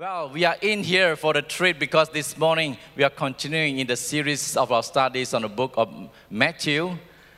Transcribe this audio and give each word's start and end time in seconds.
Well, 0.00 0.30
we 0.30 0.46
are 0.46 0.56
in 0.62 0.82
here 0.82 1.14
for 1.14 1.34
the 1.34 1.42
treat 1.42 1.78
because 1.78 2.08
this 2.08 2.38
morning 2.38 2.78
we 2.96 3.04
are 3.04 3.10
continuing 3.10 3.80
in 3.80 3.86
the 3.86 3.96
series 3.96 4.56
of 4.56 4.72
our 4.72 4.82
studies 4.82 5.34
on 5.34 5.42
the 5.42 5.48
book 5.50 5.74
of 5.76 5.92
Matthew. 6.30 6.96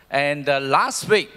And 0.08 0.48
uh, 0.48 0.60
last 0.60 1.08
week, 1.08 1.28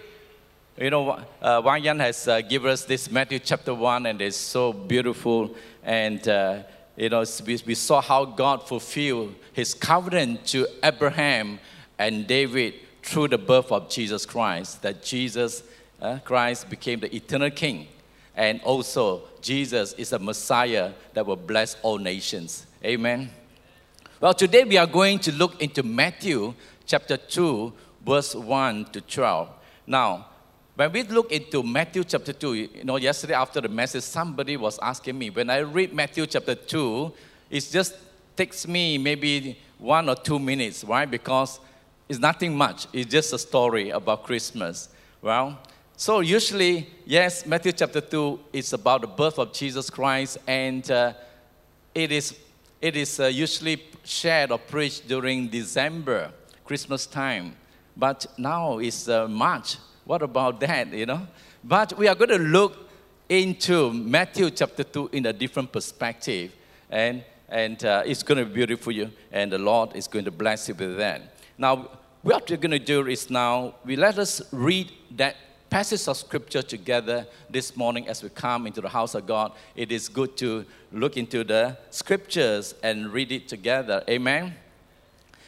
you 0.78 0.92
know, 0.92 1.20
uh, 1.42 1.64
Wang 1.66 1.84
Yan 1.84 2.00
has 2.00 2.28
uh, 2.28 2.42
given 2.42 2.70
us 2.70 2.86
this 2.86 3.10
Matthew 3.10 3.40
chapter 3.40 3.74
1, 3.74 4.06
and 4.06 4.22
it's 4.22 4.38
so 4.38 4.72
beautiful. 4.72 5.56
And, 5.84 6.28
uh, 6.28 6.60
you 6.96 7.10
know, 7.10 7.26
we, 7.44 7.60
we 7.66 7.74
saw 7.74 8.02
how 8.02 8.26
God 8.26 8.68
fulfilled 8.68 9.34
his 9.52 9.74
covenant 9.74 10.46
to 10.50 10.68
Abraham 10.84 11.58
and 11.98 12.28
David 12.28 12.76
through 13.02 13.30
the 13.30 13.40
birth 13.40 13.72
of 13.72 13.90
Jesus 13.90 14.28
Christ, 14.28 14.84
that 14.84 15.02
Jesus 15.02 15.64
uh, 16.00 16.20
Christ 16.24 16.70
became 16.70 17.00
the 17.00 17.16
eternal 17.16 17.50
king. 17.50 17.88
And 18.36 18.62
also, 18.62 19.24
Jesus 19.42 19.94
is 19.94 20.12
a 20.12 20.20
Messiah 20.20 20.92
that 21.14 21.26
will 21.26 21.36
bless 21.38 21.78
all 21.82 21.98
nations. 21.98 22.66
Amen. 22.84 23.30
Well, 24.20 24.34
today 24.34 24.64
we 24.64 24.78
are 24.78 24.88
going 24.88 25.20
to 25.20 25.32
look 25.32 25.62
into 25.62 25.84
Matthew 25.84 26.54
chapter 26.86 27.18
2, 27.18 27.74
verse 28.06 28.36
1 28.36 28.86
to 28.86 29.02
12. 29.02 29.50
Now, 29.88 30.28
when 30.76 30.92
we 30.92 31.04
look 31.04 31.32
into 31.32 31.64
Matthew 31.64 32.04
chapter 32.04 32.34
2, 32.34 32.54
you 32.54 32.84
know, 32.84 32.98
yesterday 32.98 33.34
after 33.34 33.62
the 33.62 33.70
message, 33.70 34.04
somebody 34.04 34.58
was 34.58 34.78
asking 34.80 35.18
me, 35.18 35.30
when 35.30 35.50
I 35.50 35.60
read 35.60 35.94
Matthew 35.94 36.26
chapter 36.26 36.56
2, 36.56 37.14
it 37.50 37.70
just 37.72 37.96
takes 38.36 38.68
me 38.68 38.98
maybe 38.98 39.58
one 39.78 40.10
or 40.10 40.16
two 40.16 40.40
minutes, 40.40 40.84
right? 40.84 41.10
Because 41.10 41.60
it's 42.10 42.20
nothing 42.20 42.56
much. 42.58 42.88
It's 42.92 43.10
just 43.10 43.32
a 43.32 43.40
story 43.40 43.92
about 43.92 44.24
Christmas. 44.24 44.90
Well, 45.22 45.58
so 45.98 46.20
usually, 46.20 46.90
yes, 47.06 47.46
Matthew 47.46 47.72
chapter 47.72 48.02
2 48.02 48.40
is 48.52 48.74
about 48.74 49.02
the 49.02 49.08
birth 49.08 49.40
of 49.40 49.54
Jesus 49.54 49.90
Christ, 49.90 50.38
and 50.46 50.90
uh, 50.92 51.14
it 51.94 52.12
is, 52.12 52.36
it 52.82 52.98
is 52.98 53.20
uh, 53.20 53.28
usually 53.28 53.82
shared 54.04 54.52
or 54.52 54.58
preached 54.58 55.08
during 55.08 55.48
December, 55.48 56.32
Christmas 56.66 57.06
time. 57.06 57.56
But 57.96 58.26
now 58.38 58.80
it's 58.80 59.08
uh, 59.08 59.28
March. 59.28 59.78
What 60.04 60.22
about 60.22 60.60
that, 60.60 60.92
you 60.92 61.06
know? 61.06 61.28
But 61.64 61.98
we 61.98 62.08
are 62.08 62.16
going 62.16 62.30
to 62.30 62.40
look 62.40 62.90
into 63.30 63.92
Matthew 63.94 64.50
chapter 64.50 64.84
2 64.84 65.10
in 65.14 65.26
a 65.26 65.34
different 65.34 65.72
perspective. 65.72 66.54
And, 66.90 67.24
and 67.48 67.84
uh, 67.86 68.04
it's 68.06 68.22
going 68.22 68.38
to 68.38 68.46
be 68.46 68.54
beautiful 68.54 68.92
you, 68.92 69.12
and 69.32 69.52
the 69.52 69.58
Lord 69.58 69.96
is 69.96 70.08
going 70.08 70.26
to 70.26 70.32
bless 70.32 70.68
you 70.68 70.76
with 70.76 70.98
that. 70.98 71.38
Now, 71.58 71.90
what 72.22 72.50
we're 72.50 72.58
going 72.58 72.72
to 72.72 72.80
do 72.80 73.08
is 73.08 73.30
now, 73.30 73.76
we 73.86 73.96
let 73.96 74.20
us 74.20 74.42
read 74.52 74.92
that 75.12 75.36
passage 75.76 76.08
of 76.08 76.16
scripture 76.16 76.62
together 76.62 77.28
this 77.50 77.76
morning 77.76 78.08
as 78.08 78.24
we 78.24 78.30
come 78.30 78.66
into 78.66 78.80
the 78.80 78.88
house 78.88 79.14
of 79.14 79.28
God. 79.28 79.52
It 79.76 79.92
is 79.92 80.08
good 80.08 80.38
to 80.38 80.64
look 80.94 81.18
into 81.18 81.44
the 81.44 81.78
scriptures 81.90 82.74
and 82.82 83.12
read 83.12 83.30
it 83.34 83.50
together. 83.50 84.02
Amen. 84.10 84.56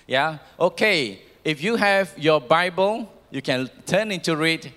Yeah? 0.06 0.40
Okay. 0.60 1.22
If 1.46 1.64
you 1.64 1.78
have 1.78 2.14
your 2.18 2.42
Bible, 2.42 3.10
you 3.32 3.42
can 3.42 3.70
turn 3.86 4.12
into 4.12 4.36
read. 4.36 4.74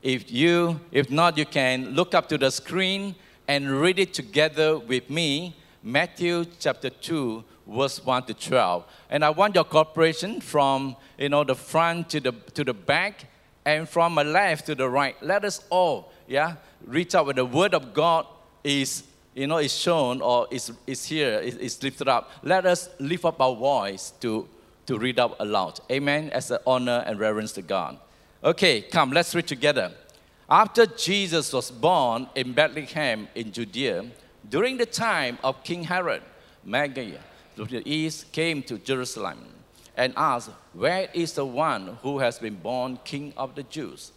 If 0.00 0.30
you 0.30 0.78
if 0.92 1.10
not, 1.10 1.36
you 1.36 1.46
can 1.46 1.90
look 1.96 2.14
up 2.14 2.28
to 2.28 2.38
the 2.38 2.52
screen 2.52 3.16
and 3.48 3.68
read 3.68 3.98
it 3.98 4.14
together 4.14 4.78
with 4.78 5.10
me. 5.10 5.56
Matthew 5.82 6.44
chapter 6.60 6.88
2 6.88 7.42
verse 7.66 7.98
1 8.04 8.26
to 8.26 8.34
12. 8.34 8.84
And 9.10 9.24
I 9.24 9.30
want 9.30 9.56
your 9.56 9.64
cooperation 9.64 10.40
from 10.40 10.94
you 11.18 11.30
know 11.30 11.42
the 11.42 11.56
front 11.56 12.10
to 12.10 12.20
the 12.20 12.30
to 12.54 12.62
the 12.62 12.74
back 12.74 13.26
and 13.64 13.88
from 13.88 14.16
the 14.16 14.24
left 14.24 14.66
to 14.66 14.74
the 14.74 14.88
right. 14.88 15.16
Let 15.22 15.44
us 15.44 15.64
all, 15.70 16.12
yeah, 16.26 16.56
reach 16.86 17.14
out 17.14 17.26
when 17.26 17.36
the 17.36 17.44
word 17.44 17.74
of 17.74 17.94
God 17.94 18.26
is, 18.62 19.04
you 19.34 19.46
know, 19.46 19.58
is 19.58 19.74
shown 19.74 20.20
or 20.20 20.46
is, 20.50 20.72
is 20.86 21.04
here, 21.06 21.38
is, 21.38 21.56
is 21.56 21.82
lifted 21.82 22.08
up. 22.08 22.30
Let 22.42 22.66
us 22.66 22.90
lift 22.98 23.24
up 23.24 23.40
our 23.40 23.54
voice 23.54 24.12
to, 24.20 24.46
to 24.86 24.98
read 24.98 25.18
out 25.18 25.36
aloud. 25.40 25.80
Amen. 25.90 26.30
As 26.30 26.50
an 26.50 26.58
honor 26.66 27.02
and 27.06 27.18
reverence 27.18 27.52
to 27.52 27.62
God. 27.62 27.98
Okay, 28.42 28.82
come, 28.82 29.10
let's 29.12 29.34
read 29.34 29.46
together. 29.46 29.92
After 30.48 30.84
Jesus 30.84 31.52
was 31.52 31.70
born 31.70 32.28
in 32.34 32.52
Bethlehem 32.52 33.28
in 33.34 33.50
Judea, 33.50 34.04
during 34.48 34.76
the 34.76 34.84
time 34.84 35.38
of 35.42 35.64
King 35.64 35.84
Herod, 35.84 36.22
Magi 36.62 37.12
from 37.56 37.66
the 37.68 37.82
east 37.90 38.30
came 38.32 38.62
to 38.64 38.76
Jerusalem 38.76 39.53
and 39.96 40.12
asked, 40.16 40.50
Where 40.72 41.08
is 41.14 41.32
the 41.32 41.46
one 41.46 41.98
who 42.02 42.18
has 42.18 42.38
been 42.38 42.56
born 42.56 42.98
King 43.04 43.32
of 43.36 43.54
the 43.54 43.62
Jews? 43.62 44.12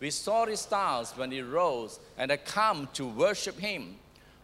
We 0.00 0.10
saw 0.10 0.46
his 0.46 0.60
stars 0.60 1.12
when 1.16 1.30
he 1.30 1.42
rose 1.42 2.00
and 2.18 2.30
had 2.30 2.44
come 2.44 2.88
to 2.94 3.06
worship 3.06 3.58
him. 3.58 3.96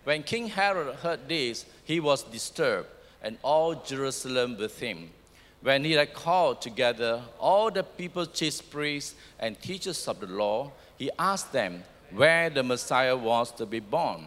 When 0.04 0.22
King 0.22 0.48
Herod 0.48 0.94
heard 0.96 1.28
this, 1.28 1.66
he 1.84 2.00
was 2.00 2.22
disturbed, 2.22 2.88
and 3.22 3.38
all 3.42 3.74
Jerusalem 3.74 4.56
with 4.56 4.78
him. 4.78 5.10
When 5.60 5.84
he 5.84 5.92
had 5.92 6.14
called 6.14 6.62
together 6.62 7.22
all 7.40 7.70
the 7.70 7.82
people's 7.82 8.28
chief 8.28 8.70
priests 8.70 9.16
and 9.40 9.60
teachers 9.60 10.06
of 10.06 10.20
the 10.20 10.28
law, 10.28 10.70
he 10.96 11.10
asked 11.18 11.52
them 11.52 11.82
where 12.12 12.48
the 12.48 12.62
Messiah 12.62 13.16
was 13.16 13.50
to 13.52 13.66
be 13.66 13.80
born. 13.80 14.26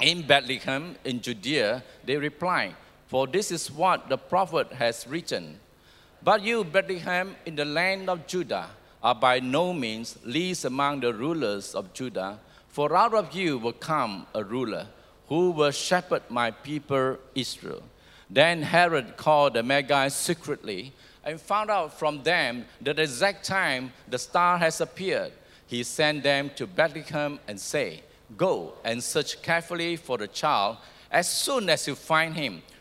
In 0.00 0.26
Bethlehem, 0.26 0.96
in 1.04 1.20
Judea, 1.20 1.82
they 2.04 2.16
replied, 2.16 2.76
For 3.08 3.26
this 3.26 3.50
is 3.50 3.70
what 3.70 4.08
the 4.08 4.18
prophet 4.18 4.70
has 4.72 5.06
written. 5.08 5.58
But 6.22 6.42
you, 6.42 6.64
Bethlehem, 6.64 7.36
in 7.46 7.56
the 7.56 7.64
land 7.64 8.10
of 8.10 8.26
Judah, 8.26 8.70
are 9.02 9.14
by 9.14 9.40
no 9.40 9.72
means 9.72 10.18
least 10.24 10.64
among 10.64 11.00
the 11.00 11.14
rulers 11.14 11.74
of 11.74 11.92
Judah, 11.92 12.38
for 12.68 12.94
out 12.96 13.14
of 13.14 13.32
you 13.32 13.58
will 13.58 13.72
come 13.72 14.26
a 14.34 14.42
ruler 14.42 14.86
who 15.28 15.50
will 15.50 15.70
shepherd 15.70 16.22
my 16.28 16.50
people 16.50 17.16
Israel. 17.34 17.82
Then 18.28 18.62
Herod 18.62 19.16
called 19.16 19.54
the 19.54 19.62
Magi 19.62 20.08
secretly 20.08 20.92
and 21.24 21.40
found 21.40 21.70
out 21.70 21.98
from 21.98 22.22
them 22.22 22.64
the 22.80 22.90
exact 23.00 23.44
time 23.44 23.92
the 24.08 24.18
star 24.18 24.58
has 24.58 24.80
appeared. 24.80 25.32
He 25.66 25.82
sent 25.82 26.22
them 26.22 26.50
to 26.56 26.66
Bethlehem 26.66 27.38
and 27.46 27.60
said, 27.60 28.00
Go 28.36 28.74
and 28.84 29.02
search 29.02 29.40
carefully 29.42 29.96
for 29.96 30.18
the 30.18 30.28
child. 30.28 30.78
As 31.10 31.30
soon 31.30 31.70
as 31.70 31.86
you 31.86 31.94
find 31.94 32.34
him, 32.34 32.62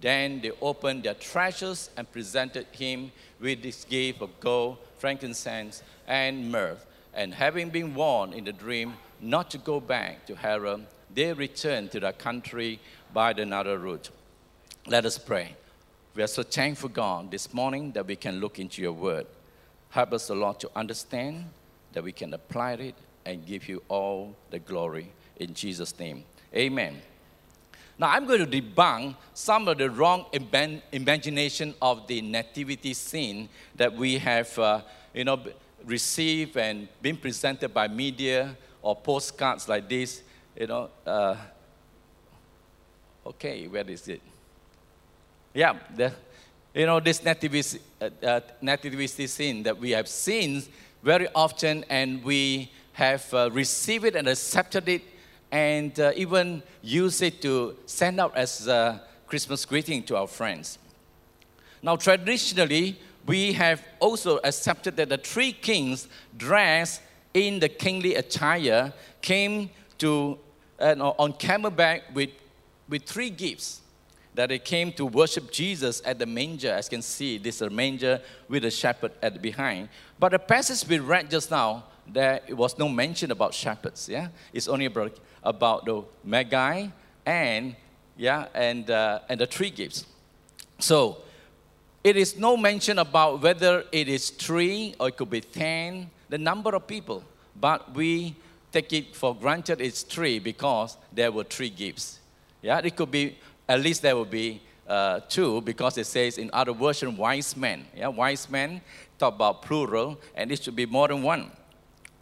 Then 0.00 0.40
they 0.40 0.50
opened 0.60 1.04
their 1.04 1.14
treasures 1.14 1.90
and 1.96 2.10
presented 2.10 2.66
him 2.72 3.12
with 3.40 3.62
this 3.62 3.84
gift 3.84 4.22
of 4.22 4.40
gold, 4.40 4.78
frankincense, 4.98 5.82
and 6.06 6.50
myrrh. 6.50 6.76
And 7.14 7.34
having 7.34 7.70
been 7.70 7.94
warned 7.94 8.34
in 8.34 8.44
the 8.44 8.52
dream 8.52 8.94
not 9.20 9.50
to 9.50 9.58
go 9.58 9.80
back 9.80 10.26
to 10.26 10.34
Herod, 10.34 10.86
they 11.14 11.32
returned 11.32 11.90
to 11.92 12.00
their 12.00 12.12
country 12.12 12.80
by 13.12 13.32
another 13.32 13.78
route. 13.78 14.10
Let 14.86 15.04
us 15.04 15.18
pray. 15.18 15.56
We 16.14 16.22
are 16.22 16.28
so 16.28 16.42
thankful, 16.42 16.88
God, 16.88 17.30
this 17.30 17.54
morning 17.54 17.92
that 17.92 18.06
we 18.06 18.16
can 18.16 18.40
look 18.40 18.58
into 18.58 18.82
your 18.82 18.92
word. 18.92 19.26
Help 19.90 20.12
us, 20.12 20.30
Lord, 20.30 20.58
to 20.60 20.70
understand 20.74 21.44
that 21.92 22.02
we 22.02 22.12
can 22.12 22.34
apply 22.34 22.72
it 22.72 22.94
and 23.24 23.46
give 23.46 23.68
you 23.68 23.82
all 23.88 24.34
the 24.50 24.58
glory. 24.58 25.12
In 25.36 25.54
Jesus' 25.54 25.98
name, 25.98 26.24
amen. 26.54 27.00
Now, 28.02 28.08
I'm 28.08 28.26
going 28.26 28.44
to 28.44 28.60
debunk 28.60 29.14
some 29.32 29.68
of 29.68 29.78
the 29.78 29.88
wrong 29.88 30.26
imagination 30.90 31.72
of 31.80 32.08
the 32.08 32.20
nativity 32.20 32.94
scene 32.94 33.48
that 33.76 33.94
we 33.94 34.18
have, 34.18 34.58
uh, 34.58 34.80
you 35.14 35.22
know, 35.22 35.40
received 35.84 36.56
and 36.56 36.88
been 37.00 37.16
presented 37.16 37.72
by 37.72 37.86
media 37.86 38.56
or 38.82 38.96
postcards 38.96 39.68
like 39.68 39.88
this. 39.88 40.20
You 40.58 40.66
know, 40.66 40.90
uh, 41.06 41.36
okay, 43.24 43.68
where 43.68 43.88
is 43.88 44.08
it? 44.08 44.20
Yeah, 45.54 45.78
the, 45.94 46.12
you 46.74 46.86
know, 46.86 46.98
this 46.98 47.22
nativity, 47.22 47.78
uh, 48.00 48.10
uh, 48.20 48.40
nativity 48.60 49.28
scene 49.28 49.62
that 49.62 49.78
we 49.78 49.92
have 49.92 50.08
seen 50.08 50.64
very 51.04 51.28
often 51.36 51.84
and 51.88 52.24
we 52.24 52.68
have 52.94 53.32
uh, 53.32 53.48
received 53.52 54.06
it 54.06 54.16
and 54.16 54.26
accepted 54.26 54.88
it 54.88 55.02
and 55.52 56.00
uh, 56.00 56.10
even 56.16 56.62
use 56.82 57.22
it 57.22 57.40
to 57.42 57.76
send 57.86 58.18
out 58.18 58.34
as 58.34 58.66
a 58.66 59.02
Christmas 59.26 59.64
greeting 59.64 60.02
to 60.04 60.16
our 60.16 60.26
friends. 60.26 60.78
Now, 61.82 61.96
traditionally, 61.96 62.98
we 63.26 63.52
have 63.52 63.84
also 64.00 64.38
accepted 64.42 64.96
that 64.96 65.10
the 65.10 65.18
three 65.18 65.52
kings 65.52 66.08
dressed 66.36 67.02
in 67.34 67.60
the 67.60 67.68
kingly 67.68 68.14
attire 68.16 68.92
came 69.20 69.70
to 69.98 70.38
uh, 70.80 70.94
on 71.18 71.34
camelback 71.34 72.12
with, 72.14 72.30
with 72.88 73.04
three 73.04 73.30
gifts. 73.30 73.82
that 74.34 74.48
they 74.48 74.58
came 74.58 74.92
to 74.92 75.04
worship 75.04 75.50
Jesus 75.50 76.00
at 76.04 76.18
the 76.18 76.26
manger. 76.26 76.72
As 76.72 76.86
you 76.86 76.96
can 76.96 77.02
see, 77.02 77.38
this 77.38 77.56
is 77.56 77.62
a 77.62 77.70
manger 77.70 78.20
with 78.48 78.64
a 78.64 78.70
shepherd 78.70 79.12
at 79.20 79.34
the 79.34 79.38
behind. 79.38 79.88
But 80.18 80.32
the 80.32 80.38
passage 80.38 80.88
we 80.88 80.98
read 80.98 81.30
just 81.30 81.50
now, 81.50 81.84
there 82.06 82.40
was 82.50 82.78
no 82.78 82.88
mention 82.88 83.30
about 83.30 83.54
shepherds. 83.54 84.08
Yeah, 84.08 84.28
it's 84.52 84.68
only 84.68 84.86
about, 84.86 85.18
about 85.42 85.84
the 85.84 86.02
magi 86.24 86.88
and 87.24 87.76
yeah 88.16 88.46
and 88.54 88.90
uh, 88.90 89.20
and 89.28 89.40
the 89.40 89.46
three 89.46 89.70
gifts. 89.70 90.06
So 90.78 91.18
it 92.02 92.16
is 92.16 92.36
no 92.36 92.56
mention 92.56 92.98
about 92.98 93.42
whether 93.42 93.84
it 93.92 94.08
is 94.08 94.30
three 94.30 94.94
or 94.98 95.08
it 95.08 95.16
could 95.16 95.30
be 95.30 95.40
ten, 95.40 96.10
the 96.28 96.38
number 96.38 96.74
of 96.74 96.86
people. 96.86 97.22
But 97.60 97.94
we 97.94 98.34
take 98.72 98.92
it 98.92 99.14
for 99.14 99.34
granted 99.34 99.80
it's 99.80 100.02
three 100.02 100.38
because 100.38 100.96
there 101.12 101.30
were 101.30 101.44
three 101.44 101.70
gifts. 101.70 102.18
Yeah, 102.62 102.80
it 102.82 102.96
could 102.96 103.10
be 103.10 103.38
at 103.68 103.80
least 103.80 104.02
there 104.02 104.16
will 104.16 104.24
be 104.24 104.60
uh, 104.88 105.20
two 105.28 105.60
because 105.60 105.96
it 105.98 106.06
says 106.06 106.38
in 106.38 106.50
other 106.52 106.72
version 106.72 107.16
wise 107.16 107.56
men. 107.56 107.86
Yeah, 107.96 108.08
wise 108.08 108.50
men 108.50 108.80
talk 109.18 109.34
about 109.34 109.62
plural, 109.62 110.18
and 110.34 110.50
it 110.50 110.62
should 110.62 110.76
be 110.76 110.86
more 110.86 111.08
than 111.08 111.22
one. 111.22 111.50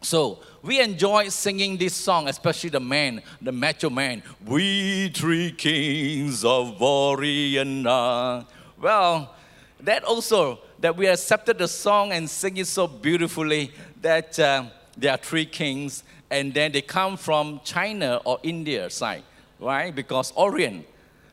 So 0.01 0.39
we 0.63 0.81
enjoy 0.81 1.29
singing 1.29 1.77
this 1.77 1.93
song, 1.93 2.27
especially 2.27 2.71
the 2.71 2.79
man, 2.79 3.21
the 3.39 3.51
macho 3.51 3.89
man. 3.89 4.23
We 4.45 5.09
three 5.09 5.51
kings 5.51 6.43
of 6.43 6.81
Orient 6.81 7.85
Are. 7.85 8.45
Well, 8.81 9.35
that 9.79 10.03
also 10.03 10.59
that 10.79 10.97
we 10.97 11.07
accepted 11.07 11.59
the 11.59 11.67
song 11.67 12.11
and 12.11 12.27
sing 12.27 12.57
it 12.57 12.67
so 12.67 12.87
beautifully 12.87 13.71
that 14.01 14.39
uh, 14.39 14.65
there 14.97 15.11
are 15.11 15.17
three 15.17 15.45
kings, 15.45 16.03
and 16.31 16.51
then 16.51 16.71
they 16.71 16.81
come 16.81 17.15
from 17.15 17.61
China 17.63 18.19
or 18.25 18.39
India 18.41 18.89
side, 18.89 19.23
right? 19.59 19.93
Because 19.93 20.33
Orient. 20.35 20.85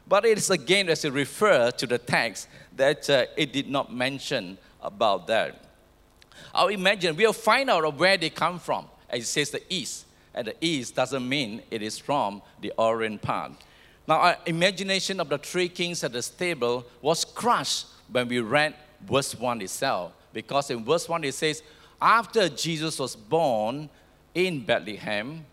But 0.06 0.26
it 0.26 0.36
is 0.36 0.50
again 0.50 0.90
as 0.90 1.04
it 1.04 1.12
refers 1.12 1.72
to 1.74 1.86
the 1.86 1.98
text 1.98 2.48
that 2.76 3.08
uh, 3.08 3.24
it 3.36 3.52
did 3.52 3.68
not 3.68 3.92
mention 3.92 4.58
about 4.82 5.26
that. 5.26 5.64
I'll 6.54 6.68
imagine 6.68 7.16
we'll 7.16 7.32
find 7.32 7.70
out 7.70 7.96
where 7.96 8.16
they 8.16 8.30
come 8.30 8.58
from. 8.58 8.86
As 9.08 9.22
it 9.22 9.26
says 9.26 9.50
the 9.50 9.62
east, 9.72 10.06
and 10.34 10.46
the 10.46 10.54
east 10.60 10.94
doesn't 10.94 11.26
mean 11.26 11.62
it 11.70 11.82
is 11.82 11.98
from 11.98 12.42
the 12.60 12.72
Orient 12.76 13.22
part. 13.22 13.52
Now, 14.06 14.16
our 14.16 14.36
imagination 14.46 15.20
of 15.20 15.28
the 15.28 15.38
three 15.38 15.68
kings 15.68 16.04
at 16.04 16.12
the 16.12 16.22
stable 16.22 16.86
was 17.02 17.24
crushed 17.24 17.86
when 18.10 18.28
we 18.28 18.40
read 18.40 18.74
verse 19.06 19.34
1 19.34 19.62
itself. 19.62 20.12
Because 20.32 20.70
in 20.70 20.84
verse 20.84 21.08
1 21.08 21.24
it 21.24 21.34
says, 21.34 21.62
After 22.00 22.48
Jesus 22.48 22.98
was 22.98 23.16
born 23.16 23.88
in 24.34 24.64
Bethlehem, 24.64 25.44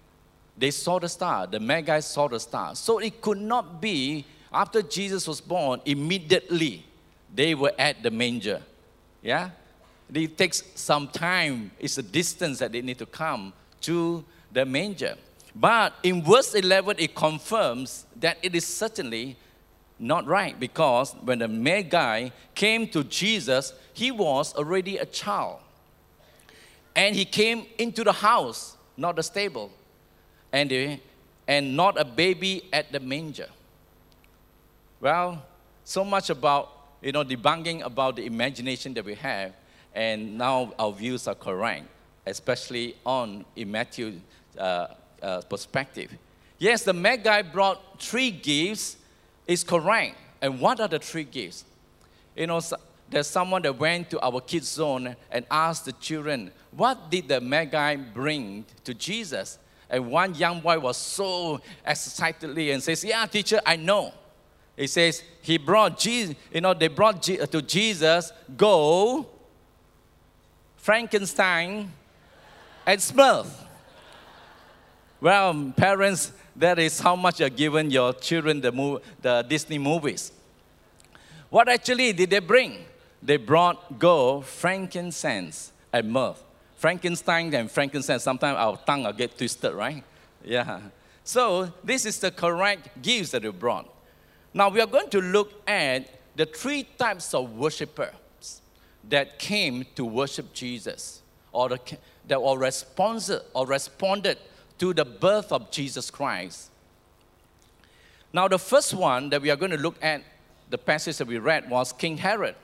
they 0.58 0.72
saw 0.72 1.00
the 1.00 1.10
star. 1.10 1.48
The 1.48 1.60
Magi 1.60 2.00
saw 2.00 2.28
the 2.28 2.40
star. 2.40 2.76
So 2.76 3.00
it 3.00 3.22
could 3.22 3.40
not 3.40 3.82
be 3.82 4.26
after 4.56 4.82
Jesus 4.82 5.28
was 5.28 5.42
born, 5.42 5.82
immediately 5.86 6.86
they 7.34 7.54
were 7.54 7.74
at 7.78 8.02
the 8.02 8.10
manger. 8.10 8.62
Yeah? 9.22 9.50
It 10.14 10.38
takes 10.38 10.64
some 10.76 11.08
time. 11.08 11.72
It's 11.80 11.98
a 11.98 12.04
distance 12.04 12.60
that 12.60 12.72
they 12.72 12.82
need 12.82 13.00
to 13.00 13.06
come 13.06 13.54
to 13.82 14.24
the 14.52 14.66
manger. 14.66 15.16
But 15.56 15.94
in 16.04 16.22
verse 16.24 16.54
11, 16.54 16.98
it 17.00 17.16
confirms 17.16 18.06
that 18.18 18.38
it 18.44 18.56
is 18.56 18.66
certainly 18.66 19.38
not 19.98 20.26
right 20.28 20.60
because 20.60 21.14
when 21.24 21.40
the 21.40 21.48
Magi 21.48 22.30
came 22.54 22.88
to 22.90 23.04
Jesus, 23.04 23.74
he 23.94 24.12
was 24.12 24.54
already 24.56 24.98
a 24.98 25.06
child. 25.06 25.60
And 26.96 27.16
he 27.16 27.26
came 27.26 27.66
into 27.78 28.04
the 28.04 28.12
house, 28.12 28.78
not 28.98 29.16
the 29.16 29.24
stable, 29.24 29.72
and, 30.52 30.70
the, 30.70 31.00
and 31.48 31.76
not 31.76 32.00
a 32.00 32.06
baby 32.06 32.68
at 32.72 32.92
the 32.92 33.00
manger. 33.00 33.50
Well, 35.02 35.44
so 35.84 36.04
much 36.04 36.30
about 36.30 36.72
you 37.02 37.12
know 37.12 37.24
debunking 37.24 37.84
about 37.84 38.16
the 38.16 38.26
imagination 38.26 38.94
that 38.96 39.06
we 39.06 39.14
have, 39.16 39.54
and 39.96 40.38
now 40.38 40.74
our 40.78 40.92
views 40.92 41.28
are 41.28 41.36
correct, 41.36 41.86
especially 42.26 42.96
on 43.06 43.46
in 43.56 43.72
Matthew 43.72 44.20
uh, 44.58 44.88
uh, 45.24 45.42
perspective. 45.50 46.12
Yes, 46.60 46.84
the 46.84 46.94
Magi 46.94 47.42
brought 47.42 48.02
three 48.02 48.32
gifts 48.32 48.98
is 49.48 49.64
correct. 49.64 50.18
And 50.42 50.60
what 50.60 50.80
are 50.80 50.88
the 50.88 51.00
three 51.00 51.24
gifts? 51.24 51.66
You 52.36 52.48
know, 52.48 52.62
there's 53.10 53.28
someone 53.28 53.62
that 53.64 53.78
went 53.78 54.10
to 54.12 54.20
our 54.20 54.42
kids 54.42 54.68
zone 54.68 55.16
and 55.32 55.46
asked 55.50 55.86
the 55.86 55.94
children, 55.94 56.52
what 56.72 57.10
did 57.10 57.28
the 57.28 57.40
Magi 57.40 57.96
bring 57.96 58.66
to 58.84 58.94
Jesus? 58.94 59.58
And 59.90 60.08
one 60.08 60.36
young 60.36 60.60
boy 60.60 60.80
was 60.80 60.98
so 60.98 61.62
excitedly 61.86 62.72
and 62.72 62.82
says, 62.84 63.04
yeah, 63.04 63.26
teacher, 63.26 63.62
I 63.66 63.76
know. 63.76 64.14
He 64.76 64.88
says, 64.88 65.24
he 65.42 65.58
brought 65.58 65.98
Jesus, 65.98 66.36
you 66.52 66.60
know, 66.60 66.74
they 66.74 66.90
brought 66.90 67.24
to 67.24 67.62
Jesus 67.62 68.34
gold, 68.58 69.28
Frankenstein, 70.86 71.92
and 72.86 73.00
Smurf. 73.02 73.48
Well, 75.20 75.74
parents, 75.76 76.32
that 76.56 76.78
is 76.78 77.00
how 77.00 77.16
much 77.16 77.40
you're 77.40 77.50
giving 77.50 77.90
your 77.90 78.14
children 78.14 78.62
the, 78.62 78.72
mov- 78.72 79.02
the 79.20 79.42
Disney 79.50 79.80
movies. 79.80 80.32
What 81.50 81.70
actually 81.70 82.14
did 82.14 82.30
they 82.30 82.38
bring? 82.38 82.86
They 83.24 83.38
brought 83.38 83.98
gold, 83.98 84.46
frankincense, 84.46 85.72
and 85.92 86.14
myrrh. 86.14 86.36
Frankenstein 86.76 87.52
and 87.56 87.72
frankincense, 87.72 88.22
sometimes 88.22 88.56
our 88.56 88.78
tongue 88.86 89.06
will 89.06 89.14
get 89.14 89.36
twisted, 89.36 89.74
right? 89.74 90.04
Yeah. 90.44 90.82
So 91.24 91.74
this 91.84 92.06
is 92.06 92.20
the 92.20 92.30
correct 92.30 93.02
gifts 93.02 93.32
that 93.32 93.42
they 93.42 93.50
brought. 93.50 93.92
Now 94.54 94.70
we 94.70 94.82
are 94.82 94.86
going 94.86 95.10
to 95.10 95.20
look 95.20 95.52
at 95.68 96.12
the 96.36 96.46
three 96.46 96.84
types 96.84 97.34
of 97.34 97.54
worshippers 97.54 98.14
that 99.10 99.40
came 99.40 99.86
to 99.96 100.06
worship 100.06 100.54
Jesus 100.54 101.22
or 101.52 101.70
the, 101.70 101.80
that 102.28 102.42
were 102.42 102.58
responded, 102.58 103.42
or 103.54 103.66
responded 103.66 104.38
to 104.78 104.94
the 104.94 105.06
birth 105.06 105.52
of 105.52 105.72
Jesus 105.72 106.12
Christ. 106.12 106.70
Now, 108.34 108.48
the 108.48 108.60
first 108.60 108.94
one 108.94 109.30
that 109.30 109.42
we 109.42 109.50
are 109.50 109.56
going 109.56 109.72
to 109.72 109.78
look 109.78 109.96
at, 110.04 110.22
the 110.70 110.78
passage 110.78 111.18
that 111.18 111.28
we 111.28 111.38
read, 111.38 111.70
was 111.70 111.94
King 111.94 112.18
Herod. 112.18 112.56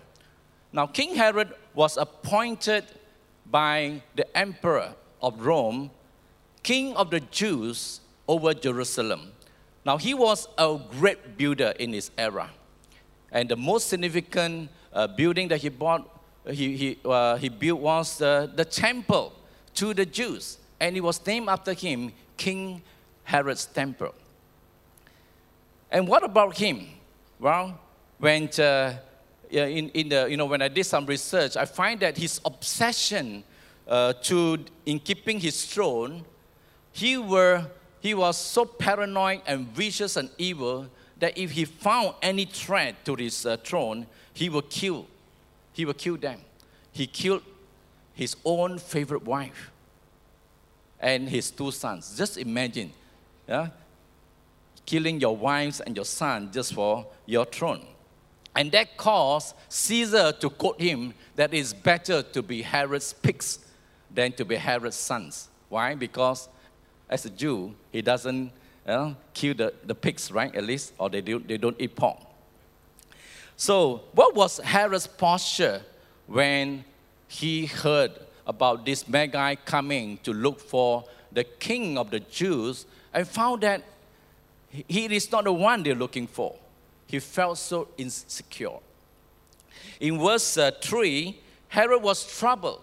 Now, 0.73 0.87
King 0.87 1.15
Herod 1.15 1.53
was 1.73 1.95
appointed 1.97 2.85
by 3.45 4.01
the 4.15 4.37
emperor 4.37 4.93
of 5.21 5.45
Rome, 5.45 5.91
king 6.63 6.95
of 6.95 7.09
the 7.09 7.19
Jews 7.19 8.01
over 8.27 8.53
Jerusalem. 8.53 9.31
Now, 9.85 9.97
he 9.97 10.13
was 10.13 10.47
a 10.57 10.79
great 10.91 11.37
builder 11.37 11.73
in 11.79 11.93
his 11.93 12.11
era. 12.17 12.49
And 13.31 13.47
the 13.47 13.55
most 13.55 13.87
significant 13.87 14.69
uh, 14.91 15.07
building 15.07 15.47
that 15.49 15.61
he 15.61 15.69
bought, 15.69 16.20
he, 16.49 16.75
he, 16.75 16.97
uh, 17.05 17.35
he 17.37 17.49
built 17.49 17.79
once 17.79 18.21
uh, 18.21 18.47
the 18.55 18.65
temple 18.65 19.33
to 19.75 19.93
the 19.93 20.05
Jews 20.05 20.57
and 20.79 20.97
it 20.97 21.01
was 21.01 21.25
named 21.25 21.47
after 21.47 21.73
him, 21.73 22.11
King 22.35 22.81
Herod's 23.23 23.67
temple. 23.67 24.15
And 25.91 26.07
what 26.07 26.23
about 26.23 26.57
him? 26.57 26.87
Well, 27.39 27.79
when 28.17 28.49
uh, 28.59 28.97
in, 29.49 29.89
in 29.89 30.09
the, 30.09 30.27
you 30.29 30.37
know, 30.37 30.47
when 30.47 30.61
I 30.61 30.67
did 30.67 30.85
some 30.85 31.05
research, 31.05 31.55
I 31.55 31.65
find 31.65 31.99
that 31.99 32.17
his 32.17 32.41
obsession 32.43 33.43
uh, 33.87 34.13
to 34.23 34.57
in 34.85 34.99
keeping 34.99 35.39
his 35.39 35.65
throne, 35.65 36.25
he 36.91 37.17
were 37.17 37.65
he 37.99 38.13
was 38.15 38.37
so 38.37 38.65
paranoid 38.65 39.41
and 39.45 39.67
vicious 39.67 40.17
and 40.17 40.29
evil 40.37 40.87
that 41.19 41.37
if 41.37 41.51
he 41.51 41.65
found 41.65 42.15
any 42.21 42.45
threat 42.45 43.05
to 43.05 43.15
his 43.15 43.45
uh, 43.45 43.57
throne, 43.57 44.07
he 44.33 44.49
would 44.49 44.69
kill. 44.69 45.05
He 45.73 45.85
will 45.85 45.93
kill 45.93 46.17
them. 46.17 46.39
He 46.91 47.07
killed 47.07 47.43
his 48.13 48.35
own 48.43 48.77
favorite 48.77 49.23
wife 49.23 49.71
and 50.99 51.29
his 51.29 51.49
two 51.49 51.71
sons. 51.71 52.17
Just 52.17 52.37
imagine, 52.37 52.91
yeah, 53.47 53.69
killing 54.85 55.19
your 55.19 55.35
wives 55.35 55.79
and 55.79 55.95
your 55.95 56.05
son 56.05 56.51
just 56.51 56.73
for 56.73 57.05
your 57.25 57.45
throne. 57.45 57.85
And 58.55 58.71
that 58.73 58.97
caused 58.97 59.55
Caesar 59.69 60.33
to 60.33 60.49
quote 60.49 60.81
him 60.81 61.13
that 61.35 61.53
it's 61.53 61.73
better 61.73 62.21
to 62.21 62.41
be 62.41 62.61
Herod's 62.61 63.13
pigs 63.13 63.59
than 64.13 64.33
to 64.33 64.43
be 64.43 64.57
Herod's 64.57 64.97
sons. 64.97 65.47
Why? 65.69 65.95
Because 65.95 66.49
as 67.09 67.25
a 67.25 67.29
Jew, 67.29 67.73
he 67.91 68.01
doesn't 68.01 68.51
kill 69.33 69.53
the, 69.53 69.73
the 69.85 69.95
pigs, 69.95 70.31
right? 70.31 70.53
At 70.53 70.65
least, 70.65 70.93
or 70.97 71.09
they, 71.09 71.21
do, 71.21 71.39
they 71.39 71.57
don't 71.57 71.79
eat 71.79 71.95
pork. 71.95 72.17
So, 73.61 74.01
what 74.13 74.33
was 74.33 74.57
Herod's 74.57 75.05
posture 75.05 75.83
when 76.25 76.83
he 77.27 77.67
heard 77.67 78.11
about 78.47 78.87
this 78.87 79.07
Magi 79.07 79.53
coming 79.53 80.17
to 80.23 80.33
look 80.33 80.59
for 80.59 81.03
the 81.31 81.43
king 81.43 81.95
of 81.95 82.09
the 82.09 82.21
Jews 82.21 82.87
and 83.13 83.27
found 83.27 83.61
that 83.61 83.83
he 84.71 85.05
is 85.05 85.31
not 85.31 85.43
the 85.43 85.53
one 85.53 85.83
they're 85.83 85.93
looking 85.93 86.25
for. 86.25 86.55
He 87.05 87.19
felt 87.19 87.59
so 87.59 87.89
insecure. 87.99 88.79
In 89.99 90.19
verse 90.19 90.57
uh, 90.57 90.71
3, 90.81 91.39
Herod 91.67 92.01
was 92.01 92.25
troubled. 92.25 92.81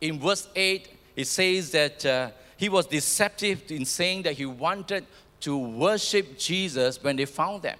In 0.00 0.18
verse 0.18 0.48
8, 0.56 0.88
it 1.14 1.28
says 1.28 1.70
that 1.70 2.04
uh, 2.04 2.30
he 2.56 2.68
was 2.68 2.86
deceptive 2.86 3.70
in 3.70 3.84
saying 3.84 4.24
that 4.24 4.32
he 4.32 4.44
wanted 4.44 5.06
to 5.42 5.56
worship 5.56 6.36
Jesus 6.36 7.00
when 7.00 7.14
they 7.14 7.26
found 7.26 7.62
them. 7.62 7.78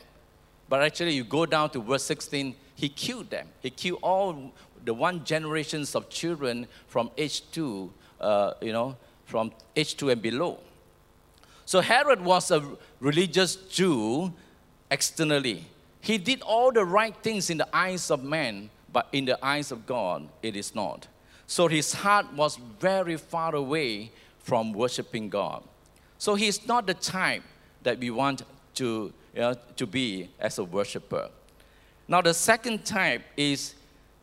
But 0.74 0.82
actually, 0.82 1.12
you 1.12 1.22
go 1.22 1.46
down 1.46 1.70
to 1.70 1.80
verse 1.80 2.02
16, 2.02 2.52
he 2.74 2.88
killed 2.88 3.30
them. 3.30 3.46
He 3.60 3.70
killed 3.70 4.00
all 4.02 4.52
the 4.84 4.92
one 4.92 5.24
generations 5.24 5.94
of 5.94 6.10
children 6.10 6.66
from 6.88 7.12
age 7.16 7.48
two, 7.52 7.92
uh, 8.20 8.54
you 8.60 8.72
know, 8.72 8.96
from 9.24 9.52
age 9.76 9.96
two 9.96 10.10
and 10.10 10.20
below. 10.20 10.58
So 11.64 11.80
Herod 11.80 12.20
was 12.20 12.50
a 12.50 12.60
religious 12.98 13.54
Jew 13.54 14.32
externally. 14.90 15.64
He 16.00 16.18
did 16.18 16.42
all 16.42 16.72
the 16.72 16.84
right 16.84 17.14
things 17.22 17.50
in 17.50 17.58
the 17.58 17.68
eyes 17.72 18.10
of 18.10 18.24
man, 18.24 18.68
but 18.92 19.06
in 19.12 19.26
the 19.26 19.38
eyes 19.46 19.70
of 19.70 19.86
God, 19.86 20.28
it 20.42 20.56
is 20.56 20.74
not. 20.74 21.06
So 21.46 21.68
his 21.68 21.92
heart 21.92 22.32
was 22.32 22.58
very 22.80 23.16
far 23.16 23.54
away 23.54 24.10
from 24.40 24.72
worshiping 24.72 25.28
God. 25.28 25.62
So 26.18 26.34
he's 26.34 26.66
not 26.66 26.88
the 26.88 26.94
type 26.94 27.44
that 27.84 28.00
we 28.00 28.10
want 28.10 28.42
to, 28.74 29.12
you 29.34 29.40
know, 29.40 29.54
to 29.76 29.86
be 29.86 30.30
as 30.38 30.58
a 30.58 30.64
worshiper. 30.64 31.28
Now, 32.06 32.20
the 32.20 32.34
second 32.34 32.84
type 32.84 33.22
is 33.36 33.74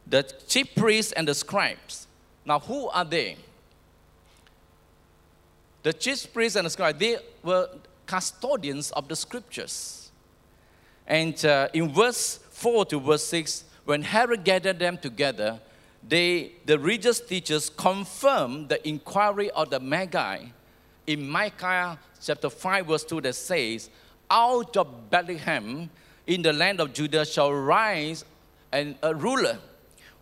the 0.08 0.24
chief 0.48 0.74
priests 0.76 1.12
and 1.12 1.28
the 1.28 1.36
scribes. 1.36 2.08
Now, 2.46 2.60
who 2.60 2.90
are 2.90 3.06
they? 3.06 3.38
The 5.84 5.94
chief 5.94 6.32
priests 6.32 6.56
and 6.56 6.66
the 6.66 6.70
scribes, 6.70 7.00
they 7.00 7.18
were 7.44 7.70
custodians 8.06 8.92
of 8.92 9.08
the 9.08 9.16
scriptures. 9.16 10.12
And 11.08 11.44
uh, 11.46 11.70
in 11.74 11.92
verse 11.92 12.40
4 12.52 12.86
to 12.86 13.00
verse 13.00 13.26
6, 13.26 13.66
when 13.86 14.04
Herod 14.04 14.44
gathered 14.44 14.80
them 14.80 14.98
together, 14.98 15.60
they, 16.08 16.54
the 16.66 16.80
religious 16.80 17.20
teachers 17.20 17.70
confirmed 17.70 18.70
the 18.70 18.88
inquiry 18.88 19.50
of 19.52 19.70
the 19.70 19.80
Magi 19.80 20.46
in 21.08 21.28
Micah 21.28 22.00
chapter 22.24 22.50
5, 22.50 22.86
verse 22.88 23.04
2, 23.04 23.22
that 23.22 23.36
says, 23.36 23.90
Out 24.32 24.78
of 24.78 25.10
Bethlehem 25.10 25.90
in 26.26 26.42
the 26.42 26.54
land 26.54 26.80
of 26.80 26.94
Judah 26.94 27.26
shall 27.26 27.52
rise 27.52 28.24
and 28.72 28.96
a 29.04 29.14
ruler 29.14 29.58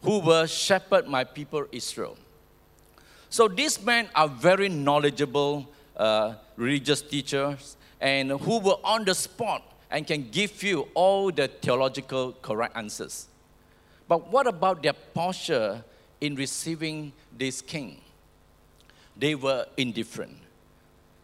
who 0.02 0.18
will 0.20 0.48
shepherd 0.48 1.08
my 1.08 1.24
people 1.24 1.66
Israel. 1.72 2.18
So 3.30 3.48
these 3.48 3.80
men 3.84 4.10
are 4.16 4.28
very 4.28 4.68
knowledgeable 4.68 5.70
uh, 5.96 6.34
religious 6.56 7.04
teachers 7.04 7.78
and 8.02 8.32
who 8.32 8.60
were 8.60 8.78
on 8.84 9.06
the 9.06 9.14
spot 9.14 9.62
and 9.92 10.08
can 10.08 10.28
give 10.32 10.64
you 10.64 10.88
all 10.96 11.32
the 11.32 11.48
theological 11.48 12.34
correct 12.42 12.76
answers. 12.76 13.28
But 14.08 14.32
what 14.32 14.48
about 14.48 14.82
their 14.82 14.94
posture 14.94 15.84
in 16.20 16.34
receiving 16.36 17.14
this 17.38 17.62
king? 17.62 18.02
They 19.16 19.36
were 19.36 19.68
indifferent. 19.78 20.38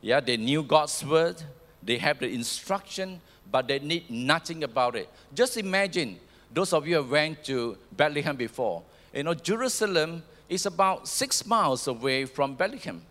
Yeah, 0.01 0.19
they 0.19 0.37
knew 0.37 0.61
God's 0.61 1.03
word, 1.03 1.41
they 1.85 1.97
have 1.97 2.19
the 2.19 2.27
instruction, 2.27 3.21
but 3.51 3.67
they 3.67 3.79
need 3.79 4.09
nothing 4.09 4.63
about 4.63 4.95
it. 4.95 5.07
Just 5.33 5.57
imagine 5.57 6.19
those 6.51 6.73
of 6.73 6.87
you 6.87 7.01
who 7.01 7.11
went 7.11 7.43
to 7.45 7.77
Bethlehem 7.95 8.35
before. 8.35 8.81
You 9.13 9.23
know, 9.23 9.33
Jerusalem 9.33 10.23
is 10.49 10.65
about 10.65 11.07
six 11.07 11.45
miles 11.45 11.87
away 11.87 12.25
from 12.25 12.55
Bethlehem. 12.55 13.01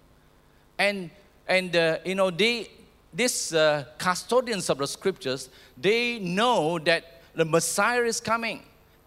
And, 0.79 1.11
and 1.47 1.75
uh, 1.75 1.99
you 2.05 2.15
know, 2.15 2.31
they, 2.31 2.69
these 3.13 3.55
uh, 3.55 3.85
custodians 3.99 4.69
of 4.71 4.79
the 4.79 4.87
scriptures, 4.87 5.49
they 5.77 6.19
know 6.19 6.79
that 6.81 7.23
the 7.35 7.45
Messiah 7.45 8.03
is 8.03 8.21
coming. 8.21 8.63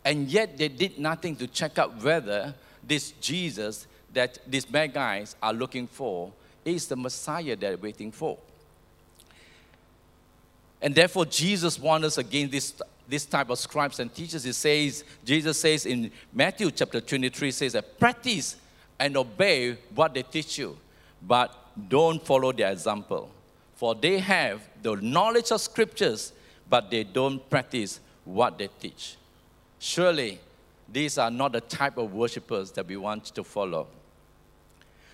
And 0.06 0.30
yet 0.30 0.58
they 0.58 0.70
did 0.70 0.98
nothing 0.98 1.36
to 1.36 1.48
check 1.48 1.78
out 1.78 2.02
whether 2.02 2.56
this 2.84 3.12
Jesus 3.20 3.88
that 4.14 4.40
these 4.48 4.66
bad 4.66 4.94
guys 4.94 5.36
are 5.44 5.54
looking 5.54 5.86
for 5.86 6.32
is 6.64 6.88
the 6.88 6.96
Messiah 6.96 7.56
they're 7.56 7.78
waiting 7.78 8.12
for. 8.12 8.38
And 10.82 10.94
therefore, 10.94 11.26
Jesus 11.26 11.80
warns 11.80 12.06
us 12.06 12.18
against 12.18 12.52
this, 12.52 12.82
this 13.08 13.26
type 13.26 13.50
of 13.50 13.58
scribes 13.58 14.00
and 14.00 14.14
teachers. 14.14 14.44
He 14.44 14.52
says, 14.52 15.04
Jesus 15.26 15.60
says 15.60 15.86
in 15.86 16.12
Matthew 16.32 16.70
chapter 16.72 17.02
23, 17.02 17.52
says 17.52 17.74
that 17.74 18.00
practice 18.00 18.56
and 19.00 19.18
obey 19.18 19.78
what 19.94 20.14
they 20.14 20.24
teach 20.24 20.58
you, 20.58 20.78
but 21.22 21.54
don't 21.90 22.24
follow 22.24 22.52
their 22.52 22.72
example. 22.72 23.32
For 23.76 23.94
they 23.96 24.20
have 24.20 24.68
the 24.82 24.96
knowledge 24.96 25.52
of 25.52 25.62
scriptures, 25.62 26.34
but 26.70 26.90
they 26.90 27.04
don't 27.04 27.48
practice 27.50 28.00
what 28.26 28.58
they 28.58 28.70
teach. 28.80 29.16
Surely, 29.80 30.40
these 30.92 31.18
are 31.18 31.30
not 31.30 31.52
the 31.52 31.62
type 31.62 31.98
of 31.98 32.14
worshippers 32.14 32.72
that 32.72 32.88
we 32.88 32.98
want 32.98 33.26
to 33.26 33.44
follow. 33.44 33.88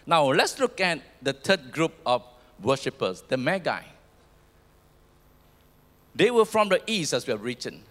Now, 0.05 0.25
let's 0.31 0.59
look 0.59 0.79
at 0.81 1.01
the 1.21 1.33
third 1.33 1.71
group 1.71 1.93
of 2.05 2.23
worshippers, 2.61 3.21
the 3.21 3.37
Magi. 3.37 3.81
They 6.15 6.29
were 6.29 6.45
from 6.45 6.69
the 6.69 6.81
east, 6.85 7.13
as 7.13 7.25
we 7.25 7.31
have 7.31 7.43
written. 7.43 7.81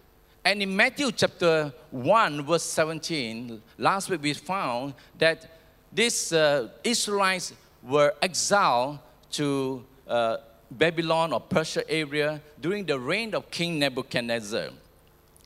And 0.45 0.63
in 0.63 0.75
Matthew 0.75 1.11
chapter 1.13 1.73
1, 1.91 2.45
verse 2.45 2.65
17, 2.65 3.63
last 3.79 4.11
week 4.11 4.23
we 4.23 4.35
found 4.35 4.95
that 5.19 5.59
these 5.93 6.33
uh, 6.33 6.69
Israelites 6.83 7.53
were 7.83 8.15
exiled 8.23 8.99
to 9.33 9.85
uh, 10.09 10.39
Babylon 10.71 11.33
or 11.33 11.41
Persia 11.41 11.89
area 11.91 12.41
during 12.61 12.85
the 12.87 12.99
reign 12.99 13.35
of 13.35 13.51
King 13.51 13.79
Nebuchadnezzar. 13.79 14.71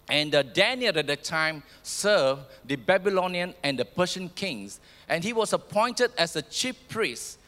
And 0.09 0.35
uh, 0.35 0.43
Daniel 0.43 0.97
at 0.97 1.07
that 1.07 1.25
time 1.25 1.63
served 1.83 2.43
the 2.65 2.77
Babylonian 2.77 3.55
and 3.63 3.79
the 3.79 3.85
Persian 3.85 4.29
kings. 4.29 4.81
And 5.09 5.25
he 5.25 5.33
was 5.33 5.53
appointed 5.53 6.13
as 6.17 6.35
the 6.35 6.43
chief 6.43 6.77
priest 6.89 7.39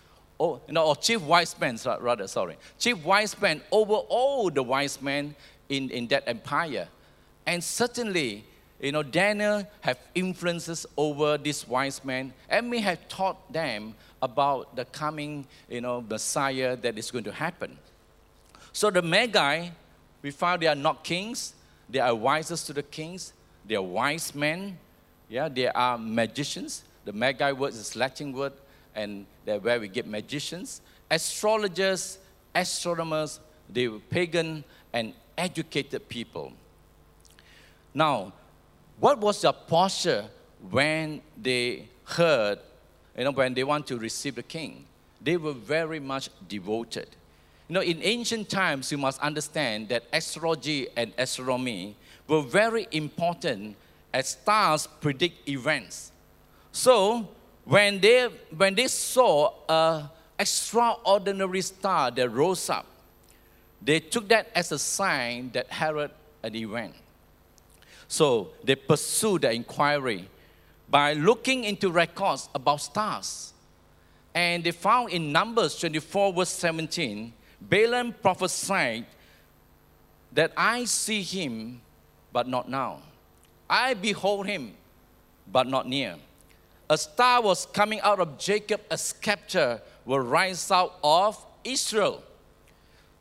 oh, 0.40 0.60
know, 0.68 0.84
or 0.84 0.90
oh, 0.90 0.94
chief 0.94 1.20
wise 1.22 1.58
man, 1.60 1.78
rather, 2.00 2.26
sorry, 2.26 2.56
chief 2.78 3.04
wise 3.04 3.40
man 3.40 3.60
over 3.72 3.94
all 3.94 4.50
the 4.50 4.62
wise 4.62 5.00
men 5.00 5.34
in, 5.68 5.90
in 5.90 6.06
that 6.08 6.24
empire. 6.26 6.88
And 7.46 7.62
certainly, 7.62 8.44
you 8.80 8.92
know, 8.92 9.02
Daniel 9.02 9.66
have 9.80 9.98
influences 10.14 10.86
over 10.96 11.38
these 11.38 11.66
wise 11.66 12.04
men 12.04 12.32
and 12.48 12.70
may 12.70 12.78
have 12.80 13.08
taught 13.08 13.52
them 13.52 13.94
about 14.22 14.76
the 14.76 14.84
coming, 14.84 15.46
you 15.68 15.80
know, 15.80 16.00
Messiah 16.00 16.76
that 16.76 16.98
is 16.98 17.10
going 17.10 17.24
to 17.24 17.32
happen. 17.32 17.76
So 18.72 18.90
the 18.90 19.02
Magi, 19.02 19.68
we 20.22 20.30
found 20.30 20.62
they 20.62 20.66
are 20.66 20.74
not 20.74 21.02
kings, 21.02 21.54
they 21.88 21.98
are 21.98 22.14
wisest 22.14 22.66
to 22.68 22.72
the 22.72 22.82
kings, 22.82 23.32
they 23.66 23.74
are 23.74 23.82
wise 23.82 24.34
men, 24.34 24.78
yeah, 25.28 25.48
they 25.48 25.68
are 25.68 25.98
magicians. 25.98 26.84
The 27.04 27.12
Magi 27.12 27.52
word 27.52 27.72
is 27.72 27.96
Latin 27.96 28.32
word 28.32 28.52
and 28.98 29.26
where 29.62 29.78
we 29.78 29.86
get 29.88 30.06
magicians, 30.06 30.80
astrologers, 31.10 32.18
astronomers, 32.54 33.38
they 33.70 33.86
were 33.86 34.00
pagan 34.10 34.64
and 34.92 35.14
educated 35.36 36.08
people. 36.08 36.52
Now, 37.94 38.32
what 38.98 39.20
was 39.20 39.40
their 39.42 39.52
posture 39.52 40.24
when 40.70 41.22
they 41.40 41.88
heard, 42.04 42.58
you 43.16 43.24
know, 43.24 43.30
when 43.30 43.54
they 43.54 43.62
want 43.62 43.86
to 43.86 43.96
receive 43.96 44.34
the 44.34 44.42
king? 44.42 44.84
They 45.20 45.36
were 45.36 45.52
very 45.52 46.00
much 46.00 46.28
devoted. 46.48 47.08
You 47.68 47.74
know, 47.74 47.82
in 47.82 48.02
ancient 48.02 48.48
times, 48.48 48.90
you 48.90 48.98
must 48.98 49.20
understand 49.20 49.88
that 49.90 50.04
astrology 50.12 50.88
and 50.96 51.12
astronomy 51.18 51.94
were 52.26 52.42
very 52.42 52.88
important 52.90 53.76
as 54.12 54.30
stars 54.30 54.88
predict 55.00 55.48
events. 55.48 56.10
So, 56.72 57.28
when 57.68 58.00
they, 58.00 58.24
when 58.56 58.74
they 58.74 58.88
saw 58.88 59.52
an 59.68 60.08
extraordinary 60.38 61.60
star 61.60 62.10
that 62.10 62.30
rose 62.30 62.70
up, 62.70 62.86
they 63.82 64.00
took 64.00 64.26
that 64.28 64.48
as 64.54 64.72
a 64.72 64.78
sign 64.78 65.50
that 65.52 65.66
Herod 65.70 66.10
an 66.42 66.56
event. 66.56 66.94
So 68.08 68.48
they 68.64 68.74
pursued 68.74 69.42
the 69.42 69.52
inquiry 69.52 70.26
by 70.88 71.12
looking 71.12 71.64
into 71.64 71.90
records 71.90 72.48
about 72.54 72.80
stars. 72.80 73.52
And 74.34 74.64
they 74.64 74.70
found 74.70 75.10
in 75.10 75.30
Numbers 75.30 75.78
24, 75.78 76.32
verse 76.32 76.48
17, 76.48 77.34
Balaam 77.60 78.14
prophesied 78.22 79.04
that 80.32 80.52
I 80.56 80.86
see 80.86 81.20
him, 81.20 81.82
but 82.32 82.48
not 82.48 82.70
now. 82.70 83.00
I 83.68 83.92
behold 83.92 84.46
him, 84.46 84.72
but 85.52 85.66
not 85.66 85.86
near 85.86 86.16
a 86.90 86.96
star 86.96 87.42
was 87.42 87.66
coming 87.66 88.00
out 88.00 88.20
of 88.20 88.38
Jacob, 88.38 88.80
a 88.90 88.96
scepter 88.96 89.80
will 90.04 90.20
rise 90.20 90.70
out 90.70 90.94
of 91.04 91.44
Israel. 91.64 92.22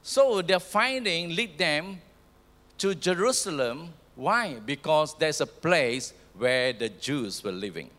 So 0.01 0.41
their 0.41 0.59
finding 0.59 1.36
lead 1.36 1.57
them 1.57 2.01
to 2.77 2.95
Jerusalem. 2.95 3.89
Why? 4.15 4.55
Because 4.65 5.15
there's 5.17 5.41
a 5.41 5.45
place 5.45 6.13
where 6.38 6.71
the 6.71 6.89
Jews 6.89 7.43
were 7.43 7.51
living. 7.51 7.89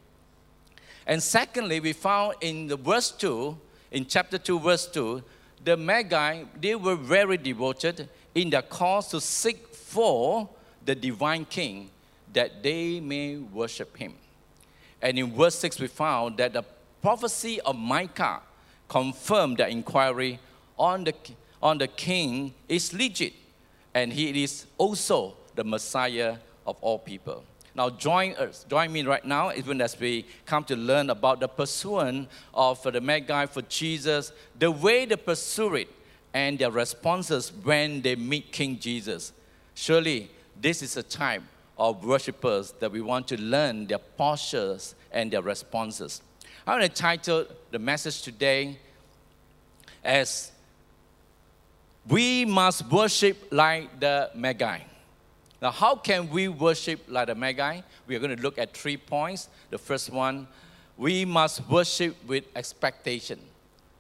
And 1.07 1.23
secondly, 1.23 1.81
we 1.81 1.93
found 1.93 2.37
in 2.41 2.67
the 2.69 2.77
verse 2.77 3.11
2, 3.11 3.57
in 3.93 4.07
chapter 4.07 4.39
2, 4.39 4.61
verse 4.61 4.87
2, 4.87 5.23
the 5.65 5.77
Magi, 5.77 6.45
they 6.61 6.75
were 6.75 6.97
very 6.97 7.37
devoted 7.37 8.09
in 8.35 8.51
their 8.51 8.63
cause 8.63 9.09
to 9.09 9.21
seek 9.21 9.67
for 9.75 10.49
the 10.85 10.95
divine 10.95 11.45
king 11.45 11.91
that 12.33 12.63
they 12.63 13.01
may 13.01 13.37
worship 13.37 13.97
him. 13.97 14.15
And 15.01 15.19
in 15.19 15.35
verse 15.35 15.55
6, 15.57 15.81
we 15.81 15.87
found 15.87 16.39
that 16.39 16.53
the 16.53 16.65
prophecy 17.01 17.61
of 17.61 17.77
Micah 17.77 18.41
confirmed 18.89 19.59
the 19.59 19.69
inquiry 19.69 20.39
on 20.79 21.05
the, 21.05 21.15
on 21.63 21.79
the 21.79 21.89
king 21.89 22.55
is 22.69 22.93
legit. 22.93 23.35
And 23.95 24.13
he 24.13 24.43
is 24.43 24.67
also 24.77 25.35
the 25.55 25.65
Messiah 25.65 26.37
of 26.67 26.77
all 26.81 26.99
people. 26.99 27.45
Now, 27.75 27.91
join 27.91 28.35
us, 28.35 28.67
join 28.69 28.93
me 28.93 29.03
right 29.03 29.25
now, 29.25 29.53
even 29.53 29.81
as 29.81 29.99
we 30.01 30.27
come 30.47 30.65
to 30.65 30.75
learn 30.75 31.11
about 31.11 31.39
the 31.39 31.47
pursuit 31.47 32.27
of 32.53 32.83
the 32.83 33.01
Magi 33.01 33.47
for 33.47 33.63
Jesus, 33.63 34.33
the 34.59 34.71
way 34.71 35.05
they 35.05 35.17
pursue 35.17 35.77
it, 35.77 35.89
and 36.35 36.59
their 36.59 36.71
responses 36.71 37.53
when 37.63 38.03
they 38.03 38.17
meet 38.17 38.53
King 38.53 38.79
Jesus. 38.79 39.33
Surely, 39.75 40.31
this 40.61 40.83
is 40.83 40.97
a 40.97 41.03
type 41.03 41.43
of 41.79 42.05
worshippers 42.05 42.73
that 42.81 42.91
we 42.91 43.01
want 43.01 43.29
to 43.29 43.41
learn 43.41 43.87
their 43.87 43.99
postures 43.99 44.95
and 45.13 45.31
their 45.31 45.43
responses. 45.43 46.23
I 46.67 46.73
want 46.73 46.83
to 46.83 46.89
title 46.89 47.47
the 47.71 47.79
message 47.79 48.23
today 48.23 48.79
as 50.05 50.53
We 52.09 52.45
Must 52.45 52.91
Worship 52.91 53.49
Like 53.51 54.01
the 54.01 54.31
Magi. 54.35 54.81
Now, 55.61 55.71
how 55.71 55.97
can 55.97 56.29
we 56.31 56.49
worship 56.49 57.01
like 57.09 57.29
the 57.29 57.35
Magi? 57.35 57.81
We 58.07 58.17
are 58.17 58.19
going 58.19 58.37
to 58.37 58.43
look 58.43 58.59
at 58.59 58.77
three 58.77 58.97
points. 58.97 59.49
The 59.71 59.79
first 59.79 60.11
one, 60.11 60.47
we 60.97 61.25
must 61.25 61.69
worship 61.69 62.17
with 62.27 62.45
expectation. 62.55 63.39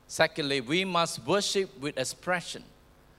Secondly, 0.06 0.60
we 0.60 0.84
must 0.84 1.24
worship 1.26 1.70
with 1.80 1.98
expression. 1.98 2.64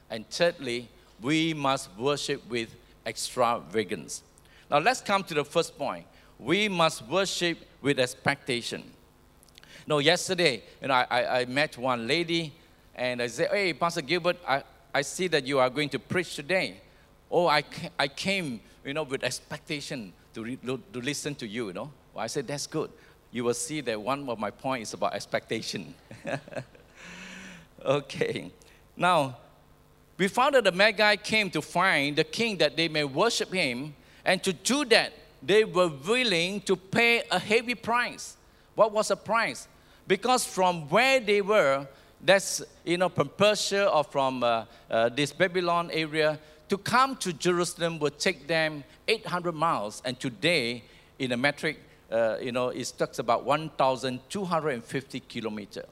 And 0.10 0.30
thirdly, 0.30 0.90
we 1.22 1.54
must 1.54 1.90
worship 1.98 2.48
with 2.50 2.70
extravagance. 3.06 4.24
Now, 4.70 4.80
let's 4.80 5.02
come 5.02 5.24
to 5.24 5.34
the 5.34 5.44
first 5.44 5.78
point. 5.78 6.06
We 6.38 6.70
must 6.70 7.06
worship 7.08 7.58
with 7.82 8.00
expectation. 8.00 8.84
No, 9.88 10.00
yesterday, 10.00 10.64
you 10.82 10.88
know, 10.88 10.94
I, 10.94 11.42
I 11.42 11.46
met 11.46 11.78
one 11.78 12.08
lady 12.08 12.54
and 12.96 13.22
I 13.22 13.28
said, 13.28 13.50
Hey, 13.50 13.74
Pastor 13.74 14.02
Gilbert, 14.02 14.38
I, 14.48 14.64
I 14.94 15.02
see 15.02 15.28
that 15.28 15.46
you 15.48 15.60
are 15.60 15.70
going 15.70 15.90
to 15.90 16.00
preach 16.00 16.36
today. 16.36 16.82
Oh, 17.32 17.48
I, 17.48 17.64
I 17.98 18.08
came, 18.08 18.60
you 18.86 18.94
know, 18.94 19.04
with 19.04 19.24
expectation 19.24 20.14
to, 20.34 20.44
re, 20.44 20.58
to 20.58 20.82
listen 20.94 21.36
to 21.36 21.48
you, 21.48 21.68
you 21.68 21.74
know. 21.74 21.92
Well, 22.14 22.24
I 22.24 22.28
said, 22.28 22.48
that's 22.48 22.68
good. 22.68 22.92
You 23.32 23.44
will 23.44 23.54
see 23.54 23.82
that 23.82 24.00
one 24.02 24.28
of 24.28 24.40
my 24.40 24.52
points 24.52 24.90
is 24.90 24.94
about 24.94 25.14
expectation. 25.14 25.94
okay. 27.86 28.52
Now, 28.98 29.38
we 30.18 30.28
found 30.28 30.56
that 30.56 30.64
the 30.64 30.72
Magi 30.72 31.16
came 31.18 31.50
to 31.52 31.62
find 31.62 32.16
the 32.16 32.24
king 32.24 32.58
that 32.58 32.76
they 32.76 32.88
may 32.88 33.04
worship 33.04 33.54
him, 33.54 33.94
and 34.30 34.44
to 34.44 34.54
do 34.54 34.86
that, 34.86 35.12
they 35.42 35.64
were 35.64 35.88
willing 35.88 36.62
to 36.62 36.76
pay 36.76 37.24
a 37.32 37.40
heavy 37.40 37.74
price. 37.74 38.38
What 38.76 38.92
was 38.92 39.08
the 39.08 39.16
price? 39.16 39.68
Because 40.08 40.46
from 40.46 40.88
where 40.88 41.20
they 41.20 41.42
were, 41.42 41.88
that's, 42.24 42.62
you 42.86 42.98
know, 42.98 43.10
from 43.10 43.30
Persia 43.30 43.90
or 43.90 44.04
from 44.04 44.44
uh, 44.44 44.66
uh, 44.92 45.10
this 45.10 45.34
Babylon 45.34 45.90
area, 45.92 46.38
to 46.68 46.78
come 46.78 47.16
to 47.16 47.34
Jerusalem 47.34 47.98
would 47.98 48.20
take 48.20 48.46
them 48.46 48.84
800 49.08 49.52
miles, 49.56 50.04
and 50.06 50.20
today, 50.20 50.84
in 51.18 51.32
a 51.32 51.38
metric, 51.38 51.80
uh, 52.12 52.38
you 52.40 52.52
know, 52.52 52.70
it 52.70 52.94
talks 53.00 53.18
about 53.18 53.46
1,250 53.46 55.20
kilometers. 55.22 55.86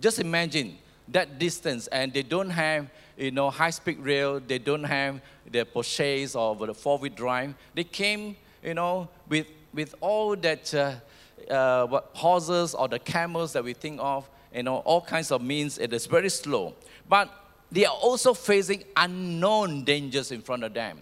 Just 0.00 0.18
imagine 0.18 0.78
that 1.12 1.38
distance, 1.38 1.86
and 1.88 2.12
they 2.12 2.22
don't 2.22 2.50
have, 2.50 2.88
you 3.16 3.30
know, 3.30 3.50
high-speed 3.50 3.98
rail. 3.98 4.40
They 4.40 4.58
don't 4.58 4.84
have 4.84 5.20
the 5.50 5.64
Porsches 5.64 6.36
or 6.36 6.66
the 6.66 6.74
four-wheel 6.74 7.12
drive. 7.14 7.54
They 7.74 7.84
came, 7.84 8.36
you 8.62 8.74
know, 8.74 9.08
with 9.28 9.46
with 9.72 9.94
all 10.00 10.36
that 10.36 10.74
uh, 10.74 11.52
uh, 11.52 12.00
horses 12.14 12.74
or 12.74 12.88
the 12.88 12.98
camels 12.98 13.52
that 13.52 13.64
we 13.64 13.74
think 13.74 14.00
of, 14.02 14.28
you 14.54 14.62
know, 14.62 14.76
all 14.78 15.00
kinds 15.00 15.30
of 15.30 15.42
means. 15.42 15.78
It 15.78 15.92
is 15.92 16.06
very 16.06 16.28
slow, 16.28 16.74
but 17.08 17.28
they 17.70 17.84
are 17.84 17.94
also 17.94 18.34
facing 18.34 18.84
unknown 18.96 19.84
dangers 19.84 20.32
in 20.32 20.40
front 20.42 20.64
of 20.64 20.72
them. 20.72 21.00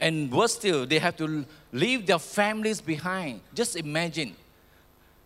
And 0.00 0.32
worse 0.32 0.54
still, 0.54 0.84
they 0.84 0.98
have 0.98 1.16
to 1.18 1.46
leave 1.72 2.06
their 2.06 2.18
families 2.18 2.80
behind. 2.80 3.40
Just 3.54 3.76
imagine 3.76 4.34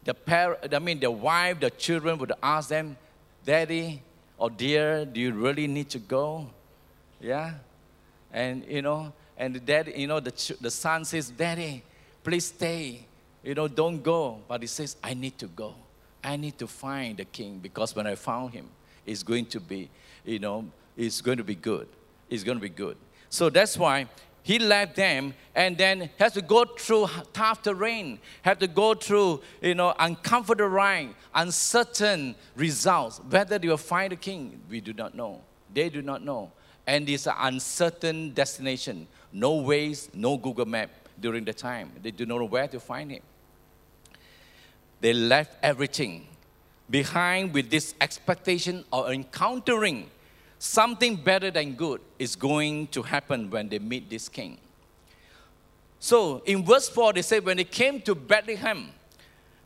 the 0.04 0.14
parent, 0.14 0.72
I 0.72 0.78
mean, 0.78 1.00
the 1.00 1.10
wife, 1.10 1.60
the 1.60 1.70
children 1.70 2.18
would 2.18 2.32
ask 2.42 2.68
them, 2.68 2.96
Daddy 3.46 4.02
or 4.36 4.50
dear, 4.50 5.04
do 5.04 5.20
you 5.20 5.32
really 5.32 5.68
need 5.68 5.88
to 5.90 5.98
go? 5.98 6.48
Yeah? 7.20 7.54
And, 8.32 8.64
you 8.68 8.82
know, 8.82 9.12
and 9.38 9.54
the 9.54 9.60
dad, 9.60 9.92
you 9.94 10.08
know, 10.08 10.20
the, 10.20 10.56
the 10.60 10.70
son 10.70 11.04
says, 11.04 11.30
Daddy, 11.30 11.82
please 12.24 12.46
stay. 12.46 13.06
You 13.44 13.54
know, 13.54 13.68
don't 13.68 14.02
go. 14.02 14.40
But 14.48 14.62
he 14.62 14.66
says, 14.66 14.96
I 15.02 15.14
need 15.14 15.38
to 15.38 15.46
go. 15.46 15.74
I 16.24 16.36
need 16.36 16.58
to 16.58 16.66
find 16.66 17.16
the 17.16 17.24
king 17.24 17.58
because 17.58 17.94
when 17.94 18.06
I 18.06 18.16
found 18.16 18.52
him, 18.52 18.66
it's 19.06 19.22
going 19.22 19.46
to 19.46 19.60
be, 19.60 19.88
you 20.24 20.40
know, 20.40 20.66
it's 20.96 21.20
going 21.20 21.38
to 21.38 21.44
be 21.44 21.54
good. 21.54 21.86
It's 22.28 22.42
going 22.42 22.58
to 22.58 22.62
be 22.62 22.68
good. 22.68 22.96
So 23.28 23.48
that's 23.48 23.78
why 23.78 24.08
he 24.46 24.60
left 24.60 24.94
them 24.94 25.34
and 25.56 25.76
then 25.76 26.08
has 26.20 26.34
to 26.34 26.40
go 26.40 26.64
through 26.64 27.08
tough 27.32 27.62
terrain, 27.62 28.20
have 28.42 28.60
to 28.60 28.68
go 28.68 28.94
through, 28.94 29.40
you 29.60 29.74
know, 29.74 29.92
uncomfortable 29.98 30.68
ride, 30.68 31.08
uncertain 31.34 32.36
results. 32.54 33.20
Whether 33.28 33.58
they 33.58 33.66
will 33.66 33.76
find 33.76 34.12
the 34.12 34.16
king, 34.16 34.60
we 34.70 34.80
do 34.80 34.92
not 34.92 35.16
know. 35.16 35.40
They 35.74 35.88
do 35.88 36.00
not 36.00 36.22
know. 36.22 36.52
And 36.86 37.08
it's 37.08 37.26
an 37.26 37.34
uncertain 37.40 38.34
destination. 38.34 39.08
No 39.32 39.56
ways, 39.56 40.10
no 40.14 40.36
Google 40.36 40.66
map 40.66 40.90
during 41.18 41.44
the 41.44 41.52
time. 41.52 41.90
They 42.00 42.12
do 42.12 42.24
not 42.24 42.38
know 42.38 42.44
where 42.44 42.68
to 42.68 42.78
find 42.78 43.10
him. 43.10 43.22
They 45.00 45.12
left 45.12 45.56
everything 45.60 46.24
behind 46.88 47.52
with 47.52 47.68
this 47.68 47.96
expectation 48.00 48.84
of 48.92 49.10
encountering 49.10 50.08
something 50.58 51.16
better 51.16 51.50
than 51.50 51.74
good 51.74 52.00
is 52.18 52.36
going 52.36 52.86
to 52.88 53.02
happen 53.02 53.50
when 53.50 53.68
they 53.68 53.78
meet 53.78 54.08
this 54.08 54.28
king. 54.28 54.58
So 55.98 56.42
in 56.46 56.64
verse 56.64 56.88
4, 56.88 57.14
they 57.14 57.22
say, 57.22 57.40
when 57.40 57.56
they 57.56 57.64
came 57.64 58.00
to 58.02 58.14
Bethlehem, 58.14 58.90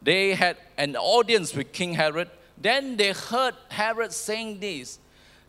they 0.03 0.35
had 0.35 0.57
an 0.79 0.97
audience 0.97 1.55
with 1.55 1.73
King 1.73 1.95
Herod. 1.95 2.31
Then 2.57 2.97
they 2.97 3.13
heard 3.13 3.55
Herod 3.69 4.13
saying 4.13 4.61
this 4.61 4.99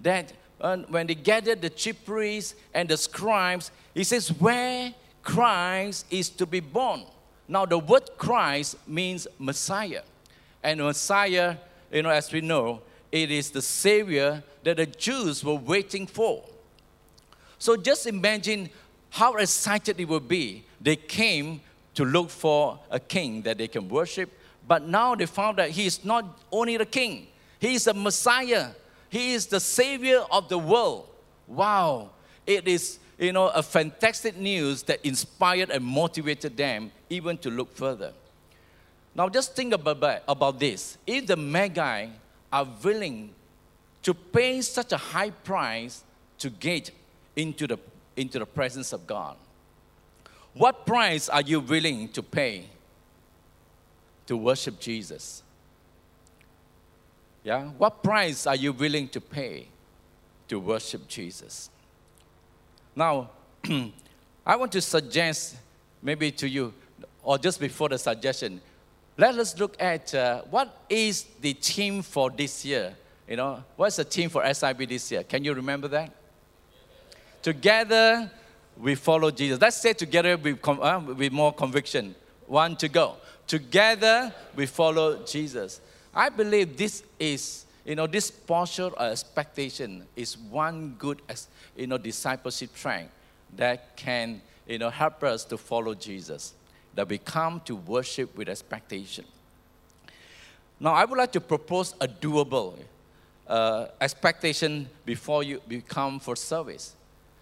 that 0.01 0.33
uh, 0.59 0.77
when 0.89 1.07
they 1.07 1.15
gathered 1.15 1.61
the 1.61 1.69
chief 1.69 2.03
priests 2.05 2.55
and 2.73 2.89
the 2.89 2.97
scribes, 2.97 3.71
he 3.93 4.03
says, 4.03 4.29
Where 4.29 4.93
Christ 5.23 6.05
is 6.09 6.29
to 6.31 6.45
be 6.45 6.59
born. 6.59 7.03
Now, 7.47 7.65
the 7.65 7.77
word 7.77 8.09
Christ 8.17 8.75
means 8.87 9.27
Messiah. 9.37 10.03
And 10.63 10.79
Messiah, 10.79 11.57
you 11.91 12.01
know, 12.03 12.09
as 12.09 12.31
we 12.31 12.41
know, 12.41 12.81
it 13.11 13.31
is 13.31 13.51
the 13.51 13.61
Savior 13.61 14.43
that 14.63 14.77
the 14.77 14.85
Jews 14.85 15.43
were 15.43 15.55
waiting 15.55 16.07
for. 16.07 16.43
So 17.59 17.75
just 17.75 18.07
imagine 18.07 18.69
how 19.09 19.35
excited 19.35 19.99
it 19.99 20.07
would 20.07 20.27
be. 20.27 20.63
They 20.79 20.95
came 20.95 21.61
to 21.95 22.05
look 22.05 22.29
for 22.29 22.79
a 22.89 22.99
king 22.99 23.41
that 23.43 23.57
they 23.57 23.67
can 23.67 23.89
worship, 23.89 24.31
but 24.67 24.87
now 24.87 25.15
they 25.15 25.25
found 25.25 25.57
that 25.57 25.71
he 25.71 25.85
is 25.85 26.03
not 26.05 26.39
only 26.51 26.77
the 26.77 26.85
king, 26.85 27.27
he 27.59 27.75
is 27.75 27.85
a 27.87 27.93
Messiah. 27.93 28.69
He 29.09 29.33
is 29.33 29.45
the 29.45 29.59
Savior 29.59 30.23
of 30.31 30.49
the 30.49 30.57
world. 30.57 31.07
Wow. 31.47 32.11
It 32.47 32.67
is, 32.67 32.97
you 33.19 33.33
know, 33.33 33.49
a 33.49 33.61
fantastic 33.61 34.37
news 34.37 34.83
that 34.83 35.05
inspired 35.05 35.69
and 35.69 35.83
motivated 35.83 36.57
them 36.57 36.91
even 37.09 37.37
to 37.39 37.49
look 37.49 37.75
further. 37.75 38.13
Now, 39.13 39.27
just 39.29 39.55
think 39.55 39.73
about, 39.73 40.23
about 40.27 40.59
this. 40.59 40.97
If 41.05 41.27
the 41.27 41.35
Magi 41.35 42.07
are 42.51 42.67
willing 42.83 43.33
to 44.03 44.13
pay 44.13 44.61
such 44.61 44.91
a 44.91 44.97
high 44.97 45.29
price 45.29 46.03
to 46.39 46.49
get 46.49 46.91
into 47.35 47.67
the, 47.67 47.77
into 48.17 48.39
the 48.39 48.45
presence 48.45 48.93
of 48.93 49.05
God, 49.07 49.37
what 50.53 50.85
price 50.85 51.29
are 51.29 51.41
you 51.41 51.59
willing 51.59 52.09
to 52.09 52.21
pay 52.23 52.65
to 54.27 54.35
worship 54.35 54.79
Jesus? 54.79 55.43
Yeah? 57.43 57.65
What 57.77 58.03
price 58.03 58.45
are 58.45 58.55
you 58.55 58.73
willing 58.73 59.07
to 59.09 59.21
pay 59.21 59.67
to 60.47 60.59
worship 60.59 61.07
Jesus? 61.07 61.69
Now, 62.95 63.29
I 64.45 64.55
want 64.55 64.71
to 64.73 64.81
suggest 64.81 65.55
maybe 66.01 66.31
to 66.31 66.49
you, 66.49 66.73
or 67.23 67.37
just 67.37 67.59
before 67.59 67.89
the 67.89 67.97
suggestion, 67.97 68.59
let 69.21 69.37
us 69.37 69.55
look 69.59 69.75
at 69.79 70.15
uh, 70.15 70.41
what 70.49 70.75
is 70.89 71.25
the 71.41 71.53
theme 71.53 72.01
for 72.01 72.31
this 72.31 72.65
year. 72.65 72.95
You 73.29 73.35
know, 73.35 73.63
what's 73.75 73.97
the 73.97 74.03
theme 74.03 74.29
for 74.29 74.41
SIB 74.51 74.89
this 74.89 75.11
year? 75.11 75.21
Can 75.21 75.43
you 75.43 75.53
remember 75.53 75.87
that? 75.89 76.11
Together, 77.43 78.31
we 78.75 78.95
follow 78.95 79.29
Jesus. 79.29 79.61
Let's 79.61 79.77
say 79.77 79.93
together 79.93 80.37
with, 80.37 80.67
uh, 80.67 80.99
with 81.05 81.31
more 81.31 81.53
conviction. 81.53 82.15
One 82.47 82.75
to 82.77 82.89
go. 82.89 83.17
Together, 83.45 84.33
we 84.55 84.65
follow 84.65 85.23
Jesus. 85.23 85.81
I 86.15 86.29
believe 86.29 86.75
this 86.75 87.03
is, 87.19 87.65
you 87.85 87.93
know, 87.93 88.07
this 88.07 88.31
posture 88.31 88.87
or 88.87 89.05
expectation 89.05 90.07
is 90.15 90.35
one 90.35 90.95
good, 90.97 91.21
you 91.77 91.85
know, 91.85 91.99
discipleship 91.99 92.73
track 92.73 93.07
that 93.55 93.95
can, 93.95 94.41
you 94.65 94.79
know, 94.79 94.89
help 94.89 95.23
us 95.23 95.45
to 95.45 95.59
follow 95.59 95.93
Jesus 95.93 96.55
that 96.95 97.07
we 97.07 97.17
come 97.17 97.61
to 97.65 97.75
worship 97.75 98.35
with 98.35 98.49
expectation. 98.49 99.25
Now, 100.79 100.93
I 100.93 101.05
would 101.05 101.17
like 101.17 101.31
to 101.33 101.41
propose 101.41 101.93
a 102.01 102.07
doable 102.07 102.73
uh, 103.47 103.87
expectation 103.99 104.89
before 105.05 105.43
you 105.43 105.61
come 105.87 106.19
for 106.19 106.35
service. 106.35 106.95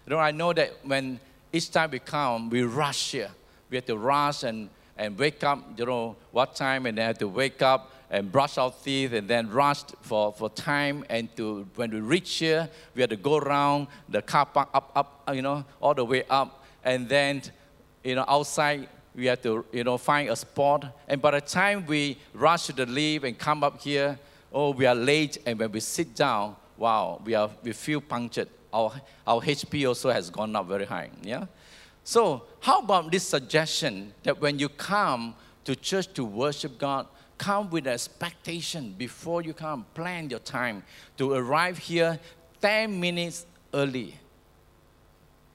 You 0.06 0.10
know, 0.10 0.18
I 0.18 0.30
know 0.30 0.52
that 0.52 0.74
when 0.82 1.20
each 1.52 1.70
time 1.70 1.90
we 1.90 1.98
come, 1.98 2.50
we 2.50 2.62
rush 2.62 3.12
here. 3.12 3.30
We 3.70 3.76
have 3.76 3.86
to 3.86 3.96
rush 3.96 4.42
and, 4.42 4.68
and 4.98 5.18
wake 5.18 5.42
up, 5.44 5.78
you 5.78 5.86
know, 5.86 6.16
what 6.32 6.54
time, 6.54 6.86
and 6.86 6.98
then 6.98 7.06
have 7.06 7.18
to 7.18 7.28
wake 7.28 7.62
up 7.62 7.92
and 8.10 8.30
brush 8.30 8.58
our 8.58 8.72
teeth 8.84 9.12
and 9.12 9.28
then 9.28 9.48
rush 9.50 9.82
for, 10.02 10.32
for 10.32 10.50
time. 10.50 11.04
And 11.08 11.34
to 11.36 11.66
when 11.76 11.92
we 11.92 12.00
reach 12.00 12.34
here, 12.34 12.68
we 12.94 13.02
have 13.02 13.10
to 13.10 13.16
go 13.16 13.38
around 13.38 13.86
the 14.08 14.20
car 14.20 14.46
park 14.46 14.68
up, 14.74 14.90
up, 14.94 15.34
you 15.34 15.42
know, 15.42 15.64
all 15.80 15.94
the 15.94 16.04
way 16.04 16.24
up. 16.28 16.64
And 16.84 17.08
then, 17.08 17.42
you 18.02 18.16
know, 18.16 18.24
outside, 18.26 18.88
we 19.14 19.26
have 19.26 19.42
to, 19.42 19.64
you 19.72 19.84
know, 19.84 19.98
find 19.98 20.28
a 20.30 20.36
spot. 20.36 20.86
And 21.08 21.20
by 21.20 21.32
the 21.32 21.40
time 21.40 21.86
we 21.86 22.16
rush 22.32 22.66
to 22.66 22.72
the 22.72 22.86
lift 22.86 23.24
and 23.24 23.38
come 23.38 23.64
up 23.64 23.80
here, 23.80 24.18
oh, 24.52 24.70
we 24.70 24.86
are 24.86 24.94
late. 24.94 25.38
And 25.46 25.58
when 25.58 25.72
we 25.72 25.80
sit 25.80 26.14
down, 26.14 26.56
wow, 26.76 27.20
we, 27.24 27.34
are, 27.34 27.50
we 27.62 27.72
feel 27.72 28.00
punctured. 28.00 28.48
Our, 28.72 28.92
our 29.26 29.40
HP 29.40 29.86
also 29.88 30.10
has 30.10 30.30
gone 30.30 30.54
up 30.54 30.68
very 30.68 30.84
high. 30.84 31.10
Yeah? 31.22 31.46
So, 32.04 32.44
how 32.60 32.80
about 32.80 33.10
this 33.10 33.24
suggestion 33.24 34.12
that 34.22 34.40
when 34.40 34.58
you 34.58 34.68
come 34.68 35.34
to 35.64 35.76
church 35.76 36.12
to 36.14 36.24
worship 36.24 36.78
God, 36.78 37.06
come 37.36 37.70
with 37.70 37.86
expectation 37.86 38.94
before 38.96 39.42
you 39.42 39.54
come, 39.54 39.86
plan 39.94 40.30
your 40.30 40.40
time 40.40 40.82
to 41.16 41.32
arrive 41.32 41.78
here 41.78 42.18
10 42.60 43.00
minutes 43.00 43.46
early. 43.72 44.14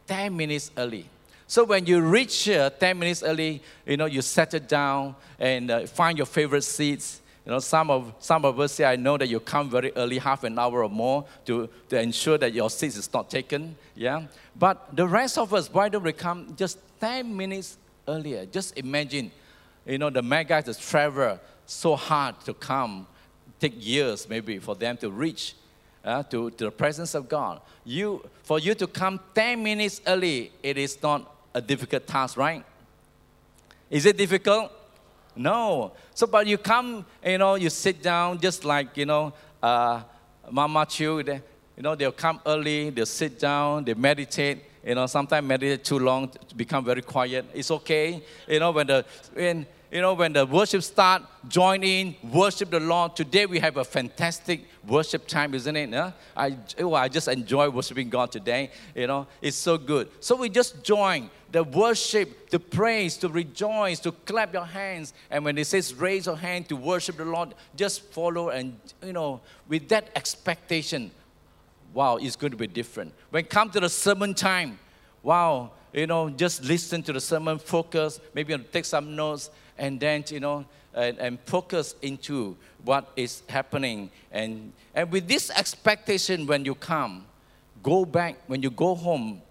10 0.07 0.35
minutes 0.35 0.71
early. 0.77 1.07
So 1.47 1.63
when 1.63 1.85
you 1.85 2.01
reach 2.01 2.43
here 2.43 2.69
10 2.69 2.97
minutes 2.97 3.23
early, 3.23 3.61
you 3.85 3.97
know, 3.97 4.05
you 4.05 4.21
settle 4.21 4.59
down 4.59 5.15
and 5.39 5.69
uh, 5.69 5.85
find 5.85 6.17
your 6.17 6.25
favorite 6.25 6.63
seats 6.63 7.21
you 7.45 7.51
know, 7.51 7.59
some 7.59 7.91
of, 7.91 8.11
some 8.19 8.43
of 8.43 8.59
us 8.59 8.71
say, 8.71 8.85
I 8.85 8.95
know 8.95 9.17
that 9.17 9.27
you 9.27 9.39
come 9.39 9.69
very 9.69 9.91
early, 9.95 10.17
half 10.17 10.43
an 10.43 10.57
hour 10.57 10.83
or 10.83 10.89
more, 10.89 11.25
to, 11.45 11.69
to 11.89 12.01
ensure 12.01 12.39
that 12.39 12.53
your 12.53 12.71
seat 12.71 12.97
is 12.97 13.13
not 13.13 13.29
taken. 13.29 13.75
Yeah? 13.95 14.23
But 14.55 14.95
the 14.95 15.07
rest 15.07 15.37
of 15.37 15.53
us, 15.53 15.71
why 15.71 15.89
don't 15.89 16.03
we 16.03 16.11
come 16.11 16.55
just 16.57 16.79
10 16.99 17.37
minutes 17.37 17.77
earlier? 18.07 18.47
Just 18.47 18.75
imagine, 18.77 19.31
you 19.85 19.99
know, 19.99 20.09
the 20.09 20.23
mega 20.23 20.59
guys 20.59 20.77
travel 20.79 21.39
so 21.67 21.95
hard 21.95 22.39
to 22.41 22.53
come, 22.55 23.05
take 23.59 23.73
years 23.77 24.27
maybe 24.27 24.57
for 24.57 24.73
them 24.73 24.97
to 24.97 25.11
reach 25.11 25.53
uh, 26.03 26.23
to, 26.23 26.49
to 26.51 26.65
the 26.65 26.71
presence 26.71 27.13
of 27.13 27.29
God. 27.29 27.61
You, 27.83 28.27
for 28.41 28.57
you 28.57 28.73
to 28.73 28.87
come 28.87 29.19
10 29.35 29.61
minutes 29.61 30.01
early, 30.07 30.51
it 30.63 30.79
is 30.79 31.01
not 31.03 31.34
a 31.55 31.61
difficult 31.61 32.05
task, 32.05 32.37
right? 32.37 32.63
Is 33.89 34.05
it 34.05 34.17
difficult? 34.17 34.71
No. 35.35 35.93
So, 36.13 36.27
but 36.27 36.45
you 36.45 36.57
come, 36.57 37.05
you 37.25 37.37
know, 37.37 37.55
you 37.55 37.69
sit 37.69 38.03
down 38.03 38.39
just 38.39 38.65
like, 38.65 38.97
you 38.97 39.05
know, 39.05 39.33
uh, 39.63 40.01
Mama 40.51 40.85
Chu, 40.85 41.23
they, 41.23 41.41
you 41.77 41.83
know, 41.83 41.95
they'll 41.95 42.11
come 42.11 42.41
early, 42.45 42.89
they'll 42.89 43.05
sit 43.05 43.39
down, 43.39 43.85
they 43.85 43.93
meditate. 43.93 44.65
You 44.85 44.95
know, 44.95 45.07
sometimes 45.07 45.47
meditate 45.47 45.83
too 45.83 45.97
long, 45.97 46.29
become 46.55 46.85
very 46.85 47.01
quiet. 47.01 47.45
It's 47.53 47.71
okay. 47.71 48.21
You 48.47 48.59
know, 48.59 48.71
when 48.71 48.87
the, 48.87 49.05
when, 49.33 49.65
you 49.95 50.01
know, 50.01 50.13
when 50.13 50.33
the 50.33 50.45
worship 50.45 50.83
start, 50.83 51.23
join 51.47 51.81
in, 51.81 52.17
worship 52.21 52.69
the 52.69 52.81
Lord. 52.81 53.15
Today 53.15 53.45
we 53.45 53.59
have 53.59 53.77
a 53.77 53.85
fantastic 53.85 54.65
worship 54.85 55.25
time, 55.25 55.53
isn't 55.53 55.73
it? 55.73 56.13
I, 56.35 56.57
oh, 56.79 56.95
I 56.95 57.07
just 57.07 57.29
enjoy 57.29 57.69
worshiping 57.69 58.09
God 58.09 58.29
today. 58.29 58.71
You 58.93 59.07
know, 59.07 59.25
it's 59.41 59.55
so 59.55 59.77
good. 59.77 60.09
So 60.19 60.35
we 60.35 60.49
just 60.49 60.83
join 60.83 61.29
the 61.49 61.63
worship, 61.63 62.49
to 62.49 62.59
praise, 62.59 63.15
to 63.19 63.29
rejoice, 63.29 64.01
to 64.01 64.11
clap 64.11 64.53
your 64.53 64.65
hands. 64.65 65.13
And 65.31 65.45
when 65.45 65.57
it 65.57 65.65
says 65.65 65.93
raise 65.93 66.25
your 66.25 66.35
hand 66.35 66.67
to 66.67 66.75
worship 66.75 67.15
the 67.15 67.23
Lord, 67.23 67.53
just 67.77 68.01
follow 68.11 68.49
and, 68.49 68.77
you 69.01 69.13
know, 69.13 69.39
with 69.69 69.87
that 69.87 70.09
expectation, 70.13 71.09
wow, 71.93 72.17
it's 72.17 72.35
going 72.35 72.51
to 72.51 72.57
be 72.57 72.67
different. 72.67 73.13
When 73.29 73.45
come 73.45 73.69
to 73.69 73.79
the 73.79 73.87
sermon 73.87 74.33
time, 74.33 74.77
wow, 75.23 75.71
you 75.93 76.07
know, 76.07 76.29
just 76.29 76.65
listen 76.65 77.01
to 77.03 77.13
the 77.13 77.21
sermon, 77.21 77.57
focus, 77.57 78.19
maybe 78.33 78.57
take 78.73 78.83
some 78.83 79.15
notes, 79.15 79.49
and 79.77 79.99
then, 79.99 80.23
you 80.29 80.39
know, 80.39 80.65
and, 80.93 81.17
and 81.19 81.39
focus 81.41 81.95
into 82.01 82.55
what 82.83 83.11
is 83.15 83.43
happening. 83.49 84.09
And, 84.31 84.71
and 84.93 85.11
with 85.11 85.27
this 85.27 85.49
expectation, 85.49 86.47
when 86.47 86.65
you 86.65 86.75
come, 86.75 87.25
go 87.83 88.05
back, 88.05 88.37
when 88.47 88.63
you 88.63 88.71
go 88.71 88.95
home 88.95 89.41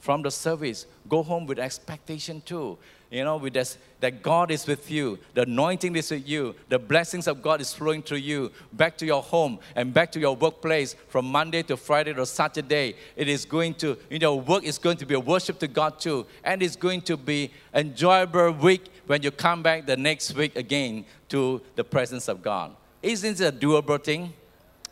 from 0.00 0.22
the 0.22 0.30
service, 0.30 0.86
go 1.08 1.22
home 1.22 1.46
with 1.46 1.58
expectation 1.58 2.42
too. 2.44 2.78
You 3.10 3.24
know, 3.24 3.38
with 3.38 3.54
this, 3.54 3.76
that 3.98 4.22
God 4.22 4.52
is 4.52 4.68
with 4.68 4.88
you, 4.88 5.18
the 5.34 5.42
anointing 5.42 5.96
is 5.96 6.12
with 6.12 6.28
you, 6.28 6.54
the 6.68 6.78
blessings 6.78 7.26
of 7.26 7.42
God 7.42 7.60
is 7.60 7.74
flowing 7.74 8.02
through 8.02 8.18
you 8.18 8.52
back 8.72 8.96
to 8.98 9.06
your 9.06 9.20
home 9.20 9.58
and 9.74 9.92
back 9.92 10.12
to 10.12 10.20
your 10.20 10.36
workplace 10.36 10.94
from 11.08 11.26
Monday 11.26 11.64
to 11.64 11.76
Friday 11.76 12.12
to 12.12 12.24
Saturday. 12.24 12.94
It 13.16 13.26
is 13.26 13.44
going 13.44 13.74
to, 13.74 13.98
you 14.08 14.20
know, 14.20 14.36
work 14.36 14.62
is 14.62 14.78
going 14.78 14.96
to 14.98 15.06
be 15.06 15.14
a 15.14 15.20
worship 15.20 15.58
to 15.58 15.66
God 15.66 15.98
too, 15.98 16.24
and 16.44 16.62
it's 16.62 16.76
going 16.76 17.02
to 17.02 17.16
be 17.16 17.50
enjoyable 17.74 18.52
week 18.52 18.84
when 19.08 19.24
you 19.24 19.32
come 19.32 19.60
back 19.60 19.86
the 19.86 19.96
next 19.96 20.36
week 20.36 20.54
again 20.54 21.04
to 21.30 21.60
the 21.74 21.82
presence 21.82 22.28
of 22.28 22.42
God. 22.42 22.76
Isn't 23.02 23.40
it 23.40 23.44
a 23.44 23.50
doable 23.50 24.02
thing? 24.02 24.32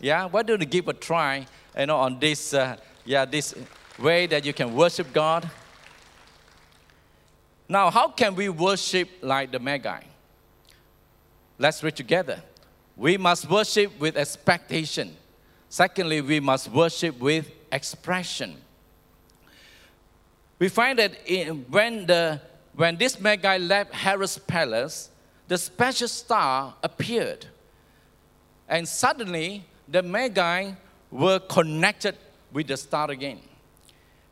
Yeah, 0.01 0.27
why 0.27 0.43
don't 0.43 0.61
you 0.61 0.67
give 0.67 0.89
a 0.89 0.93
try, 0.93 1.47
you 1.79 1.87
know, 1.87 1.99
on 1.99 2.19
this, 2.19 2.53
uh, 2.53 2.79
yeah, 3.05 3.25
this 3.25 3.55
way 3.97 4.27
that 4.27 4.45
you 4.45 4.53
can 4.53 4.75
worship 4.75 5.13
God? 5.13 5.49
Now, 7.69 7.91
how 7.91 8.09
can 8.09 8.35
we 8.35 8.49
worship 8.49 9.09
like 9.21 9.53
the 9.53 9.59
Magi? 9.59 10.01
Let's 11.59 11.83
read 11.83 11.97
together. 11.97 12.43
We 12.97 13.19
must 13.19 13.49
worship 13.49 13.99
with 14.01 14.17
expectation. 14.17 15.15
Secondly, 15.69 16.23
we 16.23 16.41
must 16.41 16.71
worship 16.71 17.21
with 17.21 17.51
expression. 17.71 18.57
We 20.59 20.69
find 20.69 20.99
that 20.99 21.13
in, 21.27 21.67
when, 21.71 22.07
the, 22.07 22.41
when 22.75 22.97
this 22.97 23.21
Magi 23.21 23.59
left 23.59 23.93
Herod's 23.93 24.39
palace, 24.39 25.11
the 25.47 25.59
special 25.59 26.09
star 26.09 26.75
appeared. 26.83 27.47
And 28.69 28.89
suddenly, 28.89 29.65
the 29.87 30.03
Magi 30.03 30.73
were 31.11 31.39
connected 31.39 32.17
with 32.53 32.67
the 32.67 32.77
star 32.77 33.11
again 33.11 33.41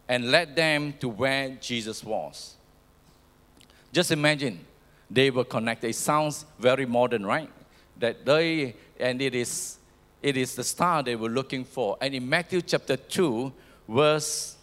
and 0.09 0.31
led 0.31 0.57
them 0.57 0.94
to 1.01 1.09
where 1.09 1.51
Jesus 1.61 2.03
was. 2.03 2.56
Just 3.92 4.11
imagine 4.11 4.64
they 5.11 5.31
were 5.31 5.44
connected. 5.44 5.88
It 5.88 5.96
sounds 5.96 6.44
very 6.59 6.87
modern, 6.87 7.25
right? 7.25 7.51
That 7.99 8.25
they, 8.25 8.75
and 8.99 9.22
it 9.22 9.35
is, 9.35 9.79
it 10.22 10.37
is 10.37 10.55
the 10.55 10.64
star 10.64 11.03
they 11.03 11.16
were 11.16 11.29
looking 11.29 11.64
for. 11.64 11.96
And 12.01 12.14
in 12.14 12.29
Matthew 12.29 12.61
chapter 12.62 12.96
2, 12.96 13.53
verse 13.88 14.57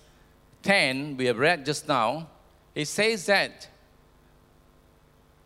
10, 0.64 1.18
we 1.18 1.26
have 1.26 1.38
read 1.38 1.66
just 1.66 1.88
now, 1.88 2.28
it 2.76 2.86
says 2.86 3.26
that 3.28 3.68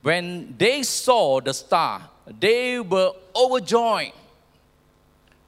when 0.02 0.56
they 0.58 0.84
saw 0.84 1.42
the 1.42 1.54
star, 1.54 2.02
they 2.40 2.80
were 2.80 3.12
overjoyed. 3.36 4.14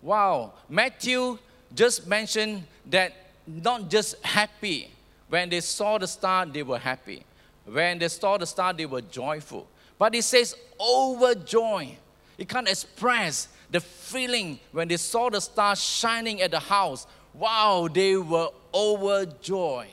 Wow, 0.01 0.53
Matthew 0.67 1.37
just 1.73 2.07
mentioned 2.07 2.63
that 2.87 3.13
not 3.45 3.89
just 3.89 4.23
happy. 4.23 4.91
When 5.29 5.49
they 5.49 5.61
saw 5.61 5.97
the 5.97 6.07
star, 6.07 6.45
they 6.45 6.63
were 6.63 6.79
happy. 6.79 7.23
When 7.71 7.99
they 7.99 8.07
saw 8.07 8.37
the 8.37 8.45
star, 8.45 8.73
they 8.73 8.85
were 8.85 9.01
joyful. 9.01 9.67
But 9.97 10.15
it 10.15 10.23
says 10.23 10.55
overjoyed. 10.79 11.97
You 12.37 12.45
can't 12.45 12.69
express 12.69 13.49
the 13.69 13.79
feeling 13.79 14.59
when 14.71 14.87
they 14.87 14.97
saw 14.97 15.29
the 15.29 15.39
star 15.39 15.75
shining 15.75 16.41
at 16.41 16.51
the 16.51 16.59
house. 16.59 17.05
Wow, 17.33 17.89
they 17.91 18.15
were 18.15 18.49
overjoyed. 18.73 19.87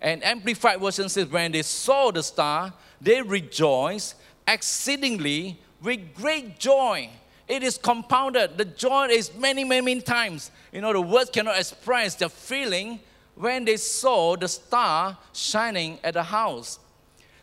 And 0.00 0.22
Amplified 0.24 0.80
Version 0.80 1.08
says, 1.08 1.26
when 1.26 1.52
they 1.52 1.62
saw 1.62 2.10
the 2.10 2.22
star, 2.22 2.72
they 3.00 3.22
rejoiced 3.22 4.16
exceedingly 4.46 5.58
with 5.82 6.14
great 6.14 6.58
joy. 6.58 7.08
It 7.48 7.62
is 7.62 7.78
compounded. 7.78 8.58
The 8.58 8.64
joy 8.64 9.08
is 9.08 9.34
many, 9.34 9.64
many, 9.64 9.84
many 9.84 10.00
times. 10.00 10.50
You 10.72 10.80
know, 10.80 10.92
the 10.92 11.00
words 11.00 11.30
cannot 11.30 11.58
express 11.58 12.14
the 12.14 12.28
feeling 12.28 13.00
when 13.34 13.64
they 13.64 13.76
saw 13.76 14.36
the 14.36 14.48
star 14.48 15.16
shining 15.32 15.98
at 16.04 16.14
the 16.14 16.22
house. 16.22 16.78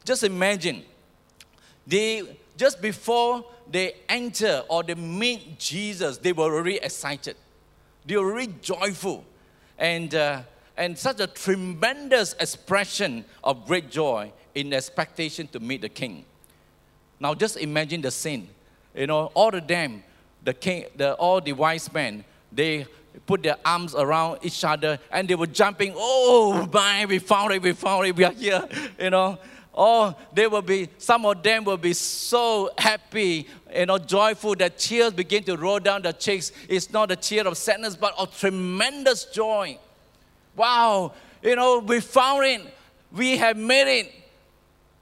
Just 0.09 0.23
imagine, 0.23 0.81
they 1.85 2.23
just 2.57 2.81
before 2.81 3.45
they 3.69 3.93
enter 4.09 4.63
or 4.67 4.81
they 4.81 4.95
meet 4.95 5.59
Jesus, 5.59 6.17
they 6.17 6.33
were 6.33 6.45
already 6.45 6.77
excited. 6.77 7.35
They 8.07 8.17
were 8.17 8.33
really 8.33 8.55
joyful. 8.59 9.23
And, 9.77 10.15
uh, 10.15 10.41
and 10.75 10.97
such 10.97 11.19
a 11.19 11.27
tremendous 11.27 12.33
expression 12.39 13.23
of 13.43 13.67
great 13.67 13.91
joy 13.91 14.33
in 14.55 14.73
expectation 14.73 15.47
to 15.49 15.59
meet 15.59 15.81
the 15.81 15.89
king. 15.89 16.25
Now 17.19 17.35
just 17.35 17.57
imagine 17.57 18.01
the 18.01 18.09
scene. 18.09 18.49
You 18.95 19.05
know, 19.05 19.25
all 19.35 19.53
of 19.53 19.67
them, 19.67 20.03
the 20.43 20.55
king, 20.55 20.85
the, 20.95 21.13
all 21.13 21.39
the 21.39 21.53
wise 21.53 21.93
men, 21.93 22.25
they 22.51 22.87
put 23.27 23.43
their 23.43 23.57
arms 23.63 23.93
around 23.93 24.39
each 24.41 24.63
other 24.63 24.97
and 25.11 25.27
they 25.27 25.35
were 25.35 25.45
jumping, 25.45 25.93
oh 25.95 26.67
my, 26.73 27.05
we 27.05 27.19
found 27.19 27.53
it, 27.53 27.61
we 27.61 27.73
found 27.73 28.07
it, 28.07 28.15
we 28.15 28.23
are 28.23 28.31
here, 28.31 28.67
you 28.99 29.11
know. 29.11 29.37
Oh, 29.81 30.13
they 30.33 30.45
will 30.45 30.61
be, 30.61 30.89
some 30.97 31.25
of 31.25 31.41
them 31.41 31.63
will 31.63 31.77
be 31.77 31.93
so 31.93 32.69
happy, 32.77 33.47
you 33.73 33.85
know, 33.85 33.97
joyful 33.97 34.53
that 34.55 34.77
tears 34.77 35.13
begin 35.13 35.41
to 35.45 35.55
roll 35.55 35.79
down 35.79 36.01
their 36.01 36.11
cheeks. 36.11 36.51
It's 36.67 36.91
not 36.91 37.11
a 37.11 37.15
tear 37.15 37.47
of 37.47 37.57
sadness, 37.57 37.95
but 37.95 38.13
of 38.19 38.37
tremendous 38.37 39.23
joy. 39.23 39.79
Wow, 40.57 41.13
you 41.41 41.55
know, 41.55 41.79
we 41.79 42.01
found 42.01 42.45
it. 42.45 42.61
We 43.13 43.37
have 43.37 43.55
made 43.55 44.01
it. 44.01 44.13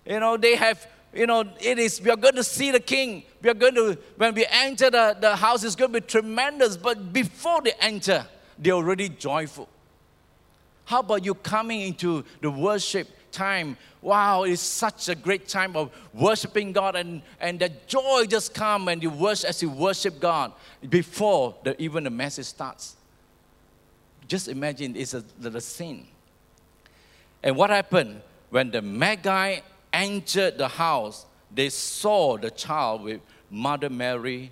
You 0.06 0.20
know, 0.20 0.38
they 0.38 0.56
have, 0.56 0.86
you 1.12 1.26
know, 1.26 1.44
it 1.60 1.80
is, 1.80 2.00
we 2.00 2.12
are 2.12 2.16
going 2.16 2.36
to 2.36 2.44
see 2.44 2.70
the 2.70 2.80
king. 2.80 3.24
We 3.42 3.50
are 3.50 3.56
going 3.56 3.74
to, 3.74 3.98
when 4.18 4.36
we 4.36 4.46
enter 4.48 4.92
the, 4.92 5.18
the 5.20 5.36
house, 5.36 5.64
it's 5.64 5.76
going 5.76 5.92
to 5.92 6.02
be 6.02 6.06
tremendous. 6.06 6.78
But 6.78 7.12
before 7.12 7.64
they 7.64 7.74
enter, 7.80 8.28
they're 8.60 8.74
already 8.74 9.10
joyful. 9.10 9.70
How 10.86 11.00
about 11.00 11.26
you 11.26 11.34
coming 11.34 11.82
into 11.82 12.24
the 12.42 12.52
worship 12.52 13.10
time? 13.38 13.78
Wow, 14.02 14.44
it's 14.44 14.62
such 14.62 15.10
a 15.10 15.16
great 15.16 15.48
time 15.48 15.76
of 15.76 15.92
worshiping 16.14 16.72
God, 16.72 16.96
and, 16.96 17.22
and 17.40 17.60
the 17.60 17.70
joy 17.88 18.26
just 18.28 18.54
come 18.54 18.86
when 18.86 19.02
you 19.02 19.10
worship 19.10 19.50
as 19.50 19.62
you 19.62 19.70
worship 19.70 20.20
God 20.20 20.52
before 20.90 21.56
the, 21.64 21.80
even 21.82 22.04
the 22.04 22.10
message 22.10 22.46
starts. 22.46 22.96
Just 24.28 24.48
imagine 24.48 24.96
it's 24.96 25.14
a, 25.14 25.24
the 25.40 25.62
scene. 25.62 26.08
And 27.44 27.56
what 27.56 27.70
happened 27.70 28.22
when 28.50 28.72
the 28.72 28.82
Magi 28.82 29.60
entered 29.94 30.58
the 30.58 30.68
house? 30.68 31.26
They 31.54 31.70
saw 31.70 32.38
the 32.38 32.52
child 32.52 33.04
with 33.04 33.22
Mother 33.50 33.90
Mary. 33.90 34.52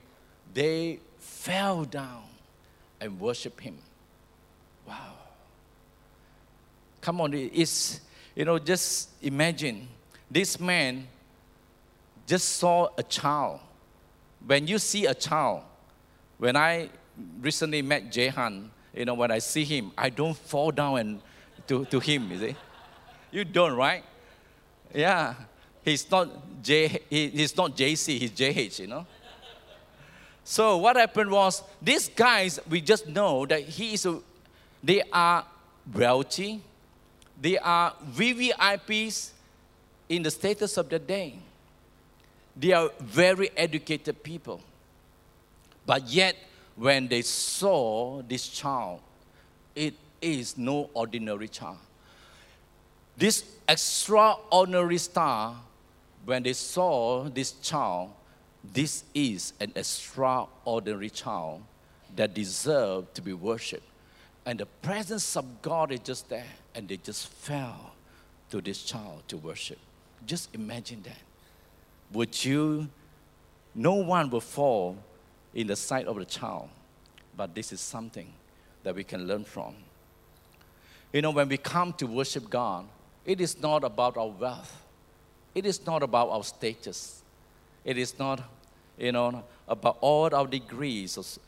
They 0.53 0.99
fell 1.17 1.83
down 1.83 2.23
and 3.01 3.19
worshiped 3.19 3.59
him. 3.59 3.77
Wow. 4.87 5.13
Come 7.01 7.21
on, 7.21 7.33
it's, 7.33 7.99
you 8.35 8.45
know, 8.45 8.59
just 8.59 9.09
imagine 9.21 9.87
this 10.29 10.59
man 10.59 11.07
just 12.27 12.49
saw 12.57 12.89
a 12.97 13.03
child. 13.03 13.59
When 14.45 14.67
you 14.67 14.77
see 14.77 15.05
a 15.05 15.13
child, 15.13 15.63
when 16.37 16.55
I 16.55 16.89
recently 17.39 17.81
met 17.81 18.11
Jehan, 18.11 18.69
you 18.93 19.05
know, 19.05 19.13
when 19.13 19.31
I 19.31 19.39
see 19.39 19.63
him, 19.63 19.91
I 19.97 20.09
don't 20.09 20.35
fall 20.35 20.71
down 20.71 20.97
and 20.99 21.21
to, 21.67 21.85
to 21.85 21.99
him, 21.99 22.31
you 22.31 22.39
see. 22.39 22.55
You 23.31 23.45
don't, 23.45 23.75
right? 23.75 24.03
Yeah. 24.93 25.35
He's 25.83 26.09
not 26.09 26.29
J 26.63 26.99
he, 27.09 27.29
he's 27.29 27.55
not 27.55 27.75
JC, 27.75 28.17
he's 28.17 28.31
JH, 28.31 28.79
you 28.79 28.87
know. 28.87 29.05
So 30.43 30.77
what 30.77 30.95
happened 30.95 31.31
was 31.31 31.63
these 31.81 32.07
guys, 32.09 32.59
we 32.69 32.81
just 32.81 33.07
know 33.07 33.45
that 33.45 33.61
he 33.61 33.93
is 33.93 34.05
a, 34.05 34.19
they 34.83 35.01
are 35.11 35.45
wealthy, 35.93 36.61
they 37.45 37.59
are 37.59 37.93
VVIPs 38.11 39.29
in 40.09 40.23
the 40.23 40.31
status 40.31 40.77
of 40.77 40.89
the 40.89 40.97
day. 40.97 41.37
They 42.55 42.71
are 42.71 42.89
very 42.99 43.51
educated 43.55 44.23
people. 44.23 44.61
But 45.85 46.07
yet, 46.07 46.35
when 46.75 47.07
they 47.07 47.21
saw 47.21 48.23
this 48.23 48.47
child, 48.47 48.99
it 49.75 49.93
is 50.23 50.57
no 50.57 50.89
ordinary 50.95 51.47
child. 51.47 51.77
This 53.15 53.43
extraordinary 53.69 54.97
star, 54.97 55.55
when 56.25 56.41
they 56.41 56.53
saw 56.53 57.29
this 57.29 57.51
child, 57.61 58.09
this 58.63 59.03
is 59.13 59.53
an 59.59 59.71
extraordinary 59.75 61.11
child 61.11 61.61
that 62.15 62.33
deserved 62.33 63.13
to 63.13 63.21
be 63.21 63.33
worshipped. 63.33 63.87
And 64.47 64.59
the 64.59 64.65
presence 64.65 65.37
of 65.37 65.61
God 65.61 65.91
is 65.91 65.99
just 65.99 66.27
there 66.27 66.55
and 66.75 66.87
they 66.87 66.97
just 66.97 67.27
fell 67.27 67.93
to 68.51 68.61
this 68.61 68.83
child 68.83 69.23
to 69.29 69.37
worship. 69.37 69.79
Just 70.25 70.53
imagine 70.53 71.01
that. 71.03 71.17
Would 72.11 72.43
you, 72.43 72.89
no 73.73 73.93
one 73.95 74.29
will 74.29 74.41
fall 74.41 74.97
in 75.53 75.67
the 75.67 75.75
sight 75.75 76.05
of 76.05 76.17
the 76.17 76.25
child, 76.25 76.69
but 77.35 77.55
this 77.55 77.71
is 77.71 77.79
something 77.79 78.31
that 78.83 78.93
we 78.93 79.03
can 79.03 79.25
learn 79.25 79.45
from. 79.45 79.73
You 81.13 81.21
know, 81.21 81.31
when 81.31 81.47
we 81.47 81.57
come 81.57 81.93
to 81.93 82.05
worship 82.05 82.49
God, 82.49 82.85
it 83.25 83.39
is 83.41 83.59
not 83.61 83.83
about 83.83 84.17
our 84.17 84.27
wealth, 84.27 84.83
it 85.55 85.65
is 85.65 85.85
not 85.85 86.03
about 86.03 86.29
our 86.29 86.43
status, 86.43 87.23
it 87.83 87.97
is 87.97 88.19
not, 88.19 88.43
you 88.97 89.13
know, 89.13 89.43
about 89.67 89.97
all 90.01 90.33
our 90.35 90.45
degrees, 90.45 91.39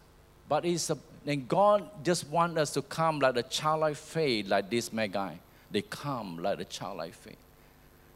but 0.48 0.66
it's 0.66 0.90
a, 0.90 0.98
and 1.26 1.48
God 1.48 1.90
just 2.04 2.28
wants 2.30 2.58
us 2.60 2.74
to 2.74 2.82
come 2.82 3.20
like 3.20 3.36
a 3.38 3.44
childlike 3.44 3.98
faith, 3.98 4.48
like 4.48 4.70
this 4.70 4.94
Magi. 4.94 5.34
They 5.72 5.82
come 5.82 6.42
like 6.42 6.60
a 6.60 6.66
childlike 6.66 7.14
faith. 7.14 7.38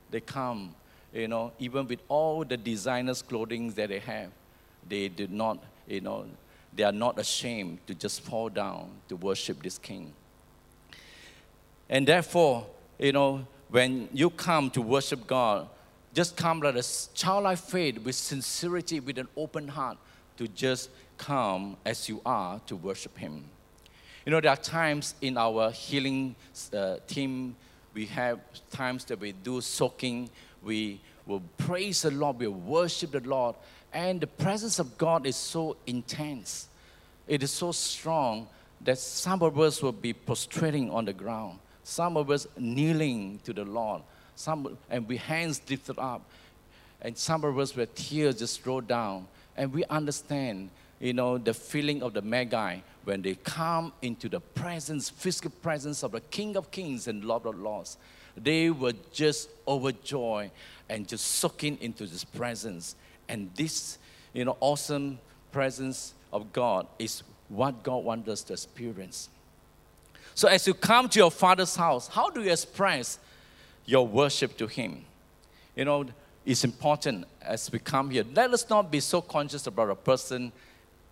They 0.10 0.22
come, 0.22 0.76
you 1.14 1.28
know, 1.28 1.52
even 1.60 1.88
with 1.88 2.00
all 2.08 2.44
the 2.44 2.58
designers' 2.58 3.22
clothing 3.22 3.72
that 3.72 3.90
they 3.90 4.00
have, 4.00 4.30
they 4.88 5.08
did 5.10 5.32
not, 5.32 5.60
you 5.88 6.02
know, 6.02 6.26
they 6.74 6.84
are 6.84 6.92
not 6.92 7.20
ashamed 7.20 7.86
to 7.88 7.94
just 7.94 8.22
fall 8.22 8.50
down 8.50 8.90
to 9.10 9.16
worship 9.16 9.62
this 9.62 9.78
King. 9.78 10.14
And 11.90 12.08
therefore, 12.08 12.66
you 12.98 13.12
know, 13.12 13.46
when 13.70 14.08
you 14.14 14.30
come 14.30 14.70
to 14.72 14.82
worship 14.82 15.28
God, 15.28 15.68
just 16.14 16.36
come 16.36 16.60
like 16.62 16.76
a 16.76 16.84
childlike 17.14 17.58
faith 17.58 18.00
with 18.00 18.16
sincerity, 18.16 19.00
with 19.00 19.18
an 19.18 19.28
open 19.36 19.68
heart 19.68 19.98
to 20.38 20.48
just 20.48 20.90
come 21.18 21.78
as 21.86 22.10
you 22.10 22.22
are 22.26 22.60
to 22.68 22.76
worship 22.76 23.18
Him. 23.18 23.46
You 24.26 24.32
know, 24.32 24.42
there 24.42 24.52
are 24.52 24.58
times 24.58 25.16
in 25.22 25.38
our 25.38 25.72
healing 25.72 26.36
uh, 26.74 26.98
team, 27.08 27.56
we 27.94 28.06
have 28.08 28.40
times 28.70 29.06
that 29.06 29.20
we 29.20 29.32
do 29.32 29.62
soaking, 29.62 30.30
we 30.64 31.02
will 31.26 31.42
praise 31.58 32.04
the 32.04 32.12
Lord, 32.12 32.40
we 32.40 32.48
will 32.48 32.54
worship 32.54 33.12
the 33.12 33.20
Lord, 33.22 33.56
and 33.94 34.22
the 34.22 34.28
presence 34.28 34.80
of 34.80 34.98
God 34.98 35.26
is 35.26 35.36
so 35.36 35.76
intense. 35.88 36.68
It 37.28 37.44
is 37.44 37.52
so 37.52 37.72
strong 37.72 38.48
that 38.82 38.98
some 38.98 39.42
of 39.42 39.60
us 39.60 39.82
will 39.82 39.92
be 39.92 40.14
prostrating 40.14 40.90
on 40.90 41.06
the 41.06 41.14
ground, 41.14 41.60
some 41.84 42.18
of 42.18 42.30
us 42.30 42.48
kneeling 42.58 43.40
to 43.44 43.54
the 43.54 43.66
Lord, 43.66 44.02
some 44.36 44.78
and 44.90 45.08
with 45.08 45.20
hands 45.20 45.62
lifted 45.70 46.00
up, 46.00 46.22
and 47.02 47.18
some 47.18 47.44
of 47.44 47.58
us 47.58 47.76
with 47.76 47.94
tears 47.96 48.40
just 48.40 48.66
roll 48.66 48.82
down. 48.82 49.28
And 49.58 49.74
we 49.74 49.84
understand 49.86 50.70
you 51.02 51.14
know, 51.14 51.40
the 51.40 51.54
feeling 51.54 52.04
of 52.04 52.14
the 52.14 52.22
Magi 52.22 52.78
when 53.04 53.24
they 53.24 53.34
come 53.34 53.92
into 54.04 54.30
the 54.30 54.40
presence, 54.40 55.10
physical 55.10 55.50
presence 55.50 56.04
of 56.04 56.12
the 56.12 56.22
King 56.22 56.56
of 56.56 56.70
Kings 56.70 57.08
and 57.08 57.26
Lord 57.26 57.48
of 57.48 57.58
Lords. 57.58 57.98
They 58.38 58.70
were 58.70 58.94
just 59.12 59.50
overjoyed 59.68 60.52
and 60.88 61.08
just 61.08 61.26
soaking 61.26 61.80
into 61.82 62.06
this 62.06 62.24
presence. 62.24 62.96
And 63.28 63.50
this, 63.56 63.98
you 64.32 64.46
know, 64.46 64.56
awesome 64.60 65.18
presence 65.52 66.14
of 66.32 66.54
God 66.54 66.86
is 67.00 67.24
what 67.50 67.82
God 67.82 68.04
wants 68.04 68.30
us 68.30 68.44
to 68.44 68.54
experience. 68.54 69.30
So 70.36 70.48
as 70.48 70.68
you 70.68 70.76
come 70.76 71.10
to 71.10 71.20
your 71.20 71.32
father's 71.32 71.76
house, 71.76 72.08
how 72.08 72.30
do 72.30 72.42
you 72.42 72.52
express 72.52 73.18
your 73.86 74.08
worship 74.08 74.56
to 74.58 74.68
him? 74.68 75.04
You 75.76 75.86
know, 75.86 76.06
it's 76.46 76.64
important 76.64 77.26
as 77.42 77.72
we 77.72 77.80
come 77.80 78.10
here. 78.10 78.26
Let 78.34 78.54
us 78.54 78.70
not 78.70 78.92
be 78.92 79.00
so 79.00 79.22
conscious 79.22 79.68
about 79.68 79.90
a 79.90 79.96
person 79.96 80.52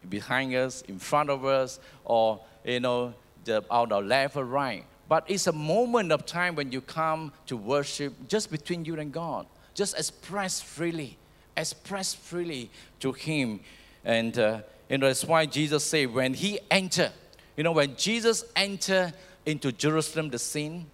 behind 0.09 0.55
us, 0.55 0.81
in 0.83 0.97
front 0.97 1.29
of 1.29 1.45
us, 1.45 1.79
or 2.05 2.39
you 2.63 2.79
know, 2.79 3.13
the, 3.45 3.63
on 3.69 3.91
our 3.91 4.01
left 4.01 4.35
or 4.35 4.45
right. 4.45 4.85
But 5.07 5.25
it's 5.27 5.47
a 5.47 5.51
moment 5.51 6.11
of 6.11 6.25
time 6.25 6.55
when 6.55 6.71
you 6.71 6.81
come 6.81 7.31
to 7.47 7.57
worship 7.57 8.13
just 8.27 8.51
between 8.51 8.85
you 8.85 8.99
and 8.99 9.11
God. 9.11 9.47
Just 9.73 9.97
express 9.97 10.61
freely, 10.61 11.17
express 11.57 12.13
freely 12.13 12.69
to 12.99 13.11
Him. 13.11 13.59
And 14.05 14.37
uh, 14.37 14.61
you 14.89 14.97
know, 14.97 15.07
that's 15.07 15.25
why 15.25 15.45
Jesus 15.45 15.83
said, 15.83 16.13
when 16.13 16.33
He 16.33 16.59
entered, 16.71 17.11
you 17.55 17.63
know, 17.63 17.71
when 17.71 17.95
Jesus 17.95 18.43
entered 18.55 19.13
into 19.45 19.71
Jerusalem, 19.71 20.29
the 20.29 20.39
scene, 20.39 20.87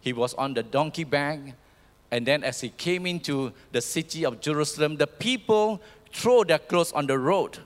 He 0.00 0.12
was 0.12 0.34
on 0.34 0.54
the 0.54 0.62
donkey 0.62 1.04
back. 1.04 1.38
And 2.10 2.26
then 2.26 2.44
as 2.44 2.60
He 2.60 2.70
came 2.70 3.06
into 3.06 3.52
the 3.72 3.80
city 3.80 4.24
of 4.24 4.40
Jerusalem, 4.40 4.96
the 4.96 5.06
people 5.06 5.80
throw 6.12 6.44
their 6.44 6.58
clothes 6.58 6.92
on 6.92 7.06
the 7.06 7.18
road 7.18 7.58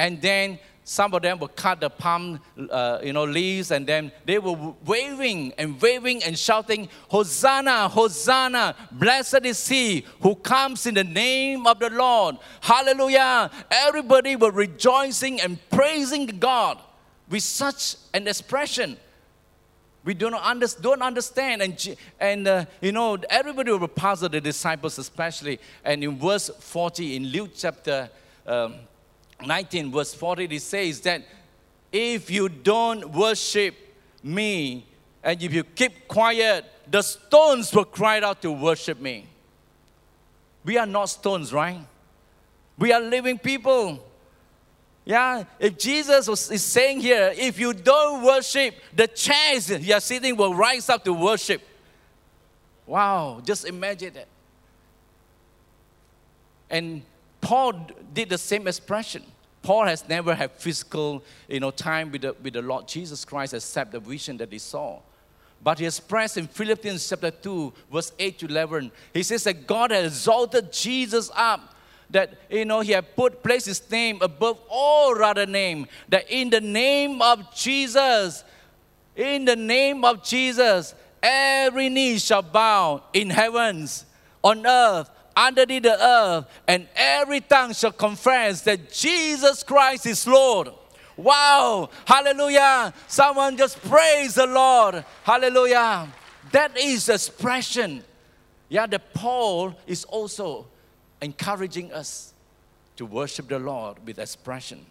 and 0.00 0.18
then 0.22 0.58
some 0.82 1.12
of 1.12 1.20
them 1.20 1.38
will 1.38 1.48
cut 1.48 1.78
the 1.78 1.90
palm, 1.90 2.40
uh, 2.70 3.00
you 3.02 3.12
know, 3.12 3.24
leaves, 3.24 3.70
and 3.70 3.86
then 3.86 4.10
they 4.24 4.38
were 4.38 4.74
waving 4.86 5.52
and 5.58 5.78
waving 5.80 6.24
and 6.24 6.38
shouting, 6.38 6.88
Hosanna, 7.08 7.86
Hosanna, 7.86 8.74
blessed 8.90 9.44
is 9.44 9.68
he 9.68 10.06
who 10.22 10.34
comes 10.36 10.86
in 10.86 10.94
the 10.94 11.04
name 11.04 11.66
of 11.66 11.78
the 11.80 11.90
Lord. 11.90 12.38
Hallelujah. 12.62 13.50
Everybody 13.70 14.36
were 14.36 14.50
rejoicing 14.50 15.38
and 15.42 15.58
praising 15.68 16.24
God 16.26 16.78
with 17.28 17.42
such 17.42 17.96
an 18.14 18.26
expression. 18.26 18.96
We 20.02 20.14
do 20.14 20.30
not 20.30 20.42
under, 20.42 20.66
don't 20.80 21.02
understand, 21.02 21.60
and, 21.60 21.96
and 22.18 22.48
uh, 22.48 22.64
you 22.80 22.92
know, 22.92 23.18
everybody 23.28 23.70
will 23.70 23.86
puzzle, 23.86 24.30
the 24.30 24.40
disciples 24.40 24.98
especially. 24.98 25.60
And 25.84 26.02
in 26.02 26.18
verse 26.18 26.48
40 26.48 27.16
in 27.16 27.24
Luke 27.26 27.50
chapter 27.54 28.08
um, 28.46 28.76
19, 29.44 29.92
verse 29.92 30.14
40, 30.14 30.44
it 30.44 30.62
says 30.62 31.00
that 31.02 31.22
if 31.92 32.30
you 32.30 32.48
don't 32.48 33.10
worship 33.10 33.74
me 34.22 34.86
and 35.22 35.42
if 35.42 35.52
you 35.52 35.64
keep 35.64 36.08
quiet, 36.08 36.64
the 36.90 37.02
stones 37.02 37.72
will 37.74 37.84
cry 37.84 38.20
out 38.20 38.40
to 38.42 38.52
worship 38.52 39.00
me. 39.00 39.26
We 40.64 40.78
are 40.78 40.86
not 40.86 41.06
stones, 41.06 41.52
right? 41.52 41.80
We 42.78 42.92
are 42.92 43.00
living 43.00 43.38
people. 43.38 44.02
Yeah, 45.10 45.42
if 45.58 45.76
Jesus 45.76 46.28
was, 46.28 46.52
is 46.52 46.62
saying 46.62 47.00
here, 47.00 47.34
if 47.36 47.58
you 47.58 47.72
don't 47.72 48.22
worship, 48.22 48.76
the 48.94 49.08
chairs 49.08 49.68
you 49.68 49.92
are 49.92 49.98
sitting 49.98 50.36
will 50.36 50.54
rise 50.54 50.88
up 50.88 51.04
to 51.04 51.12
worship. 51.12 51.60
Wow, 52.86 53.42
just 53.44 53.64
imagine 53.64 54.14
it. 54.14 54.28
And 56.70 57.02
Paul 57.40 57.88
did 58.14 58.28
the 58.28 58.38
same 58.38 58.68
expression. 58.68 59.24
Paul 59.62 59.86
has 59.86 60.08
never 60.08 60.32
had 60.32 60.52
physical 60.52 61.24
you 61.48 61.58
know, 61.58 61.72
time 61.72 62.12
with 62.12 62.22
the, 62.22 62.36
with 62.40 62.52
the 62.52 62.62
Lord 62.62 62.86
Jesus 62.86 63.24
Christ 63.24 63.52
except 63.52 63.90
the 63.90 63.98
vision 63.98 64.36
that 64.36 64.52
he 64.52 64.60
saw. 64.60 65.00
But 65.60 65.80
he 65.80 65.86
expressed 65.86 66.36
in 66.36 66.46
Philippians 66.46 67.08
chapter 67.08 67.32
2, 67.32 67.72
verse 67.92 68.12
8 68.16 68.38
to 68.38 68.46
11, 68.46 68.92
he 69.12 69.24
says 69.24 69.42
that 69.42 69.66
God 69.66 69.90
has 69.90 70.12
exalted 70.12 70.72
Jesus 70.72 71.32
up, 71.34 71.74
that 72.10 72.34
you 72.50 72.64
know 72.64 72.80
he 72.80 72.92
had 72.92 73.14
put 73.16 73.42
placed 73.42 73.66
his 73.66 73.90
name 73.90 74.18
above 74.20 74.58
all 74.68 75.22
other 75.22 75.46
name, 75.46 75.86
that 76.08 76.30
in 76.30 76.50
the 76.50 76.60
name 76.60 77.22
of 77.22 77.54
Jesus, 77.54 78.44
in 79.16 79.44
the 79.44 79.56
name 79.56 80.04
of 80.04 80.22
Jesus, 80.22 80.94
every 81.22 81.88
knee 81.88 82.18
shall 82.18 82.42
bow 82.42 83.02
in 83.12 83.30
heavens, 83.30 84.06
on 84.42 84.66
earth, 84.66 85.10
underneath 85.36 85.84
the 85.84 86.04
earth, 86.04 86.46
and 86.66 86.88
every 86.96 87.40
tongue 87.40 87.72
shall 87.72 87.92
confess 87.92 88.62
that 88.62 88.92
Jesus 88.92 89.62
Christ 89.62 90.06
is 90.06 90.26
Lord. 90.26 90.70
Wow, 91.16 91.90
hallelujah. 92.06 92.94
Someone 93.06 93.56
just 93.56 93.80
praise 93.82 94.34
the 94.34 94.46
Lord. 94.46 95.04
Hallelujah. 95.22 96.08
That 96.50 96.76
is 96.78 97.08
expression. 97.08 98.02
Yeah, 98.68 98.86
the 98.86 98.98
Paul 98.98 99.74
is 99.86 100.04
also 100.04 100.66
encouraging 101.22 101.92
us 101.92 102.32
to 102.96 103.06
worship 103.06 103.48
the 103.48 103.58
Lord 103.58 103.96
with 104.06 104.18
expression. 104.18 104.84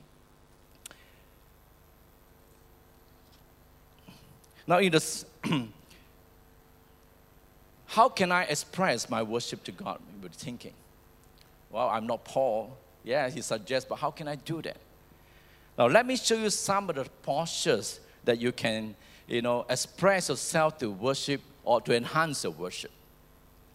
Now, 4.67 4.77
in 4.77 4.91
this, 4.91 5.25
how 7.87 8.09
can 8.09 8.31
I 8.31 8.43
express 8.43 9.09
my 9.09 9.23
worship 9.23 9.63
to 9.63 9.71
God? 9.71 9.99
You're 10.21 10.29
thinking, 10.29 10.73
well, 11.71 11.89
I'm 11.89 12.05
not 12.05 12.23
Paul. 12.23 12.77
Yeah, 13.03 13.29
he 13.29 13.41
suggests, 13.41 13.87
but 13.89 13.95
how 13.95 14.11
can 14.11 14.27
I 14.27 14.35
do 14.35 14.61
that? 14.61 14.77
Now, 15.77 15.87
let 15.87 16.05
me 16.05 16.15
show 16.17 16.35
you 16.35 16.49
some 16.49 16.89
of 16.89 16.97
the 16.97 17.05
postures 17.23 17.99
that 18.25 18.39
you 18.39 18.51
can, 18.51 18.95
you 19.27 19.41
know, 19.41 19.65
express 19.69 20.29
yourself 20.29 20.77
to 20.79 20.91
worship 20.91 21.41
or 21.63 21.81
to 21.81 21.95
enhance 21.95 22.43
your 22.43 22.53
worship. 22.53 22.91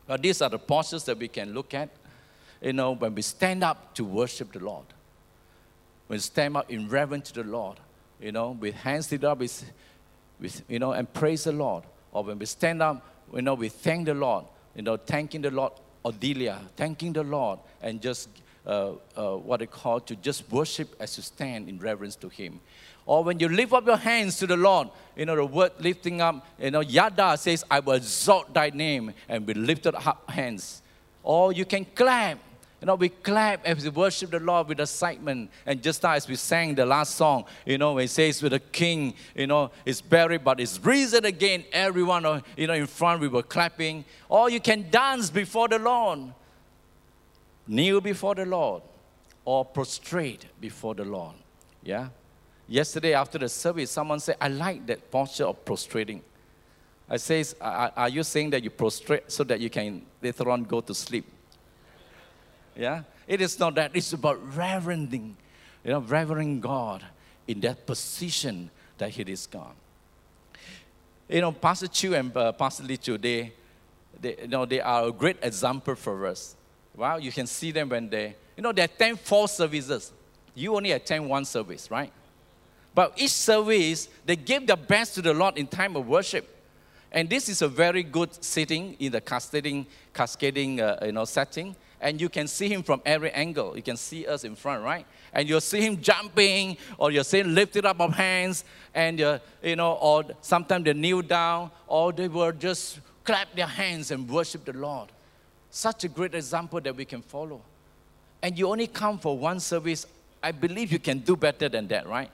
Now, 0.08 0.16
these 0.16 0.42
are 0.42 0.50
the 0.50 0.58
postures 0.58 1.04
that 1.04 1.18
we 1.18 1.28
can 1.28 1.54
look 1.54 1.72
at, 1.74 1.88
you 2.64 2.72
know, 2.72 2.92
when 2.92 3.14
we 3.14 3.22
stand 3.22 3.62
up 3.62 3.94
to 3.94 4.04
worship 4.04 4.52
the 4.52 4.58
Lord. 4.58 4.86
When 6.08 6.16
we 6.16 6.20
stand 6.20 6.56
up 6.56 6.70
in 6.70 6.88
reverence 6.88 7.30
to 7.30 7.42
the 7.42 7.48
Lord, 7.48 7.78
you 8.20 8.32
know, 8.32 8.50
with 8.50 8.74
hands 8.74 9.12
lifted 9.12 9.28
up, 9.28 9.38
with, 9.38 9.70
with, 10.40 10.62
you 10.68 10.80
know, 10.80 10.92
and 10.92 11.12
praise 11.12 11.44
the 11.44 11.52
Lord. 11.52 11.84
Or 12.12 12.24
when 12.24 12.38
we 12.38 12.46
stand 12.46 12.82
up 12.82 13.04
you 13.32 13.42
know, 13.42 13.54
we 13.54 13.68
thank 13.68 14.06
the 14.06 14.14
Lord, 14.14 14.44
you 14.74 14.82
know, 14.82 14.96
thanking 14.96 15.42
the 15.42 15.50
Lord, 15.50 15.72
Odilia, 16.04 16.58
thanking 16.76 17.12
the 17.12 17.22
Lord, 17.22 17.58
and 17.82 18.00
just 18.00 18.28
uh, 18.66 18.92
uh, 19.16 19.36
what 19.36 19.60
they 19.60 19.66
call 19.66 20.00
to 20.00 20.16
just 20.16 20.50
worship 20.50 20.94
as 21.00 21.16
you 21.16 21.22
stand 21.22 21.68
in 21.68 21.78
reverence 21.78 22.16
to 22.16 22.28
Him. 22.28 22.60
Or 23.06 23.22
when 23.22 23.38
you 23.38 23.48
lift 23.48 23.72
up 23.72 23.86
your 23.86 23.96
hands 23.96 24.38
to 24.38 24.46
the 24.46 24.56
Lord, 24.56 24.88
you 25.16 25.26
know, 25.26 25.36
the 25.36 25.44
word 25.44 25.72
lifting 25.78 26.20
up, 26.20 26.46
you 26.58 26.70
know, 26.70 26.80
Yada 26.80 27.36
says, 27.36 27.64
I 27.70 27.80
will 27.80 27.94
exalt 27.94 28.52
thy 28.54 28.70
name, 28.70 29.12
and 29.28 29.46
we 29.46 29.54
lifted 29.54 29.94
up 29.94 30.30
hands. 30.30 30.80
Or 31.22 31.52
you 31.52 31.64
can 31.64 31.84
clap 31.84 32.38
you 32.84 32.86
know, 32.86 32.96
we 32.96 33.08
clap 33.08 33.64
as 33.64 33.82
we 33.82 33.88
worship 33.88 34.30
the 34.30 34.38
Lord 34.38 34.68
with 34.68 34.78
excitement. 34.78 35.50
And 35.64 35.82
just 35.82 36.04
as 36.04 36.28
we 36.28 36.36
sang 36.36 36.74
the 36.74 36.84
last 36.84 37.14
song, 37.14 37.46
you 37.64 37.78
know, 37.78 37.96
it 37.96 38.08
says, 38.08 38.42
with 38.42 38.52
the 38.52 38.60
king, 38.60 39.14
you 39.34 39.46
know, 39.46 39.70
is 39.86 40.02
buried 40.02 40.44
but 40.44 40.60
is 40.60 40.78
risen 40.84 41.24
again. 41.24 41.64
Everyone, 41.72 42.26
uh, 42.26 42.42
you 42.58 42.66
know, 42.66 42.74
in 42.74 42.86
front 42.86 43.22
we 43.22 43.28
were 43.28 43.42
clapping. 43.42 44.04
Or 44.28 44.50
you 44.50 44.60
can 44.60 44.90
dance 44.90 45.30
before 45.30 45.66
the 45.66 45.78
Lord, 45.78 46.34
kneel 47.66 48.02
before 48.02 48.34
the 48.34 48.44
Lord, 48.44 48.82
or 49.46 49.64
prostrate 49.64 50.44
before 50.60 50.94
the 50.94 51.06
Lord. 51.06 51.36
Yeah? 51.82 52.08
Yesterday 52.68 53.14
after 53.14 53.38
the 53.38 53.48
service, 53.48 53.92
someone 53.92 54.20
said, 54.20 54.36
I 54.38 54.48
like 54.48 54.84
that 54.88 55.10
posture 55.10 55.46
of 55.46 55.64
prostrating. 55.64 56.22
I 57.08 57.16
says, 57.16 57.56
are 57.62 58.10
you 58.10 58.22
saying 58.22 58.50
that 58.50 58.62
you 58.62 58.68
prostrate 58.68 59.32
so 59.32 59.42
that 59.44 59.58
you 59.58 59.70
can 59.70 60.02
later 60.20 60.50
on 60.50 60.64
go 60.64 60.82
to 60.82 60.94
sleep? 60.94 61.30
Yeah? 62.76 63.02
It 63.26 63.40
is 63.40 63.58
not 63.58 63.74
that. 63.76 63.92
It's 63.94 64.12
about 64.12 64.40
reverencing, 64.56 65.36
you 65.84 65.90
know, 65.90 66.00
reverencing 66.00 66.60
God 66.60 67.04
in 67.46 67.60
that 67.60 67.86
position 67.86 68.70
that 68.98 69.10
He 69.10 69.22
is 69.22 69.46
God. 69.46 69.72
You 71.28 71.40
know, 71.40 71.52
Pastor 71.52 71.86
Chu 71.86 72.14
and 72.14 72.36
uh, 72.36 72.52
Pastor 72.52 72.84
Lee 72.84 72.96
Chu, 72.96 73.16
they, 73.16 73.52
they, 74.20 74.36
you 74.42 74.48
know, 74.48 74.66
they 74.66 74.80
are 74.80 75.08
a 75.08 75.12
great 75.12 75.38
example 75.42 75.94
for 75.94 76.26
us. 76.26 76.54
Wow, 76.96 77.16
you 77.16 77.32
can 77.32 77.46
see 77.46 77.70
them 77.70 77.88
when 77.88 78.08
they, 78.08 78.36
you 78.56 78.62
know, 78.62 78.72
they 78.72 78.82
attend 78.82 79.18
four 79.20 79.48
services. 79.48 80.12
You 80.54 80.76
only 80.76 80.92
attend 80.92 81.28
one 81.28 81.44
service, 81.44 81.90
right? 81.90 82.12
But 82.94 83.14
each 83.16 83.32
service, 83.32 84.08
they 84.24 84.36
give 84.36 84.66
their 84.66 84.76
best 84.76 85.14
to 85.16 85.22
the 85.22 85.34
Lord 85.34 85.58
in 85.58 85.66
time 85.66 85.96
of 85.96 86.06
worship. 86.06 86.50
And 87.10 87.28
this 87.28 87.48
is 87.48 87.62
a 87.62 87.68
very 87.68 88.02
good 88.02 88.42
setting 88.44 88.94
in 89.00 89.12
the 89.12 89.20
cascading, 89.20 89.86
cascading 90.12 90.80
uh, 90.80 90.98
you 91.06 91.12
know, 91.12 91.24
setting 91.24 91.74
and 92.04 92.20
you 92.20 92.28
can 92.28 92.46
see 92.46 92.68
him 92.68 92.82
from 92.82 93.00
every 93.06 93.30
angle. 93.30 93.74
You 93.74 93.82
can 93.82 93.96
see 93.96 94.26
us 94.26 94.44
in 94.44 94.54
front, 94.54 94.84
right? 94.84 95.06
And 95.32 95.48
you'll 95.48 95.62
see 95.62 95.80
him 95.80 96.00
jumping, 96.02 96.76
or 96.98 97.10
you'll 97.10 97.24
see 97.24 97.40
him 97.40 97.54
lifted 97.54 97.86
up 97.86 97.98
of 97.98 98.12
hands, 98.12 98.64
and 98.94 99.20
uh, 99.22 99.38
you 99.62 99.74
know, 99.74 99.94
or 99.94 100.22
sometimes 100.42 100.84
they 100.84 100.92
kneel 100.92 101.22
down, 101.22 101.70
or 101.86 102.12
they 102.12 102.28
will 102.28 102.52
just 102.52 103.00
clap 103.24 103.54
their 103.54 103.66
hands 103.66 104.10
and 104.10 104.28
worship 104.28 104.66
the 104.66 104.74
Lord. 104.74 105.08
Such 105.70 106.04
a 106.04 106.08
great 106.08 106.34
example 106.34 106.78
that 106.82 106.94
we 106.94 107.06
can 107.06 107.22
follow. 107.22 107.62
And 108.42 108.58
you 108.58 108.68
only 108.68 108.86
come 108.86 109.18
for 109.18 109.36
one 109.38 109.58
service. 109.58 110.06
I 110.42 110.52
believe 110.52 110.92
you 110.92 110.98
can 110.98 111.20
do 111.20 111.34
better 111.34 111.70
than 111.70 111.88
that, 111.88 112.06
right? 112.06 112.30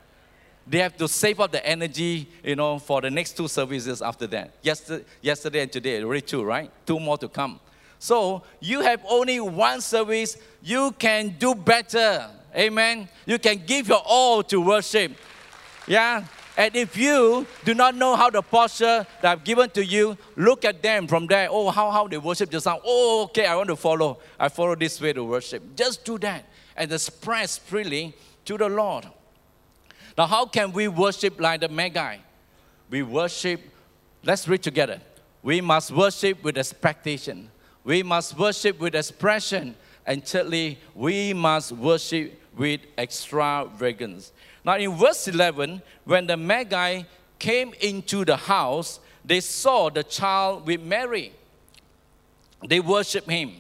They 0.67 0.79
have 0.79 0.97
to 0.97 1.07
save 1.07 1.39
up 1.39 1.53
the 1.53 1.65
energy, 1.65 2.29
you 2.43 2.57
know, 2.57 2.81
for 2.81 3.01
the 3.01 3.11
next 3.11 3.37
two 3.37 3.47
services 3.47 4.03
after 4.03 4.27
that. 4.27 4.51
Yesterday, 4.63 5.05
yesterday 5.23 5.63
and 5.63 5.73
today, 5.73 6.03
already 6.03 6.23
two, 6.23 6.43
right? 6.43 6.73
Two 6.85 6.99
more 6.99 7.17
to 7.19 7.29
come. 7.29 7.61
So 8.01 8.43
you 8.61 8.81
have 8.81 9.05
only 9.07 9.39
one 9.41 9.83
service. 9.83 10.39
You 10.63 10.91
can 10.99 11.37
do 11.39 11.55
better. 11.55 12.29
Amen. 12.57 13.09
You 13.27 13.39
can 13.39 13.63
give 13.65 13.89
your 13.89 14.03
all 14.05 14.43
to 14.45 14.61
worship. 14.61 15.13
Yeah. 15.87 16.25
And 16.57 16.75
if 16.75 16.97
you 16.97 17.47
do 17.65 17.75
not 17.75 17.95
know 17.95 18.17
how 18.17 18.31
the 18.31 18.41
posture 18.41 19.07
that 19.21 19.31
I've 19.31 19.45
given 19.45 19.69
to 19.71 19.85
you, 19.85 20.17
look 20.35 20.65
at 20.65 20.83
them 20.83 21.07
from 21.07 21.27
there. 21.27 21.49
Oh, 21.51 21.69
how, 21.71 21.91
how 21.91 22.09
they 22.09 22.17
worship 22.17 22.51
just 22.51 22.65
now. 22.65 22.81
Oh, 22.85 23.25
okay, 23.25 23.45
I 23.45 23.55
want 23.55 23.69
to 23.69 23.77
follow. 23.77 24.19
I 24.39 24.49
follow 24.49 24.75
this 24.75 24.99
way 24.99 25.13
to 25.13 25.23
worship. 25.23 25.63
Just 25.77 26.05
do 26.05 26.19
that 26.19 26.47
and 26.77 26.91
express 26.91 27.59
freely 27.59 28.15
to 28.47 28.57
the 28.57 28.69
Lord. 28.69 29.07
Now, 30.17 30.27
how 30.27 30.47
can 30.47 30.73
we 30.73 30.89
worship 30.89 31.39
like 31.39 31.61
the 31.61 31.69
Magi? 31.69 32.17
We 32.89 33.03
worship, 33.03 33.61
let's 34.25 34.49
read 34.49 34.63
together. 34.63 35.01
We 35.43 35.61
must 35.61 35.93
worship 35.93 36.43
with 36.43 36.57
expectation. 36.57 37.51
We 37.85 38.03
must 38.03 38.39
worship 38.39 38.79
with 38.79 38.95
expression. 38.95 39.75
And 40.07 40.25
thirdly, 40.25 40.79
we 40.95 41.33
must 41.33 41.73
worship 41.73 42.41
with 42.57 42.81
extravagance. 42.99 44.33
Now, 44.65 44.77
in 44.77 44.95
verse 44.97 45.29
11, 45.29 45.81
when 46.05 46.27
the 46.27 46.37
Magi 46.37 47.03
came 47.39 47.73
into 47.81 48.25
the 48.25 48.37
house, 48.37 49.01
they 49.25 49.41
saw 49.41 49.89
the 49.89 50.03
child 50.03 50.67
with 50.67 50.81
Mary. 50.83 51.33
They 52.67 52.81
worship 52.81 53.29
him. 53.29 53.53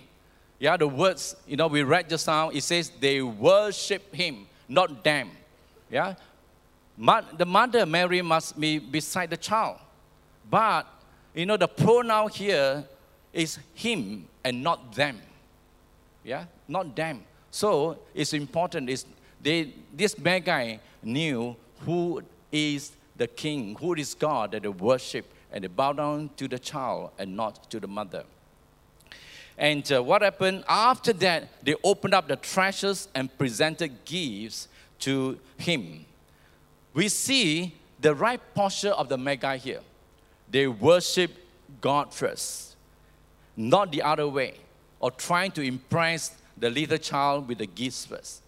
Yeah, 0.58 0.76
the 0.76 0.88
words, 0.88 1.36
you 1.46 1.56
know, 1.56 1.68
we 1.68 1.82
read 1.82 2.10
just 2.10 2.26
now, 2.26 2.50
it 2.50 2.62
says 2.62 2.90
they 3.00 3.22
worship 3.22 4.14
him, 4.14 4.46
not 4.68 5.02
them. 5.02 5.30
Yeah? 5.90 6.14
The 6.98 7.46
mother, 7.46 7.86
Mary, 7.86 8.20
must 8.20 8.60
be 8.60 8.78
beside 8.78 9.30
the 9.30 9.38
child. 9.38 9.78
But, 10.50 10.86
you 11.34 11.46
know, 11.46 11.56
the 11.56 11.68
pronoun 11.68 12.28
here 12.28 12.84
is 13.32 13.58
him 13.74 14.26
and 14.44 14.62
not 14.62 14.94
them. 14.94 15.20
Yeah, 16.24 16.44
not 16.68 16.94
them. 16.94 17.22
So 17.50 17.98
it's 18.14 18.32
important. 18.32 18.90
Is 18.90 19.06
they 19.42 19.72
this 19.92 20.18
Magi 20.18 20.76
knew 21.02 21.56
who 21.80 22.22
is 22.52 22.92
the 23.16 23.26
king, 23.26 23.76
who 23.76 23.94
is 23.94 24.14
God 24.14 24.52
that 24.52 24.62
they 24.62 24.68
worship, 24.68 25.26
and 25.52 25.64
they 25.64 25.68
bow 25.68 25.92
down 25.92 26.30
to 26.36 26.48
the 26.48 26.58
child 26.58 27.10
and 27.18 27.36
not 27.36 27.70
to 27.70 27.80
the 27.80 27.88
mother. 27.88 28.24
And 29.56 29.90
uh, 29.92 30.02
what 30.02 30.22
happened 30.22 30.64
after 30.68 31.12
that? 31.14 31.48
They 31.62 31.74
opened 31.84 32.14
up 32.14 32.28
the 32.28 32.36
treasures 32.36 33.08
and 33.14 33.36
presented 33.36 34.04
gifts 34.04 34.68
to 35.00 35.38
him. 35.58 36.06
We 36.94 37.08
see 37.08 37.74
the 38.00 38.14
right 38.14 38.40
posture 38.54 38.90
of 38.90 39.08
the 39.08 39.18
Magi 39.18 39.56
here. 39.58 39.80
They 40.50 40.66
worship 40.66 41.32
God 41.80 42.12
first 42.12 42.69
not 43.56 43.92
the 43.92 44.02
other 44.02 44.28
way, 44.28 44.54
or 45.00 45.10
trying 45.10 45.50
to 45.52 45.62
impress 45.62 46.36
the 46.56 46.70
little 46.70 46.98
child 46.98 47.48
with 47.48 47.58
the 47.58 47.66
gifts 47.66 48.04
first. 48.04 48.42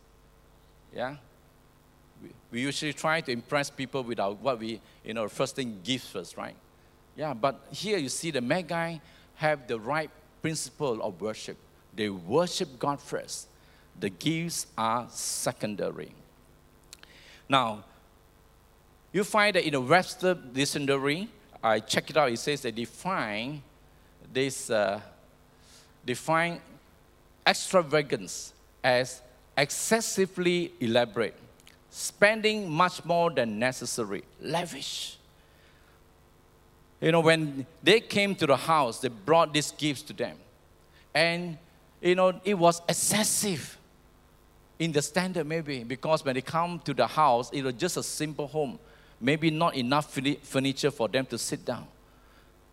Yeah? 0.94 1.16
We, 2.50 2.60
usually 2.60 2.92
try 2.92 3.20
to 3.22 3.32
impress 3.32 3.70
people 3.70 4.02
with 4.02 4.20
our, 4.20 4.32
what 4.32 4.58
we, 4.58 4.80
you 5.04 5.14
know, 5.14 5.28
first 5.28 5.56
thing, 5.56 5.80
gifts 5.82 6.08
first, 6.08 6.36
right? 6.36 6.54
Yeah, 7.16 7.34
but 7.34 7.60
here 7.70 7.98
you 7.98 8.08
see 8.08 8.30
the 8.30 8.40
Magi, 8.40 8.98
have 9.36 9.66
the 9.66 9.78
right 9.78 10.10
principle 10.40 11.02
of 11.02 11.20
worship. 11.20 11.56
They 11.94 12.10
worship 12.10 12.78
God 12.78 13.00
first. 13.00 13.48
The 13.98 14.10
gifts 14.10 14.66
are 14.76 15.06
secondary. 15.10 16.12
Now, 17.48 17.84
you 19.12 19.24
find 19.24 19.56
that 19.56 19.64
in 19.64 19.72
the 19.72 19.80
Webster 19.80 20.34
Dictionary, 20.34 21.28
I 21.62 21.80
check 21.80 22.10
it 22.10 22.16
out, 22.16 22.30
it 22.30 22.38
says 22.38 22.62
they 22.62 22.70
define 22.70 23.62
this, 24.32 24.70
uh, 24.70 25.00
define 26.04 26.60
extravagance 27.46 28.52
as 28.82 29.22
excessively 29.56 30.72
elaborate, 30.80 31.34
spending 31.90 32.70
much 32.70 33.04
more 33.04 33.30
than 33.30 33.58
necessary, 33.58 34.22
lavish. 34.40 35.16
You 37.00 37.12
know, 37.12 37.20
when 37.20 37.66
they 37.82 38.00
came 38.00 38.34
to 38.36 38.46
the 38.46 38.56
house, 38.56 39.00
they 39.00 39.08
brought 39.08 39.52
these 39.52 39.72
gifts 39.72 40.02
to 40.02 40.12
them. 40.12 40.36
And, 41.14 41.58
you 42.00 42.14
know, 42.14 42.40
it 42.44 42.54
was 42.54 42.80
excessive 42.88 43.76
in 44.78 44.92
the 44.92 45.02
standard, 45.02 45.46
maybe, 45.46 45.84
because 45.84 46.24
when 46.24 46.34
they 46.34 46.40
come 46.40 46.78
to 46.80 46.94
the 46.94 47.06
house, 47.06 47.50
it 47.52 47.62
was 47.62 47.74
just 47.74 47.96
a 47.96 48.02
simple 48.02 48.46
home, 48.46 48.78
maybe 49.20 49.50
not 49.50 49.74
enough 49.74 50.18
furniture 50.42 50.90
for 50.90 51.08
them 51.08 51.26
to 51.26 51.38
sit 51.38 51.64
down. 51.64 51.86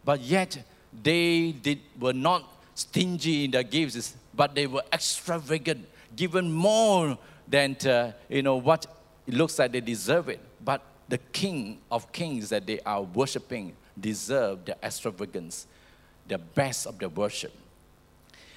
But 0.06 0.22
yet, 0.22 0.64
they 1.04 1.52
did, 1.52 1.80
were 2.00 2.14
not 2.14 2.44
stingy 2.76 3.46
in 3.46 3.52
their 3.52 3.64
gifts, 3.64 4.16
but 4.34 4.56
they 4.56 4.68
were 4.68 4.84
extravagant, 4.92 5.88
given 6.16 6.52
more 6.52 7.18
than 7.48 7.76
uh, 7.86 8.12
you 8.30 8.42
know 8.42 8.56
what 8.56 8.86
it 9.28 9.34
looks 9.34 9.60
like 9.60 9.72
they 9.72 9.82
deserve 9.82 10.30
it. 10.30 10.40
But 10.64 10.82
the 11.08 11.18
King 11.18 11.80
of 11.92 12.12
Kings 12.12 12.50
that 12.50 12.66
they 12.66 12.80
are 12.86 13.02
worshiping 13.02 13.74
deserve 14.00 14.66
the 14.66 14.78
extravagance, 14.84 15.68
the 16.28 16.38
best 16.38 16.86
of 16.86 16.98
their 17.00 17.10
worship. 17.10 17.54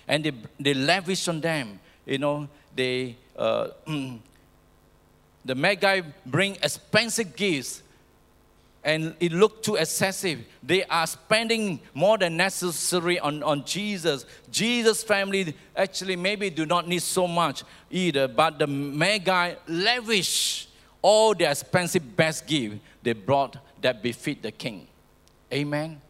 And 0.07 0.25
they, 0.25 0.33
they 0.59 0.75
lavish 0.75 1.27
on 1.29 1.41
them, 1.41 1.81
you 2.05 2.19
know, 2.19 2.49
they, 2.75 3.17
uh, 3.37 3.69
the 5.45 5.55
Magi 5.55 6.03
bring 6.27 6.57
expensive 6.57 7.35
gifts 7.35 7.83
and 8.85 9.15
it 9.21 9.33
looked 9.33 9.65
too 9.65 9.77
excessive. 9.77 10.41
They 10.63 10.85
are 10.85 11.07
spending 11.07 11.81
more 11.95 12.19
than 12.19 12.37
necessary 12.37 13.19
on, 13.21 13.43
on 13.43 13.65
Jesus. 13.65 14.27
Jesus' 14.51 15.05
family 15.05 15.55
actually 15.77 16.17
maybe 16.17 16.51
do 16.51 16.67
not 16.67 16.89
need 16.89 17.03
so 17.03 17.29
much 17.29 17.63
either, 17.91 18.27
but 18.27 18.59
the 18.59 18.67
Magi 18.67 19.55
lavish 19.69 20.69
all 21.01 21.35
the 21.35 21.51
expensive 21.51 22.17
best 22.17 22.47
gift 22.47 22.77
they 23.03 23.13
brought 23.13 23.57
that 23.81 24.03
befit 24.03 24.43
the 24.43 24.53
king. 24.53 24.87
Amen. 25.53 26.01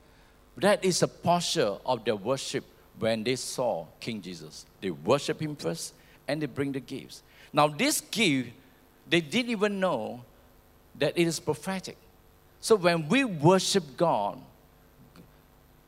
That 0.56 0.84
is 0.84 1.02
a 1.02 1.08
posture 1.08 1.76
of 1.84 2.04
their 2.04 2.16
worship 2.16 2.64
when 2.98 3.24
they 3.24 3.36
saw 3.36 3.86
King 4.00 4.20
Jesus. 4.20 4.66
They 4.80 4.90
worship 4.90 5.40
him 5.40 5.56
first 5.56 5.94
and 6.28 6.40
they 6.40 6.46
bring 6.46 6.72
the 6.72 6.80
gifts. 6.80 7.22
Now, 7.52 7.68
this 7.68 8.00
gift, 8.00 8.50
they 9.08 9.20
didn't 9.20 9.50
even 9.50 9.80
know 9.80 10.22
that 10.98 11.16
it 11.16 11.26
is 11.26 11.40
prophetic. 11.40 11.96
So 12.62 12.76
when 12.76 13.08
we 13.08 13.24
worship 13.24 13.96
God, 13.96 14.38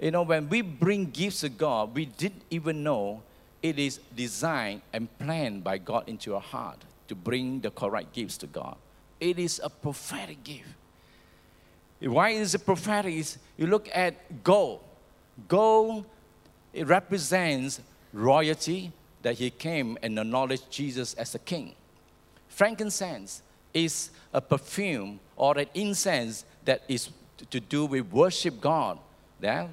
you 0.01 0.11
know, 0.11 0.23
when 0.23 0.49
we 0.49 0.61
bring 0.61 1.09
gifts 1.11 1.41
to 1.43 1.49
God, 1.49 1.95
we 1.95 2.07
didn't 2.07 2.43
even 2.51 2.83
know 2.83 3.23
it 3.63 3.79
is 3.79 4.01
designed 4.17 4.83
and 4.93 5.09
planned 5.21 5.63
by 5.63 5.79
God 5.79 6.09
into 6.09 6.35
our 6.35 6.41
heart 6.41 6.79
to 7.07 7.15
bring 7.15 7.61
the 7.61 7.71
correct 7.71 8.13
gifts 8.13 8.37
to 8.39 8.49
God. 8.49 8.77
It 9.21 9.39
is 9.39 9.61
a 9.63 9.71
prophetic 9.71 10.43
gift. 10.43 10.69
Why 12.01 12.31
is 12.31 12.57
it 12.57 12.67
prophetic? 12.67 13.25
you 13.57 13.69
look 13.69 13.89
at 13.95 14.43
gold. 14.43 14.81
Gold, 15.47 16.05
it 16.73 16.89
represents 16.89 17.81
royalty 18.13 18.91
that 19.23 19.37
he 19.37 19.49
came 19.49 19.97
and 20.03 20.19
acknowledged 20.19 20.73
Jesus 20.73 21.15
as 21.15 21.37
a 21.37 21.39
king. 21.39 21.77
Frankincense 22.49 23.43
is 23.73 24.11
a 24.33 24.41
perfume 24.41 25.21
or 25.37 25.57
an 25.57 25.67
incense 25.75 26.45
that 26.65 26.83
is 26.89 27.11
to 27.51 27.61
do 27.61 27.87
with 27.87 28.11
worship 28.13 28.61
God. 28.61 28.99
Yeah? 29.41 29.69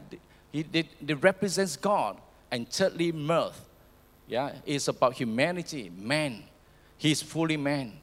It, 0.52 0.68
it, 0.74 0.88
it 1.08 1.24
represents 1.24 1.76
God. 1.76 2.18
And 2.52 2.68
thirdly, 2.70 3.12
mirth. 3.12 3.68
Yeah, 4.28 4.54
it's 4.66 4.88
about 4.88 5.14
humanity, 5.14 5.92
man. 5.98 6.44
He's 6.98 7.22
fully 7.22 7.58
man, 7.58 7.94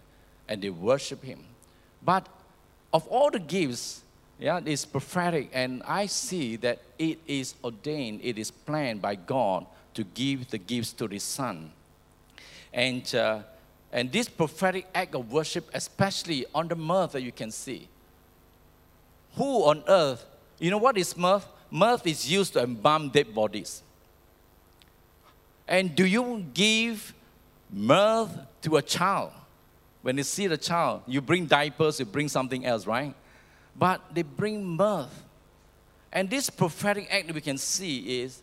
and 0.47 0.61
they 0.61 0.68
worship 0.68 1.24
him. 1.24 1.43
But 2.03 2.26
of 2.93 3.07
all 3.09 3.30
the 3.30 3.39
gifts, 3.39 4.03
yeah, 4.39 4.61
it's 4.64 4.84
prophetic, 4.84 5.51
and 5.53 5.82
I 5.84 6.07
see 6.07 6.57
that 6.57 6.80
it 6.99 7.18
is 7.26 7.55
ordained, 7.64 8.20
it 8.22 8.39
is 8.39 8.51
planned 8.51 9.01
by 9.01 9.14
God 9.14 9.66
to 9.95 10.05
give 10.05 10.51
the 10.51 10.59
gifts 10.59 10.93
to 10.95 11.07
His 11.07 11.22
Son. 11.22 11.72
And, 12.72 13.14
uh, 13.14 13.41
and 13.91 14.12
this 14.12 14.28
prophetic 14.28 14.86
act 14.95 15.14
of 15.14 15.32
worship, 15.32 15.68
especially 15.74 16.45
on 16.55 16.68
the 16.68 16.76
mirth 16.76 17.12
that 17.12 17.22
you 17.22 17.32
can 17.32 17.51
see, 17.51 17.89
who 19.39 19.64
on 19.64 19.84
earth, 19.89 20.26
you 20.59 20.70
know 20.70 20.78
what 20.78 20.99
is 20.99 21.16
mirth? 21.16 21.47
Mirth 21.70 22.07
is 22.07 22.30
used 22.30 22.53
to 22.55 22.62
embalm 22.62 23.09
dead 23.09 23.32
bodies. 23.34 23.82
And 25.66 25.95
do 25.95 26.05
you 26.05 26.45
give 26.53 27.14
mirth 27.70 28.36
to 28.62 28.76
a 28.76 28.82
child? 28.82 29.32
When 30.03 30.16
you 30.16 30.24
see 30.24 30.47
the 30.47 30.57
child, 30.57 31.03
you 31.07 31.20
bring 31.20 31.47
diapers, 31.47 32.01
you 32.01 32.07
bring 32.07 32.28
something 32.28 32.66
else, 32.66 32.86
right? 32.86 33.14
But 33.76 34.03
they 34.12 34.22
bring 34.22 34.64
mirth. 34.64 35.22
And 36.12 36.28
this 36.28 36.51
prophetic 36.51 37.07
act 37.11 37.28
that 37.28 37.34
we 37.34 37.41
can 37.41 37.59
see 37.59 38.22
is 38.22 38.43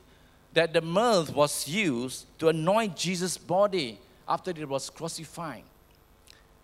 that 0.54 0.72
the 0.72 0.82
mirth 0.82 1.34
was 1.34 1.68
used 1.68 2.26
to 2.40 2.50
anoint 2.50 2.96
Jesus' 2.96 3.38
body 3.38 4.00
after 4.28 4.52
it 4.52 4.70
was 4.70 4.90
crucified 4.90 5.64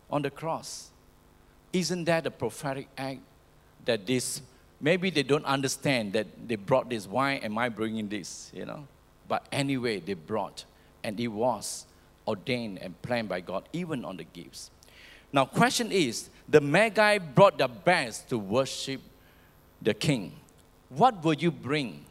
on 0.09 0.21
the 0.21 0.29
cross. 0.29 0.89
Isn't 1.73 2.05
that 2.05 2.25
a 2.27 2.31
prophetic 2.31 2.87
act 2.97 3.19
that 3.85 4.05
this, 4.05 4.41
maybe 4.79 5.09
they 5.09 5.23
don't 5.23 5.45
understand 5.45 6.13
that 6.13 6.27
they 6.47 6.55
brought 6.55 6.89
this. 6.89 7.07
Why 7.07 7.33
am 7.33 7.57
I 7.57 7.69
bringing 7.69 8.09
this? 8.09 8.51
You 8.53 8.65
know? 8.65 8.87
But 9.27 9.45
anyway, 9.51 9.99
they 9.99 10.13
brought, 10.13 10.65
and 11.03 11.19
it 11.19 11.27
was 11.27 11.85
ordained 12.27 12.79
and 12.79 12.99
planned 13.01 13.29
by 13.29 13.41
God, 13.41 13.63
even 13.73 14.05
on 14.05 14.17
the 14.17 14.23
gifts. 14.23 14.71
Now, 15.33 15.45
question 15.45 15.91
is 15.91 16.29
the 16.47 16.59
Magi 16.59 17.17
brought 17.17 17.57
the 17.57 17.67
best 17.67 18.29
to 18.29 18.37
worship 18.37 19.01
the 19.81 19.93
king. 19.93 20.33
What 20.89 21.23
will 21.23 21.33
you 21.33 21.51
bring 21.51 22.03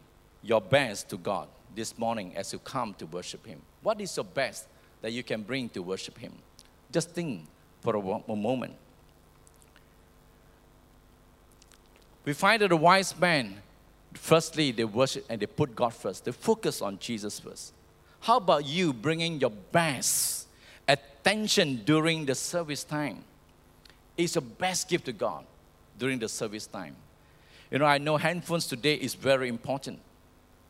your 0.43 0.61
best 0.61 1.11
to 1.11 1.19
God 1.19 1.49
this 1.75 1.99
morning 1.99 2.35
as 2.37 2.53
you 2.53 2.59
come 2.59 2.95
to 2.95 3.07
worship 3.07 3.47
Him? 3.47 3.61
What 3.83 4.01
is 4.01 4.17
your 4.17 4.25
best 4.25 4.67
that 5.03 5.13
you 5.13 5.23
can 5.23 5.43
bring 5.43 5.69
to 5.71 5.83
worship 5.83 6.19
Him? 6.19 6.33
Just 6.91 7.11
think 7.11 7.43
for 7.83 7.97
a, 7.97 8.33
a 8.33 8.37
moment. 8.37 8.75
We 12.25 12.33
find 12.33 12.61
that 12.63 12.69
the 12.69 12.77
wise 12.77 13.19
men, 13.19 13.57
firstly, 14.15 14.73
they 14.73 14.85
worship 14.85 15.25
and 15.29 15.41
they 15.41 15.47
put 15.47 15.75
God 15.75 15.95
first. 15.95 16.25
They 16.25 16.33
focus 16.33 16.83
on 16.83 16.99
Jesus 16.99 17.41
first. 17.41 17.73
How 18.21 18.37
about 18.37 18.67
you 18.67 18.93
bringing 18.93 19.41
your 19.41 19.51
best 19.51 20.47
attention 20.87 21.83
during 21.85 22.27
the 22.27 22.35
service 22.35 22.85
time? 22.85 23.25
It's 24.17 24.35
your 24.35 24.43
best 24.43 24.89
gift 24.89 25.07
to 25.07 25.13
God 25.13 25.45
during 25.99 26.19
the 26.19 26.29
service 26.29 26.67
time. 26.67 26.95
You 27.71 27.79
know, 27.79 27.87
I 27.87 27.99
know 27.99 28.19
handphones 28.19 28.69
today 28.69 28.95
is 28.95 29.15
very 29.15 29.49
important. 29.49 30.01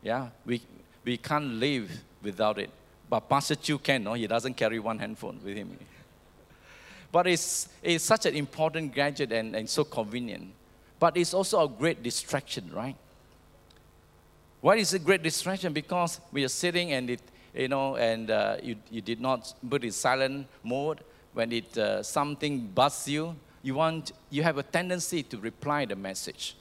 Yeah, 0.01 0.29
we, 0.45 0.61
we 1.03 1.17
can't 1.17 1.55
live 1.55 1.91
without 2.21 2.59
it. 2.59 2.69
But 3.09 3.27
Pastor 3.27 3.55
Chu 3.55 3.77
can, 3.77 4.05
no? 4.05 4.13
He 4.13 4.25
doesn't 4.27 4.53
carry 4.53 4.79
one 4.79 4.99
handphone 4.99 5.39
with 5.43 5.55
him. 5.55 5.77
But 7.11 7.27
it's, 7.27 7.67
it's 7.83 8.05
such 8.05 8.25
an 8.25 8.35
important 8.35 8.95
gadget 8.95 9.33
and, 9.33 9.53
and 9.53 9.69
so 9.69 9.83
convenient. 9.83 10.53
But 11.01 11.17
it's 11.17 11.33
also 11.33 11.63
a 11.63 11.67
great 11.67 12.03
distraction, 12.03 12.69
right? 12.71 12.95
Why 14.61 14.75
is 14.75 14.93
it 14.93 15.01
a 15.01 15.03
great 15.03 15.23
distraction? 15.23 15.73
Because 15.73 16.21
we 16.31 16.43
are 16.43 16.47
sitting 16.47 16.91
and 16.93 17.09
it, 17.09 17.21
you 17.55 17.69
know, 17.69 17.95
and 17.95 18.29
uh, 18.29 18.57
you, 18.61 18.75
you 18.91 19.01
did 19.01 19.19
not 19.19 19.51
put 19.67 19.83
in 19.83 19.91
silent 19.91 20.45
mode. 20.63 20.99
When 21.33 21.51
it 21.51 21.75
uh, 21.75 22.03
something 22.03 22.67
buzzes 22.67 23.07
you, 23.07 23.35
you 23.63 23.73
want 23.73 24.11
you 24.29 24.43
have 24.43 24.59
a 24.59 24.63
tendency 24.63 25.23
to 25.23 25.37
reply 25.39 25.85
the 25.85 25.95
message. 25.95 26.55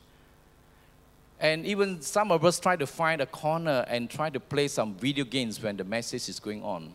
And 1.38 1.66
even 1.66 2.00
some 2.00 2.32
of 2.32 2.42
us 2.42 2.58
try 2.58 2.76
to 2.76 2.86
find 2.86 3.20
a 3.20 3.26
corner 3.26 3.84
and 3.88 4.08
try 4.08 4.30
to 4.30 4.40
play 4.40 4.68
some 4.68 4.94
video 4.94 5.26
games 5.26 5.62
when 5.62 5.76
the 5.76 5.84
message 5.84 6.30
is 6.30 6.40
going 6.40 6.62
on. 6.62 6.94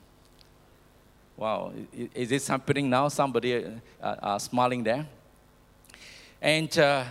Wow, 1.37 1.73
is 2.15 2.29
this 2.29 2.47
happening 2.47 2.89
now? 2.89 3.07
Somebody 3.09 3.65
uh, 4.01 4.39
smiling 4.39 4.83
there. 4.83 5.05
And 6.41 6.75
uh, 6.79 7.03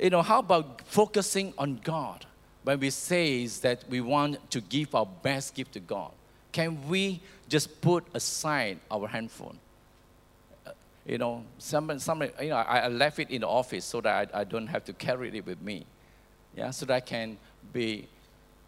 you 0.00 0.10
know, 0.10 0.22
how 0.22 0.38
about 0.38 0.82
focusing 0.86 1.52
on 1.58 1.80
God? 1.82 2.26
When 2.62 2.80
we 2.80 2.90
say 2.90 3.46
that 3.46 3.84
we 3.88 4.00
want 4.00 4.50
to 4.50 4.60
give 4.60 4.94
our 4.94 5.06
best 5.06 5.54
gift 5.54 5.72
to 5.72 5.80
God, 5.80 6.12
can 6.52 6.88
we 6.88 7.20
just 7.48 7.80
put 7.80 8.04
aside 8.14 8.78
our 8.90 9.06
handphone? 9.06 9.58
Uh, 10.66 10.72
you 11.06 11.18
know, 11.18 11.44
some, 11.58 11.98
some, 11.98 12.22
you 12.22 12.48
know, 12.48 12.56
I, 12.56 12.88
left 12.88 13.18
it 13.18 13.30
in 13.30 13.42
the 13.42 13.48
office 13.48 13.84
so 13.84 14.00
that 14.02 14.30
I, 14.34 14.40
I 14.40 14.44
don't 14.44 14.66
have 14.66 14.84
to 14.86 14.92
carry 14.92 15.36
it 15.36 15.46
with 15.46 15.62
me. 15.62 15.86
Yeah, 16.56 16.70
so 16.70 16.86
that 16.86 16.94
I 16.94 17.00
can 17.00 17.38
be 17.72 18.08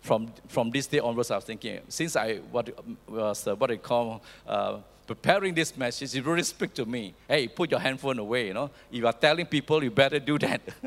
from, 0.00 0.32
from 0.48 0.70
this 0.70 0.86
day 0.86 0.98
onwards, 0.98 1.30
I 1.30 1.36
was 1.36 1.44
thinking, 1.44 1.80
since 1.88 2.16
I 2.16 2.36
what, 2.36 2.70
was 3.08 3.46
uh, 3.46 3.54
what 3.54 3.70
I 3.70 3.76
call 3.76 4.22
uh, 4.46 4.78
preparing 5.07 5.55
this 5.55 5.76
message, 5.76 6.14
it 6.14 6.24
really 6.24 6.42
speak 6.42 6.74
to 6.74 6.84
me. 6.84 7.14
Hey, 7.28 7.48
put 7.48 7.70
your 7.70 7.80
handphone 7.80 8.18
away, 8.18 8.48
you 8.48 8.55
know. 8.55 8.70
If 8.90 8.98
you 8.98 9.07
are 9.07 9.12
telling 9.12 9.46
people, 9.46 9.82
you 9.82 9.90
better 9.90 10.18
do 10.18 10.38
that. 10.38 10.61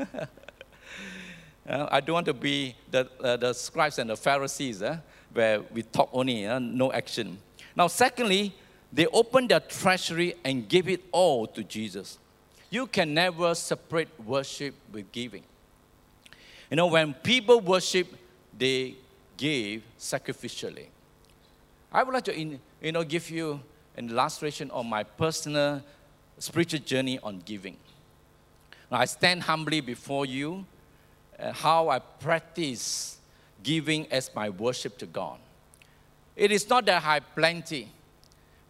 uh, 1.68 1.88
I 1.90 2.00
don't 2.00 2.14
want 2.14 2.26
to 2.26 2.34
be 2.34 2.74
the, 2.90 3.08
uh, 3.20 3.36
the 3.36 3.52
scribes 3.52 3.98
and 3.98 4.10
the 4.10 4.16
Pharisees, 4.16 4.82
uh, 4.82 4.98
where 5.32 5.60
we 5.72 5.82
talk 5.82 6.10
only, 6.12 6.46
uh, 6.46 6.58
no 6.58 6.92
action. 6.92 7.38
Now, 7.74 7.88
secondly, 7.88 8.54
they 8.92 9.06
opened 9.06 9.50
their 9.50 9.60
treasury 9.60 10.34
and 10.44 10.68
gave 10.68 10.88
it 10.88 11.04
all 11.12 11.46
to 11.48 11.62
Jesus. 11.62 12.18
You 12.70 12.86
can 12.86 13.14
never 13.14 13.54
separate 13.54 14.08
worship 14.24 14.74
with 14.92 15.12
giving. 15.12 15.42
You 16.70 16.76
know, 16.76 16.86
when 16.86 17.14
people 17.14 17.60
worship, 17.60 18.08
they 18.56 18.96
give 19.36 19.82
sacrificially. 19.98 20.86
I 21.92 22.02
would 22.02 22.14
like 22.14 22.24
to, 22.24 22.38
you 22.38 22.92
know, 22.92 23.04
give 23.04 23.30
you 23.30 23.60
an 23.96 24.10
illustration 24.10 24.70
of 24.70 24.86
my 24.86 25.02
personal 25.02 25.82
spiritual 26.38 26.80
journey 26.80 27.18
on 27.22 27.40
giving. 27.44 27.76
Now, 28.90 28.98
I 28.98 29.06
stand 29.06 29.42
humbly 29.42 29.80
before 29.80 30.26
you, 30.26 30.64
uh, 31.38 31.52
how 31.52 31.88
I 31.88 31.98
practice 31.98 33.18
giving 33.62 34.06
as 34.12 34.30
my 34.34 34.50
worship 34.50 34.98
to 34.98 35.06
God. 35.06 35.38
It 36.36 36.52
is 36.52 36.68
not 36.68 36.86
that 36.86 37.02
I 37.02 37.14
have 37.14 37.24
plenty, 37.34 37.88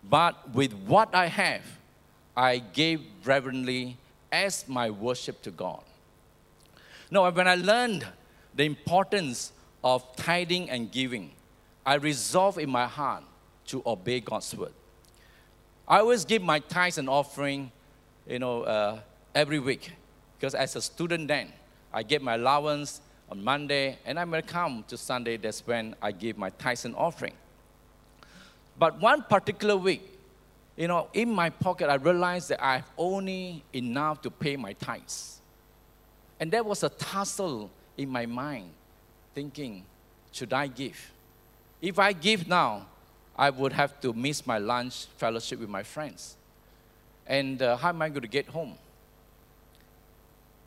but 0.03 0.55
with 0.55 0.73
what 0.73 1.15
I 1.15 1.27
have, 1.27 1.63
I 2.37 2.59
gave 2.59 3.01
reverently 3.25 3.97
as 4.31 4.69
my 4.69 4.91
worship 4.91 5.43
to 5.43 5.51
God. 5.51 5.83
Now, 7.11 7.29
when 7.31 7.49
I 7.49 7.57
learned 7.57 8.07
the 8.55 8.65
importance 8.65 9.53
of 9.83 10.05
tithing 10.17 10.71
and 10.71 10.91
giving, 10.91 11.33
I 11.85 11.95
resolved 11.95 12.59
in 12.59 12.71
my 12.71 12.87
heart 12.87 13.25
to 13.67 13.83
obey 13.85 14.21
God's 14.21 14.55
word. 14.57 14.73
I 15.89 16.01
always 16.01 16.25
give 16.25 16.43
my 16.43 16.59
tithes 16.59 16.99
and 16.99 17.09
offering, 17.09 17.71
you 18.27 18.41
know, 18.41 18.63
uh, 18.63 19.01
every 19.35 19.61
week, 19.61 19.93
because 20.37 20.55
as 20.55 20.75
a 20.75 20.83
student 20.83 21.29
then, 21.29 21.53
I 21.93 22.03
get 22.03 22.23
my 22.23 22.35
allowance 22.35 23.01
on 23.31 23.43
Monday, 23.43 23.99
and 24.05 24.19
I 24.19 24.25
may 24.25 24.43
come 24.43 24.85
to 24.89 24.97
Sunday. 24.97 25.37
That's 25.37 25.65
when 25.67 25.95
I 26.03 26.11
give 26.13 26.39
my 26.39 26.51
tithes 26.51 26.85
and 26.85 26.95
offering. 26.97 27.35
But 28.79 29.01
one 29.01 29.23
particular 29.23 29.77
week, 29.77 30.03
you 30.77 30.89
know, 30.89 31.09
in 31.13 31.31
my 31.31 31.51
pocket, 31.51 31.89
I 31.89 31.95
realized 31.95 32.51
that 32.51 32.63
I 32.63 32.77
have 32.77 32.91
only 32.99 33.63
enough 33.73 34.23
to 34.23 34.31
pay 34.31 34.57
my 34.57 34.73
tithes. 34.75 35.41
And 36.39 36.51
there 36.51 36.65
was 36.65 36.83
a 36.83 36.89
tussle 36.89 37.71
in 37.97 38.11
my 38.11 38.27
mind, 38.27 38.71
thinking, 39.35 39.85
should 40.33 40.53
I 40.53 40.67
give? 40.67 41.13
If 41.81 41.99
I 41.99 42.13
give 42.13 42.47
now, 42.49 42.87
I 43.37 43.51
would 43.51 43.73
have 43.73 44.01
to 44.01 44.13
miss 44.13 44.47
my 44.47 44.59
lunch 44.59 45.07
fellowship 45.19 45.61
with 45.61 45.69
my 45.69 45.83
friends. 45.83 46.37
And 47.27 47.61
uh, 47.61 47.77
how 47.77 47.91
am 47.91 48.01
I 48.01 48.09
going 48.09 48.23
to 48.23 48.29
get 48.29 48.49
home? 48.49 48.75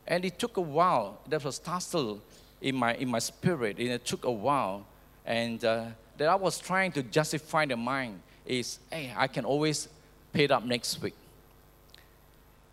And 0.06 0.24
it 0.24 0.38
took 0.38 0.56
a 0.56 0.60
while. 0.60 1.18
There 1.26 1.38
was 1.38 1.58
tussle 1.58 2.20
in 2.60 2.76
my, 2.76 2.94
in 2.94 3.08
my 3.08 3.18
spirit, 3.18 3.78
and 3.78 3.88
it 3.88 4.04
took 4.04 4.24
a 4.24 4.30
while. 4.30 4.86
And 5.26 5.64
uh, 5.64 5.86
that 6.16 6.28
I 6.28 6.34
was 6.34 6.58
trying 6.58 6.92
to 6.92 7.02
justify 7.02 7.66
the 7.66 7.76
mind 7.76 8.20
is, 8.46 8.78
hey, 8.90 9.12
I 9.16 9.26
can 9.26 9.44
always 9.44 9.88
pay 10.32 10.44
it 10.44 10.50
up 10.50 10.64
next 10.64 11.00
week. 11.02 11.14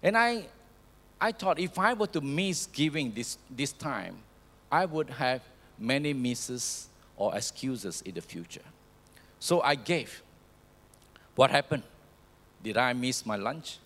And 0.03 0.17
I, 0.17 0.45
I 1.19 1.31
thought 1.31 1.59
if 1.59 1.79
I 1.79 1.93
were 1.93 2.07
to 2.07 2.21
miss 2.21 2.67
giving 2.67 3.11
this, 3.11 3.37
this 3.49 3.71
time, 3.71 4.17
I 4.71 4.85
would 4.85 5.09
have 5.09 5.41
many 5.79 6.13
misses 6.13 6.87
or 7.15 7.35
excuses 7.35 8.01
in 8.01 8.15
the 8.15 8.21
future. 8.21 8.61
So 9.39 9.61
I 9.61 9.75
gave. 9.75 10.21
What 11.35 11.51
happened? 11.51 11.83
Did 12.63 12.77
I 12.77 12.93
miss 12.93 13.25
my 13.25 13.35
lunch? 13.35 13.77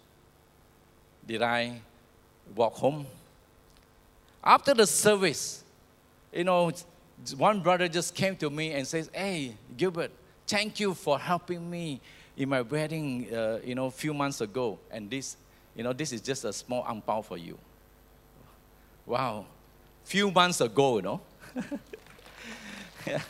Did 1.28 1.42
I 1.42 1.82
walk 2.56 2.74
home? 2.74 3.06
After 4.44 4.74
the 4.74 4.88
service, 4.88 5.64
you 6.34 6.44
know, 6.44 6.72
one 7.38 7.62
brother 7.62 7.88
just 7.88 8.16
came 8.16 8.36
to 8.38 8.50
me 8.50 8.72
and 8.72 8.88
says, 8.88 9.10
Hey, 9.14 9.56
Gilbert, 9.78 10.12
thank 10.48 10.80
you 10.80 10.94
for 10.94 11.20
helping 11.20 11.70
me 11.70 12.02
in 12.38 12.50
my 12.50 12.62
wedding, 12.62 13.34
uh, 13.34 13.60
you 13.64 13.76
know, 13.76 13.86
a 13.86 13.92
few 13.92 14.14
months 14.14 14.42
ago. 14.42 14.80
And 14.90 15.10
this, 15.10 15.38
you 15.76 15.84
know, 15.84 15.94
this 15.94 16.12
is 16.12 16.22
just 16.22 16.46
a 16.46 16.54
small 16.54 16.84
ampao 16.84 17.24
for 17.24 17.38
you. 17.38 17.58
Wow. 19.06 19.46
Few 20.06 20.32
months 20.32 20.62
ago, 20.62 20.96
you 20.98 21.02
know. 21.04 21.22
yeah. 23.06 23.22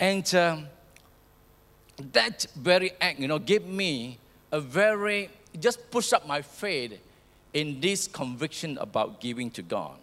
And 0.00 0.34
um, 0.34 0.66
that 2.12 2.46
very 2.56 2.92
act, 3.00 3.20
you 3.20 3.28
know, 3.28 3.38
gave 3.38 3.66
me 3.66 4.18
a 4.50 4.60
very, 4.60 5.28
just 5.60 5.90
push 5.90 6.14
up 6.14 6.26
my 6.26 6.40
faith 6.40 6.98
in 7.52 7.80
this 7.80 8.08
conviction 8.08 8.78
about 8.78 9.20
giving 9.20 9.50
to 9.50 9.62
God. 9.62 9.96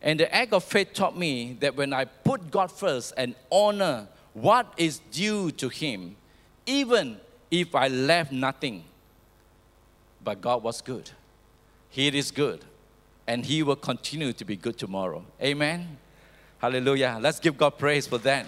And 0.00 0.20
the 0.20 0.32
act 0.32 0.52
of 0.52 0.62
faith 0.62 0.92
taught 0.94 1.16
me 1.16 1.56
that 1.60 1.74
when 1.74 1.92
I 1.92 2.04
put 2.04 2.50
God 2.52 2.70
first 2.70 3.14
and 3.16 3.34
honor 3.50 4.06
what 4.34 4.72
is 4.76 5.00
due 5.10 5.50
to 5.52 5.68
Him, 5.68 6.14
even 6.66 7.16
if 7.50 7.74
I 7.74 7.88
left 7.88 8.30
nothing, 8.30 8.84
but 10.22 10.40
God 10.40 10.62
was 10.62 10.80
good. 10.80 11.10
He 11.88 12.06
is 12.06 12.30
good, 12.30 12.64
and 13.26 13.44
He 13.44 13.62
will 13.64 13.76
continue 13.76 14.32
to 14.34 14.44
be 14.44 14.54
good 14.56 14.78
tomorrow. 14.78 15.24
Amen. 15.42 15.96
Hallelujah. 16.66 17.16
Let's 17.20 17.38
give 17.38 17.56
God 17.56 17.78
praise 17.78 18.08
for 18.08 18.18
that. 18.18 18.44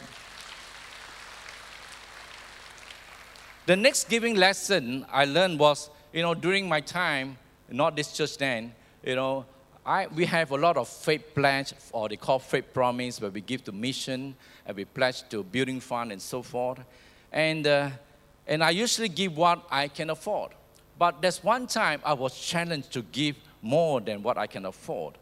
The 3.67 3.77
next 3.77 4.09
giving 4.09 4.35
lesson 4.35 5.07
I 5.09 5.25
learned 5.25 5.61
was, 5.61 5.89
you 6.13 6.23
know, 6.23 6.35
during 6.35 6.69
my 6.69 6.81
time, 6.81 7.39
not 7.71 7.95
this 7.95 8.13
church 8.13 8.37
then, 8.37 8.75
you 9.05 9.15
know, 9.15 9.47
I, 9.87 10.09
we 10.09 10.25
have 10.25 10.51
a 10.51 10.57
lot 10.57 10.77
of 10.77 10.89
faith 10.89 11.33
pledge, 11.33 11.73
or 11.93 12.09
they 12.09 12.17
call 12.17 12.41
faith 12.41 12.75
promise, 12.75 13.21
where 13.21 13.31
we 13.31 13.41
give 13.41 13.63
to 13.67 13.71
mission 13.71 14.35
and 14.67 14.77
we 14.77 14.85
pledge 14.85 15.23
to 15.29 15.45
building 15.45 15.79
fund 15.79 16.11
and 16.11 16.21
so 16.21 16.43
forth. 16.43 16.81
And, 17.31 17.69
uh, 17.69 17.91
and 18.49 18.65
I 18.65 18.71
usually 18.71 19.11
give 19.11 19.37
what 19.37 19.65
I 19.71 19.87
can 19.87 20.11
afford. 20.11 20.51
But 20.99 21.23
there's 21.23 21.45
one 21.45 21.69
time 21.69 22.01
I 22.05 22.15
was 22.15 22.37
challenged 22.37 22.93
to 22.95 23.03
give 23.03 23.37
more 23.63 24.01
than 24.01 24.25
what 24.25 24.37
I 24.37 24.49
can 24.49 24.67
afford. 24.67 25.15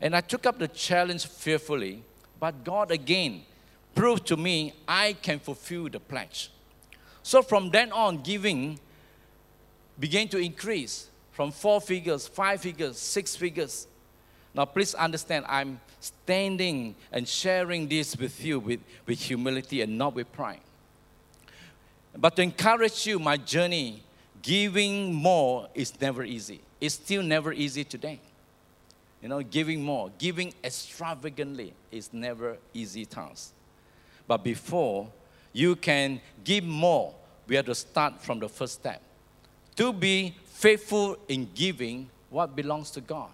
And 0.00 0.14
I 0.14 0.20
took 0.20 0.46
up 0.46 0.60
the 0.60 0.68
challenge 0.68 1.26
fearfully, 1.26 2.04
but 2.40 2.64
God 2.64 2.90
again 2.90 3.42
proved 3.94 4.26
to 4.28 4.36
me 4.36 4.72
I 4.88 5.12
can 5.12 5.38
fulfill 5.38 5.88
the 5.88 6.00
pledge. 6.00 6.50
So 7.22 7.42
from 7.42 7.70
then 7.70 7.92
on, 7.92 8.22
giving 8.22 8.80
began 9.98 10.26
to 10.28 10.38
increase 10.38 11.08
from 11.32 11.52
four 11.52 11.80
figures, 11.80 12.26
five 12.26 12.62
figures, 12.62 12.98
six 12.98 13.36
figures. 13.36 13.86
Now, 14.54 14.64
please 14.64 14.94
understand, 14.94 15.44
I'm 15.48 15.80
standing 16.00 16.94
and 17.12 17.28
sharing 17.28 17.86
this 17.88 18.16
with 18.16 18.42
you 18.42 18.58
with, 18.58 18.80
with 19.06 19.20
humility 19.20 19.82
and 19.82 19.98
not 19.98 20.14
with 20.14 20.32
pride. 20.32 20.60
But 22.16 22.36
to 22.36 22.42
encourage 22.42 23.06
you, 23.06 23.18
my 23.18 23.36
journey, 23.36 24.02
giving 24.42 25.14
more 25.14 25.68
is 25.74 25.98
never 26.00 26.24
easy. 26.24 26.60
It's 26.80 26.94
still 26.94 27.22
never 27.22 27.52
easy 27.52 27.84
today. 27.84 28.20
You 29.22 29.28
know, 29.28 29.42
giving 29.42 29.82
more, 29.82 30.10
giving 30.18 30.54
extravagantly 30.64 31.74
is 31.90 32.12
never 32.12 32.56
easy 32.72 33.04
task. 33.04 33.52
But 34.26 34.42
before 34.42 35.08
you 35.52 35.76
can 35.76 36.20
give 36.42 36.64
more, 36.64 37.14
we 37.46 37.56
have 37.56 37.66
to 37.66 37.74
start 37.74 38.22
from 38.22 38.38
the 38.38 38.48
first 38.48 38.74
step. 38.74 39.02
To 39.76 39.92
be 39.92 40.34
faithful 40.46 41.18
in 41.28 41.48
giving 41.54 42.08
what 42.30 42.54
belongs 42.54 42.90
to 42.92 43.00
God. 43.00 43.30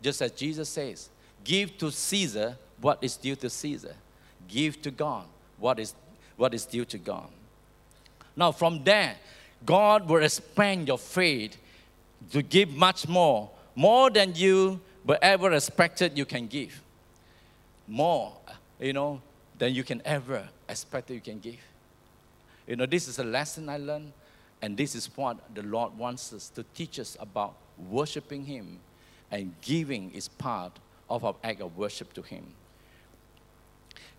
Just 0.00 0.22
as 0.22 0.32
Jesus 0.32 0.68
says, 0.68 1.10
give 1.44 1.76
to 1.78 1.90
Caesar 1.90 2.56
what 2.80 2.98
is 3.02 3.16
due 3.16 3.36
to 3.36 3.50
Caesar. 3.50 3.94
Give 4.48 4.80
to 4.82 4.90
God 4.90 5.24
what 5.58 5.78
is, 5.78 5.94
what 6.36 6.54
is 6.54 6.64
due 6.64 6.84
to 6.86 6.98
God. 6.98 7.28
Now, 8.36 8.52
from 8.52 8.84
there, 8.84 9.16
God 9.66 10.08
will 10.08 10.22
expand 10.22 10.86
your 10.86 10.98
faith 10.98 11.56
to 12.30 12.42
give 12.42 12.70
much 12.70 13.08
more, 13.08 13.50
more 13.74 14.10
than 14.10 14.34
you 14.34 14.80
were 15.04 15.18
ever 15.22 15.52
expected 15.52 16.16
you 16.16 16.24
can 16.24 16.46
give. 16.46 16.80
More, 17.86 18.32
you 18.78 18.92
know, 18.92 19.20
than 19.58 19.74
you 19.74 19.82
can 19.82 20.02
ever 20.04 20.48
expect 20.68 21.10
you 21.10 21.20
can 21.20 21.38
give. 21.38 21.60
You 22.66 22.76
know, 22.76 22.86
this 22.86 23.08
is 23.08 23.18
a 23.18 23.24
lesson 23.24 23.68
I 23.68 23.78
learned, 23.78 24.12
and 24.60 24.76
this 24.76 24.94
is 24.94 25.08
what 25.16 25.38
the 25.54 25.62
Lord 25.62 25.96
wants 25.96 26.32
us 26.32 26.48
to 26.50 26.64
teach 26.74 26.98
us 27.00 27.16
about 27.18 27.54
worshiping 27.90 28.44
Him 28.44 28.78
and 29.30 29.54
giving 29.62 30.10
is 30.12 30.28
part 30.28 30.72
of 31.08 31.24
our 31.24 31.34
act 31.42 31.60
of 31.60 31.76
worship 31.76 32.12
to 32.14 32.22
Him. 32.22 32.44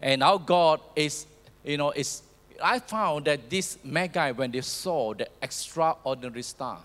And 0.01 0.23
our 0.23 0.39
God 0.39 0.79
is, 0.95 1.25
you 1.63 1.77
know, 1.77 1.91
is. 1.91 2.23
I 2.61 2.79
found 2.79 3.25
that 3.25 3.49
this 3.49 3.77
Magi, 3.83 4.31
when 4.31 4.51
they 4.51 4.61
saw 4.61 5.13
the 5.13 5.29
extraordinary 5.41 6.41
star, 6.41 6.79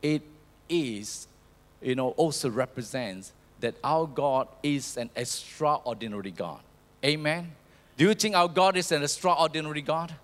it 0.00 0.22
is, 0.68 1.26
you 1.80 1.94
know, 1.94 2.10
also 2.10 2.50
represents 2.50 3.32
that 3.60 3.74
our 3.82 4.06
God 4.06 4.48
is 4.62 4.96
an 4.96 5.10
extraordinary 5.16 6.30
God. 6.30 6.60
Amen. 7.04 7.50
Do 7.96 8.04
you 8.04 8.14
think 8.14 8.34
our 8.34 8.48
God 8.48 8.76
is 8.76 8.92
an 8.92 9.02
extraordinary 9.02 9.82
God? 9.82 10.14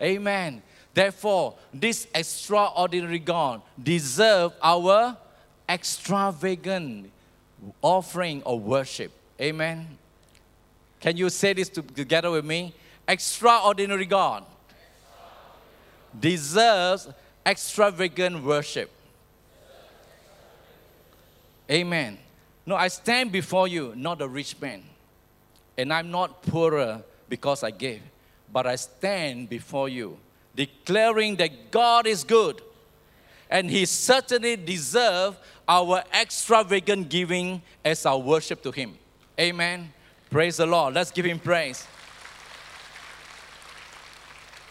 Amen. 0.00 0.62
Therefore, 0.94 1.54
this 1.72 2.06
extraordinary 2.14 3.18
God 3.18 3.62
deserves 3.80 4.54
our 4.62 5.16
extravagant 5.68 7.10
offering 7.82 8.42
of 8.44 8.62
worship. 8.62 9.12
Amen. 9.40 9.86
Can 11.00 11.16
you 11.16 11.28
say 11.28 11.52
this 11.52 11.68
together 11.68 12.30
with 12.30 12.44
me? 12.44 12.74
Extraordinary 13.06 14.06
God 14.06 14.44
deserves 16.18 17.08
extravagant 17.46 18.42
worship. 18.42 18.90
Amen. 21.70 22.18
No, 22.64 22.76
I 22.76 22.88
stand 22.88 23.32
before 23.32 23.68
you, 23.68 23.94
not 23.96 24.20
a 24.20 24.28
rich 24.28 24.60
man. 24.60 24.82
And 25.76 25.92
I'm 25.92 26.10
not 26.10 26.42
poorer 26.42 27.02
because 27.28 27.62
I 27.62 27.70
gave, 27.70 28.02
but 28.52 28.66
I 28.66 28.76
stand 28.76 29.48
before 29.48 29.88
you, 29.88 30.18
declaring 30.56 31.36
that 31.36 31.70
God 31.70 32.06
is 32.06 32.24
good. 32.24 32.60
And 33.50 33.70
He 33.70 33.86
certainly 33.86 34.56
deserves 34.56 35.36
our 35.66 36.02
extravagant 36.18 37.08
giving 37.08 37.62
as 37.84 38.04
our 38.06 38.18
worship 38.18 38.62
to 38.62 38.72
Him. 38.72 38.98
Amen. 39.38 39.92
Praise 40.30 40.56
the 40.56 40.66
Lord. 40.66 40.94
Let's 40.94 41.10
give 41.10 41.24
Him 41.24 41.38
praise. 41.38 41.86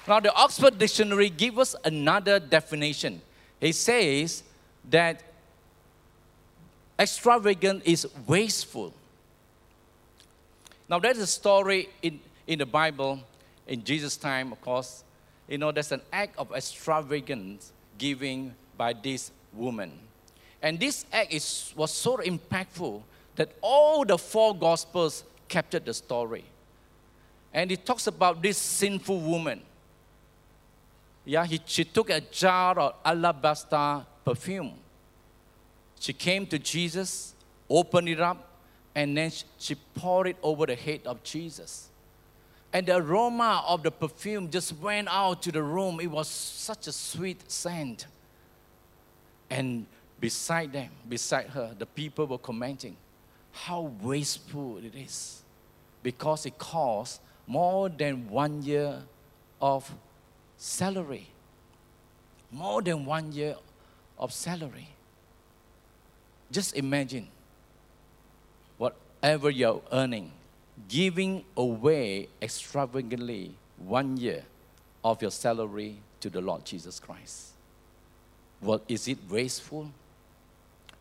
Now, 0.07 0.19
the 0.19 0.33
Oxford 0.33 0.77
Dictionary 0.77 1.29
gives 1.29 1.57
us 1.57 1.75
another 1.83 2.39
definition. 2.39 3.21
It 3.59 3.73
says 3.73 4.43
that 4.89 5.26
extravagant 6.99 7.83
is 7.85 8.07
wasteful. 8.25 8.93
Now, 10.89 10.99
there's 10.99 11.19
a 11.19 11.27
story 11.27 11.89
in, 12.01 12.19
in 12.47 12.59
the 12.59 12.65
Bible, 12.65 13.19
in 13.67 13.83
Jesus' 13.83 14.15
time, 14.17 14.51
of 14.51 14.61
course. 14.61 15.03
You 15.47 15.57
know, 15.57 15.71
there's 15.71 15.91
an 15.91 16.01
act 16.11 16.37
of 16.37 16.51
extravagant 16.53 17.71
giving 17.97 18.53
by 18.77 18.93
this 18.93 19.31
woman. 19.53 19.91
And 20.61 20.79
this 20.79 21.05
act 21.11 21.33
is, 21.33 21.73
was 21.75 21.91
so 21.91 22.17
impactful 22.17 23.01
that 23.35 23.49
all 23.61 24.03
the 24.05 24.17
four 24.17 24.55
Gospels 24.55 25.23
captured 25.47 25.85
the 25.85 25.93
story. 25.93 26.43
And 27.53 27.71
it 27.71 27.85
talks 27.85 28.07
about 28.07 28.41
this 28.41 28.57
sinful 28.57 29.19
woman. 29.19 29.61
Yeah, 31.25 31.45
he, 31.45 31.61
she 31.65 31.83
took 31.83 32.09
a 32.09 32.21
jar 32.21 32.79
of 32.79 32.95
alabaster 33.03 34.05
perfume. 34.23 34.73
She 35.99 36.13
came 36.13 36.45
to 36.47 36.59
Jesus, 36.59 37.33
opened 37.69 38.09
it 38.09 38.19
up, 38.19 38.47
and 38.95 39.15
then 39.15 39.31
she 39.57 39.75
poured 39.95 40.27
it 40.27 40.37
over 40.41 40.65
the 40.65 40.75
head 40.75 41.01
of 41.05 41.23
Jesus. 41.23 41.89
And 42.73 42.85
the 42.85 42.97
aroma 42.97 43.63
of 43.67 43.83
the 43.83 43.91
perfume 43.91 44.49
just 44.49 44.77
went 44.77 45.07
out 45.09 45.41
to 45.43 45.51
the 45.51 45.63
room. 45.63 45.99
It 45.99 46.07
was 46.07 46.27
such 46.27 46.87
a 46.87 46.91
sweet 46.91 47.49
scent. 47.49 48.07
And 49.49 49.85
beside 50.19 50.73
them, 50.73 50.89
beside 51.07 51.47
her, 51.47 51.73
the 51.77 51.85
people 51.85 52.25
were 52.27 52.37
commenting 52.37 52.97
how 53.51 53.91
wasteful 54.01 54.77
it 54.77 54.93
is 54.95 55.41
because 56.03 56.45
it 56.45 56.57
costs 56.57 57.19
more 57.47 57.89
than 57.89 58.29
one 58.29 58.61
year 58.61 59.01
of 59.61 59.91
salary. 60.57 61.27
More 62.51 62.81
than 62.81 63.05
one 63.05 63.31
year 63.31 63.55
of 64.17 64.33
salary. 64.33 64.89
Just 66.51 66.75
imagine 66.75 67.27
whatever 68.77 69.49
you're 69.49 69.81
earning, 69.91 70.31
giving 70.87 71.43
away 71.55 72.29
extravagantly 72.41 73.53
one 73.77 74.17
year 74.17 74.43
of 75.03 75.21
your 75.21 75.31
salary 75.31 75.97
to 76.19 76.29
the 76.29 76.41
Lord 76.41 76.65
Jesus 76.65 76.99
Christ. 76.99 77.51
Well, 78.61 78.81
is 78.87 79.07
it 79.07 79.17
wasteful? 79.29 79.91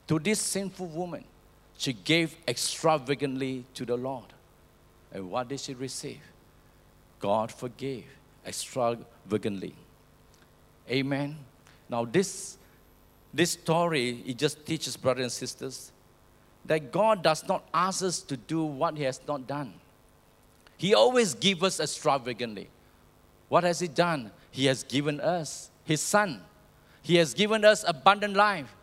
To 0.08 0.18
this 0.18 0.40
sinful 0.40 0.86
woman, 0.86 1.24
she 1.78 1.92
gave 1.92 2.36
extravagantly 2.46 3.64
to 3.74 3.84
the 3.84 3.96
Lord. 3.96 4.24
And 5.12 5.30
what 5.30 5.48
did 5.48 5.60
she 5.60 5.74
receive? 5.74 6.20
God 7.18 7.50
forgave 7.50 8.06
extravagantly. 8.46 9.74
Amen. 10.90 11.36
Now, 11.88 12.04
this, 12.04 12.58
this 13.36 13.50
story, 13.50 14.22
it 14.26 14.38
just 14.38 14.64
teaches, 14.64 14.96
brothers 14.96 15.22
and 15.22 15.32
sisters, 15.32 15.92
that 16.64 16.90
God 16.90 17.22
does 17.22 17.46
not 17.46 17.64
ask 17.72 18.02
us 18.02 18.20
to 18.22 18.36
do 18.36 18.64
what 18.64 18.96
He 18.96 19.04
has 19.04 19.20
not 19.28 19.46
done. 19.46 19.74
He 20.78 20.94
always 20.94 21.34
gives 21.34 21.62
us 21.62 21.80
extravagantly. 21.80 22.68
What 23.48 23.64
has 23.64 23.78
He 23.78 23.88
done? 23.88 24.30
He 24.50 24.64
has 24.66 24.82
given 24.82 25.20
us 25.20 25.70
His 25.84 26.00
Son. 26.00 26.40
He 27.02 27.16
has 27.16 27.34
given 27.34 27.62
us 27.64 27.84
abundant 27.86 28.34
life. 28.34 28.74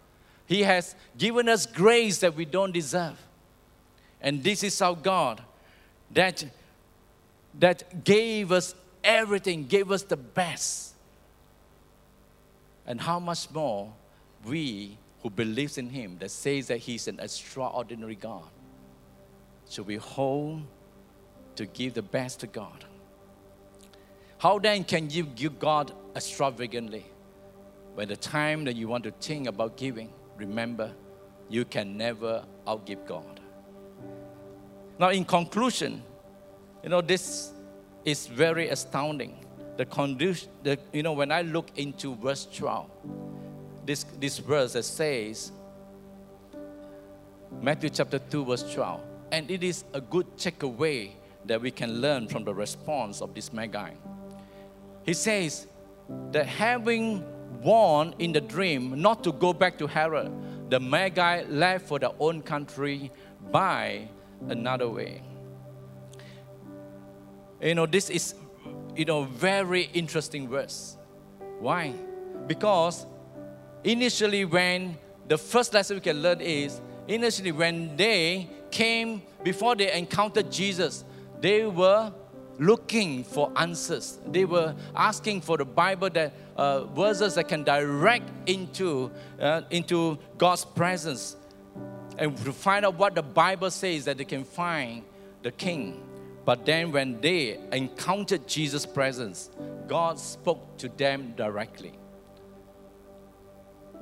He 0.45 0.61
has 0.61 0.95
given 1.17 1.49
us 1.49 1.65
grace 1.65 2.19
that 2.19 2.35
we 2.35 2.45
don't 2.45 2.71
deserve. 2.71 3.19
And 4.21 4.43
this 4.43 4.63
is 4.63 4.79
our 4.83 4.95
God 4.95 5.41
that, 6.11 6.45
that 7.59 8.03
gave 8.03 8.51
us 8.51 8.75
everything, 9.03 9.65
gave 9.65 9.91
us 9.91 10.03
the 10.03 10.15
best. 10.15 10.93
And 12.85 13.01
how 13.01 13.19
much 13.19 13.49
more 13.49 13.91
we 14.45 14.97
who 15.21 15.29
believes 15.29 15.77
in 15.77 15.89
him, 15.89 16.17
that 16.19 16.31
says 16.31 16.67
that 16.67 16.79
he's 16.79 17.07
an 17.07 17.19
extraordinary 17.19 18.15
God, 18.15 18.49
should 19.69 19.87
we 19.87 19.95
hold 19.95 20.63
to 21.55 21.65
give 21.65 21.93
the 21.93 22.01
best 22.01 22.41
to 22.41 22.47
God? 22.47 22.83
How 24.37 24.59
then 24.59 24.83
can 24.83 25.09
you 25.09 25.23
give 25.23 25.59
God 25.59 25.93
extravagantly? 26.15 27.05
When 27.95 28.09
the 28.09 28.17
time 28.17 28.65
that 28.65 28.75
you 28.75 28.89
want 28.89 29.05
to 29.05 29.11
think 29.11 29.47
about 29.47 29.77
giving, 29.77 30.11
remember, 30.35 30.91
you 31.47 31.63
can 31.63 31.95
never 31.95 32.43
outgive 32.67 33.05
God. 33.05 33.39
Now, 34.99 35.09
in 35.09 35.23
conclusion, 35.23 36.03
you 36.83 36.89
know, 36.89 37.01
this 37.01 37.51
is 38.03 38.27
very 38.27 38.69
astounding. 38.69 39.45
The 39.77 39.85
condition, 39.85 40.49
the, 40.63 40.77
you 40.91 41.03
know, 41.03 41.13
when 41.13 41.31
I 41.31 41.43
look 41.43 41.69
into 41.77 42.15
verse 42.15 42.47
12, 42.53 42.89
this, 43.85 44.03
this 44.19 44.37
verse 44.37 44.73
that 44.73 44.83
says, 44.83 45.51
Matthew 47.61 47.89
chapter 47.89 48.19
2, 48.19 48.45
verse 48.45 48.73
12, 48.73 49.01
and 49.31 49.49
it 49.49 49.63
is 49.63 49.83
a 49.93 50.01
good 50.01 50.37
takeaway 50.37 51.11
that 51.45 51.61
we 51.61 51.71
can 51.71 52.01
learn 52.01 52.27
from 52.27 52.43
the 52.43 52.53
response 52.53 53.21
of 53.21 53.33
this 53.33 53.51
Magi. 53.51 53.91
He 55.03 55.13
says 55.13 55.67
that 56.31 56.47
having 56.47 57.23
warned 57.61 58.15
in 58.19 58.31
the 58.31 58.41
dream 58.41 59.01
not 59.01 59.23
to 59.23 59.31
go 59.31 59.53
back 59.53 59.77
to 59.79 59.87
Herod, 59.87 60.31
the 60.69 60.79
Magi 60.79 61.43
left 61.49 61.87
for 61.87 61.99
their 61.99 62.11
own 62.19 62.41
country 62.41 63.11
by 63.51 64.07
another 64.49 64.89
way. 64.89 65.21
You 67.61 67.75
know, 67.75 67.85
this 67.85 68.09
is, 68.09 68.35
you 68.95 69.05
know, 69.05 69.23
very 69.23 69.89
interesting 69.93 70.49
verse. 70.49 70.97
Why? 71.59 71.93
Because 72.47 73.05
initially 73.83 74.45
when 74.45 74.97
the 75.27 75.37
first 75.37 75.73
lesson 75.73 75.97
we 75.97 76.01
can 76.01 76.21
learn 76.21 76.41
is 76.41 76.81
initially 77.07 77.51
when 77.51 77.95
they 77.95 78.49
came 78.71 79.21
before 79.43 79.75
they 79.75 79.91
encountered 79.93 80.51
Jesus, 80.51 81.03
they 81.39 81.65
were 81.65 82.11
looking 82.59 83.23
for 83.23 83.51
answers. 83.55 84.19
They 84.27 84.45
were 84.45 84.75
asking 84.95 85.41
for 85.41 85.57
the 85.57 85.65
Bible 85.65 86.09
that 86.11 86.33
uh, 86.55 86.85
verses 86.85 87.35
that 87.35 87.47
can 87.47 87.63
direct 87.63 88.29
into 88.47 89.11
uh, 89.39 89.61
into 89.69 90.17
God's 90.37 90.63
presence, 90.63 91.35
and 92.17 92.37
to 92.37 92.53
find 92.53 92.85
out 92.85 92.95
what 92.95 93.15
the 93.15 93.23
Bible 93.23 93.71
says 93.71 94.05
that 94.05 94.17
they 94.17 94.25
can 94.25 94.43
find 94.43 95.03
the 95.41 95.51
King. 95.51 96.03
But 96.45 96.65
then 96.65 96.91
when 96.91 97.21
they 97.21 97.57
encountered 97.71 98.47
Jesus' 98.47 98.85
presence, 98.85 99.49
God 99.87 100.19
spoke 100.19 100.77
to 100.77 100.89
them 100.89 101.33
directly. 101.37 101.93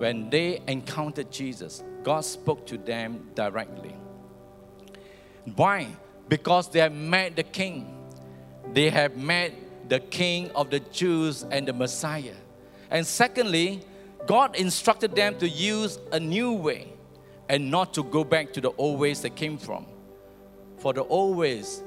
When 0.01 0.31
they 0.31 0.59
encountered 0.67 1.29
Jesus, 1.31 1.83
God 2.01 2.21
spoke 2.21 2.65
to 2.65 2.77
them 2.79 3.29
directly. 3.35 3.95
Why? 5.55 5.89
Because 6.27 6.69
they 6.69 6.79
have 6.79 6.91
met 6.91 7.35
the 7.35 7.43
King. 7.43 7.95
They 8.73 8.89
have 8.89 9.15
met 9.15 9.53
the 9.89 9.99
King 9.99 10.49
of 10.55 10.71
the 10.71 10.79
Jews 10.79 11.45
and 11.51 11.67
the 11.67 11.73
Messiah. 11.73 12.33
And 12.89 13.05
secondly, 13.05 13.83
God 14.25 14.55
instructed 14.55 15.15
them 15.15 15.37
to 15.37 15.47
use 15.47 15.99
a 16.11 16.19
new 16.19 16.53
way 16.53 16.91
and 17.47 17.69
not 17.69 17.93
to 17.93 18.03
go 18.03 18.23
back 18.23 18.53
to 18.53 18.61
the 18.61 18.71
old 18.79 18.99
ways 18.99 19.21
they 19.21 19.29
came 19.29 19.59
from. 19.59 19.85
For 20.79 20.93
the 20.93 21.03
old 21.03 21.37
ways 21.37 21.83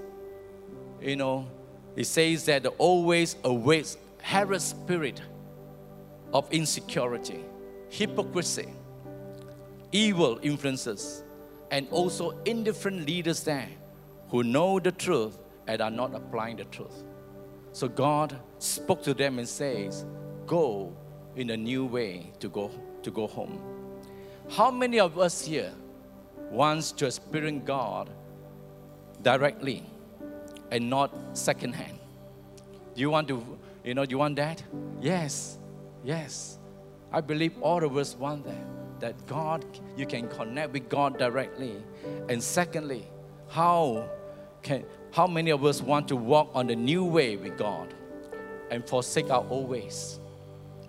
you 1.01 1.17
know, 1.17 1.49
it 1.97 2.05
says 2.05 2.45
that 2.45 2.62
the 2.62 2.71
always 2.79 3.35
awaits 3.43 3.99
Herod's 4.23 4.62
spirit 4.62 5.21
of 6.33 6.49
insecurity, 6.53 7.45
hypocrisy, 7.95 8.69
evil 9.93 10.41
influences, 10.43 11.23
and 11.71 11.87
also 11.91 12.31
indifferent 12.45 13.07
leaders 13.07 13.45
there 13.45 13.69
who 14.29 14.43
know 14.43 14.81
the 14.81 14.91
truth 14.91 15.39
and 15.69 15.81
are 15.81 15.91
not 15.91 16.13
applying 16.15 16.57
the 16.57 16.65
truth. 16.65 17.05
So 17.73 17.89
God 17.89 18.37
spoke 18.59 19.03
to 19.05 19.15
them 19.15 19.39
and 19.39 19.49
says, 19.49 20.05
Go 20.47 20.93
in 21.37 21.51
a 21.51 21.57
new 21.57 21.87
way 21.87 22.33
to 22.41 22.49
go 22.49 22.71
to 23.03 23.11
go 23.11 23.27
home. 23.27 23.61
How 24.51 24.71
many 24.71 24.99
of 24.99 25.19
us 25.19 25.45
here 25.45 25.73
wants 26.51 26.91
to 26.93 27.07
experience 27.07 27.63
God 27.65 28.11
directly 29.23 29.85
and 30.71 30.91
not 30.91 31.11
secondhand? 31.33 31.99
Do 32.95 33.01
you 33.01 33.11
want 33.11 33.29
to, 33.29 33.59
you 33.85 33.95
know, 33.95 34.05
do 34.05 34.11
you 34.11 34.19
want 34.19 34.37
that? 34.37 34.63
Yes, 35.01 35.59
yes. 36.05 36.59
I 37.15 37.21
believe 37.21 37.53
all 37.62 37.85
of 37.85 37.97
us 37.97 38.17
want 38.17 38.45
that. 38.45 38.65
That 38.99 39.27
God, 39.27 39.65
you 39.97 40.05
can 40.05 40.29
connect 40.29 40.73
with 40.73 40.89
God 40.89 41.17
directly. 41.17 41.77
And 42.29 42.43
secondly, 42.43 43.07
how 43.49 44.09
can 44.62 44.85
how 45.12 45.29
many 45.29 45.51
of 45.53 45.65
us 45.65 45.81
want 45.81 46.09
to 46.09 46.17
walk 46.17 46.51
on 46.55 46.67
the 46.67 46.75
new 46.75 47.05
way 47.05 47.37
with 47.37 47.57
God 47.57 47.95
and 48.69 48.85
forsake 48.85 49.31
our 49.31 49.47
old 49.49 49.69
ways? 49.69 50.19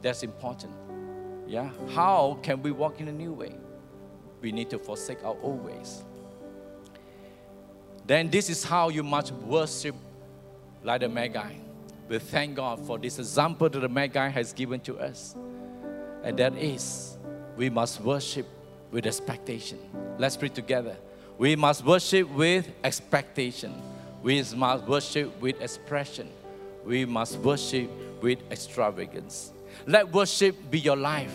That's 0.02 0.24
important. 0.24 0.74
Yeah. 1.46 1.70
How 1.94 2.40
can 2.42 2.64
we 2.64 2.72
walk 2.72 3.00
in 3.00 3.08
a 3.08 3.12
new 3.12 3.32
way? 3.32 3.56
We 4.42 4.52
need 4.52 4.72
to 4.72 4.80
forsake 4.80 5.24
our 5.24 5.38
old 5.44 5.64
ways. 5.64 6.04
Then 8.08 8.32
this 8.32 8.50
is 8.50 8.64
how 8.64 8.90
you 8.90 9.04
must 9.04 9.32
worship 9.32 9.96
like 10.84 11.02
the 11.02 11.10
Magi. 11.10 11.54
We 12.10 12.18
thank 12.18 12.56
God 12.56 12.84
for 12.84 12.98
this 12.98 13.20
example 13.20 13.70
that 13.70 13.80
the 13.80 13.90
Magi 13.90 14.28
has 14.30 14.54
given 14.54 14.80
to 14.82 14.98
us. 14.98 15.36
And 16.26 16.38
that 16.40 16.58
is, 16.58 17.18
we 17.56 17.70
must 17.70 18.02
worship 18.02 18.48
with 18.90 19.06
expectation. 19.06 19.78
Let's 20.18 20.36
pray 20.36 20.50
together. 20.50 20.98
We 21.38 21.56
must 21.56 21.86
worship 21.86 22.28
with 22.32 22.68
expectation. 22.84 23.80
We 24.24 24.44
must 24.56 24.86
worship 24.86 25.40
with 25.40 25.62
expression. 25.62 26.30
We 26.84 27.06
must 27.06 27.38
worship 27.38 27.92
with 28.24 28.40
extravagance. 28.52 29.54
Let 29.86 30.12
worship 30.12 30.56
be 30.72 30.80
your 30.80 30.96
life. 30.96 31.32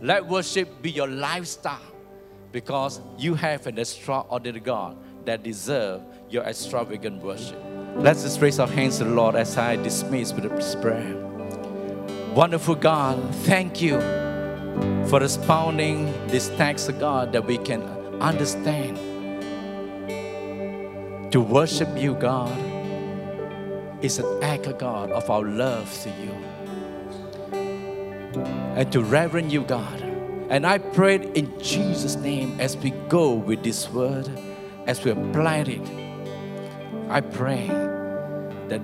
Let 0.00 0.26
worship 0.26 0.80
be 0.80 0.90
your 0.90 1.08
lifestyle 1.08 1.92
because 2.50 3.02
you 3.18 3.34
have 3.34 3.66
an 3.66 3.78
extraordinary 3.78 4.60
God 4.60 4.96
that 5.26 5.42
deserves 5.42 6.02
your 6.30 6.44
extravagant 6.44 7.22
worship. 7.22 7.62
Let's 7.96 8.22
just 8.22 8.40
raise 8.40 8.58
our 8.58 8.68
hands 8.68 8.98
to 8.98 9.04
the 9.04 9.10
Lord 9.10 9.34
as 9.34 9.58
I 9.58 9.76
dismiss 9.76 10.32
with 10.32 10.44
this 10.44 10.74
prayer. 10.76 11.33
Wonderful 12.34 12.74
God, 12.74 13.32
thank 13.46 13.80
you 13.80 14.00
for 15.06 15.22
expounding 15.22 16.12
this 16.26 16.48
text 16.56 16.88
of 16.88 16.98
God 16.98 17.30
that 17.30 17.46
we 17.46 17.58
can 17.58 17.80
understand. 18.20 18.98
To 21.30 21.40
worship 21.40 21.96
you, 21.96 22.14
God, 22.14 22.50
is 24.02 24.18
an 24.18 24.42
act 24.42 24.66
of 24.66 24.78
God 24.78 25.12
of 25.12 25.30
our 25.30 25.44
love 25.44 25.88
to 26.02 26.10
you. 26.10 26.32
And 28.74 28.90
to 28.90 29.04
reverend 29.04 29.52
you, 29.52 29.62
God. 29.62 30.02
And 30.50 30.66
I 30.66 30.78
pray 30.78 31.14
in 31.36 31.56
Jesus' 31.60 32.16
name 32.16 32.60
as 32.60 32.76
we 32.76 32.90
go 33.08 33.32
with 33.32 33.62
this 33.62 33.88
word, 33.90 34.28
as 34.88 35.04
we 35.04 35.12
apply 35.12 35.58
it, 35.58 35.88
I 37.08 37.20
pray 37.20 37.68
that 38.66 38.80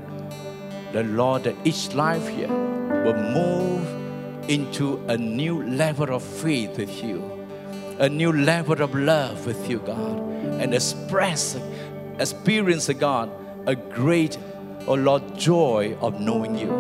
the 0.93 1.03
Lord, 1.03 1.43
that 1.43 1.57
each 1.65 1.93
life 1.95 2.29
here 2.29 2.70
will 3.05 3.15
move 3.15 4.51
into 4.51 5.03
a 5.09 5.17
new 5.17 5.63
level 5.63 6.15
of 6.15 6.23
faith 6.23 6.77
with 6.77 7.03
you, 7.03 7.23
a 7.99 8.09
new 8.09 8.33
level 8.33 8.83
of 8.83 8.95
love 8.95 9.47
with 9.47 9.69
you, 9.71 9.79
God, 9.79 10.19
and 10.61 10.75
express, 10.75 11.57
experience, 12.19 12.89
God, 12.89 13.31
a 13.67 13.77
great, 13.77 14.39
oh 14.87 14.95
Lord, 14.95 15.39
joy 15.39 15.97
of 16.01 16.21
knowing 16.21 16.57
you. 16.57 16.73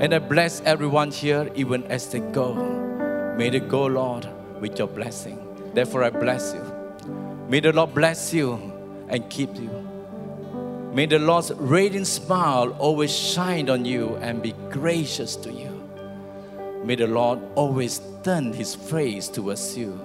And 0.00 0.14
I 0.14 0.18
bless 0.18 0.60
everyone 0.62 1.10
here, 1.10 1.50
even 1.54 1.84
as 1.84 2.10
they 2.10 2.20
go. 2.20 2.54
May 3.36 3.50
they 3.50 3.60
go, 3.60 3.86
Lord, 3.86 4.28
with 4.60 4.78
your 4.78 4.88
blessing. 4.88 5.38
Therefore, 5.74 6.04
I 6.04 6.10
bless 6.10 6.54
you. 6.54 6.62
May 7.48 7.60
the 7.60 7.72
Lord 7.72 7.94
bless 7.94 8.32
you 8.32 8.54
and 9.08 9.28
keep 9.30 9.56
you. 9.56 9.87
May 10.92 11.06
the 11.06 11.18
Lord's 11.18 11.52
radiant 11.52 12.06
smile 12.06 12.70
always 12.78 13.16
shine 13.16 13.70
on 13.70 13.84
you 13.84 14.16
and 14.16 14.42
be 14.42 14.52
gracious 14.70 15.36
to 15.36 15.52
you. 15.52 15.74
May 16.82 16.96
the 16.96 17.06
Lord 17.06 17.40
always 17.54 18.00
turn 18.24 18.52
his 18.52 18.74
face 18.74 19.28
towards 19.28 19.76
you 19.76 20.00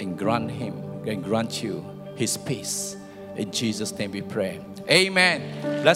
and 0.00 0.18
grant 0.18 0.50
him 0.50 0.82
and 1.06 1.22
grant 1.22 1.62
you 1.62 1.84
his 2.16 2.36
peace. 2.36 2.96
In 3.36 3.52
Jesus' 3.52 3.96
name 3.98 4.12
we 4.12 4.22
pray. 4.22 4.60
Amen. 4.90 5.84
Let's 5.84 5.94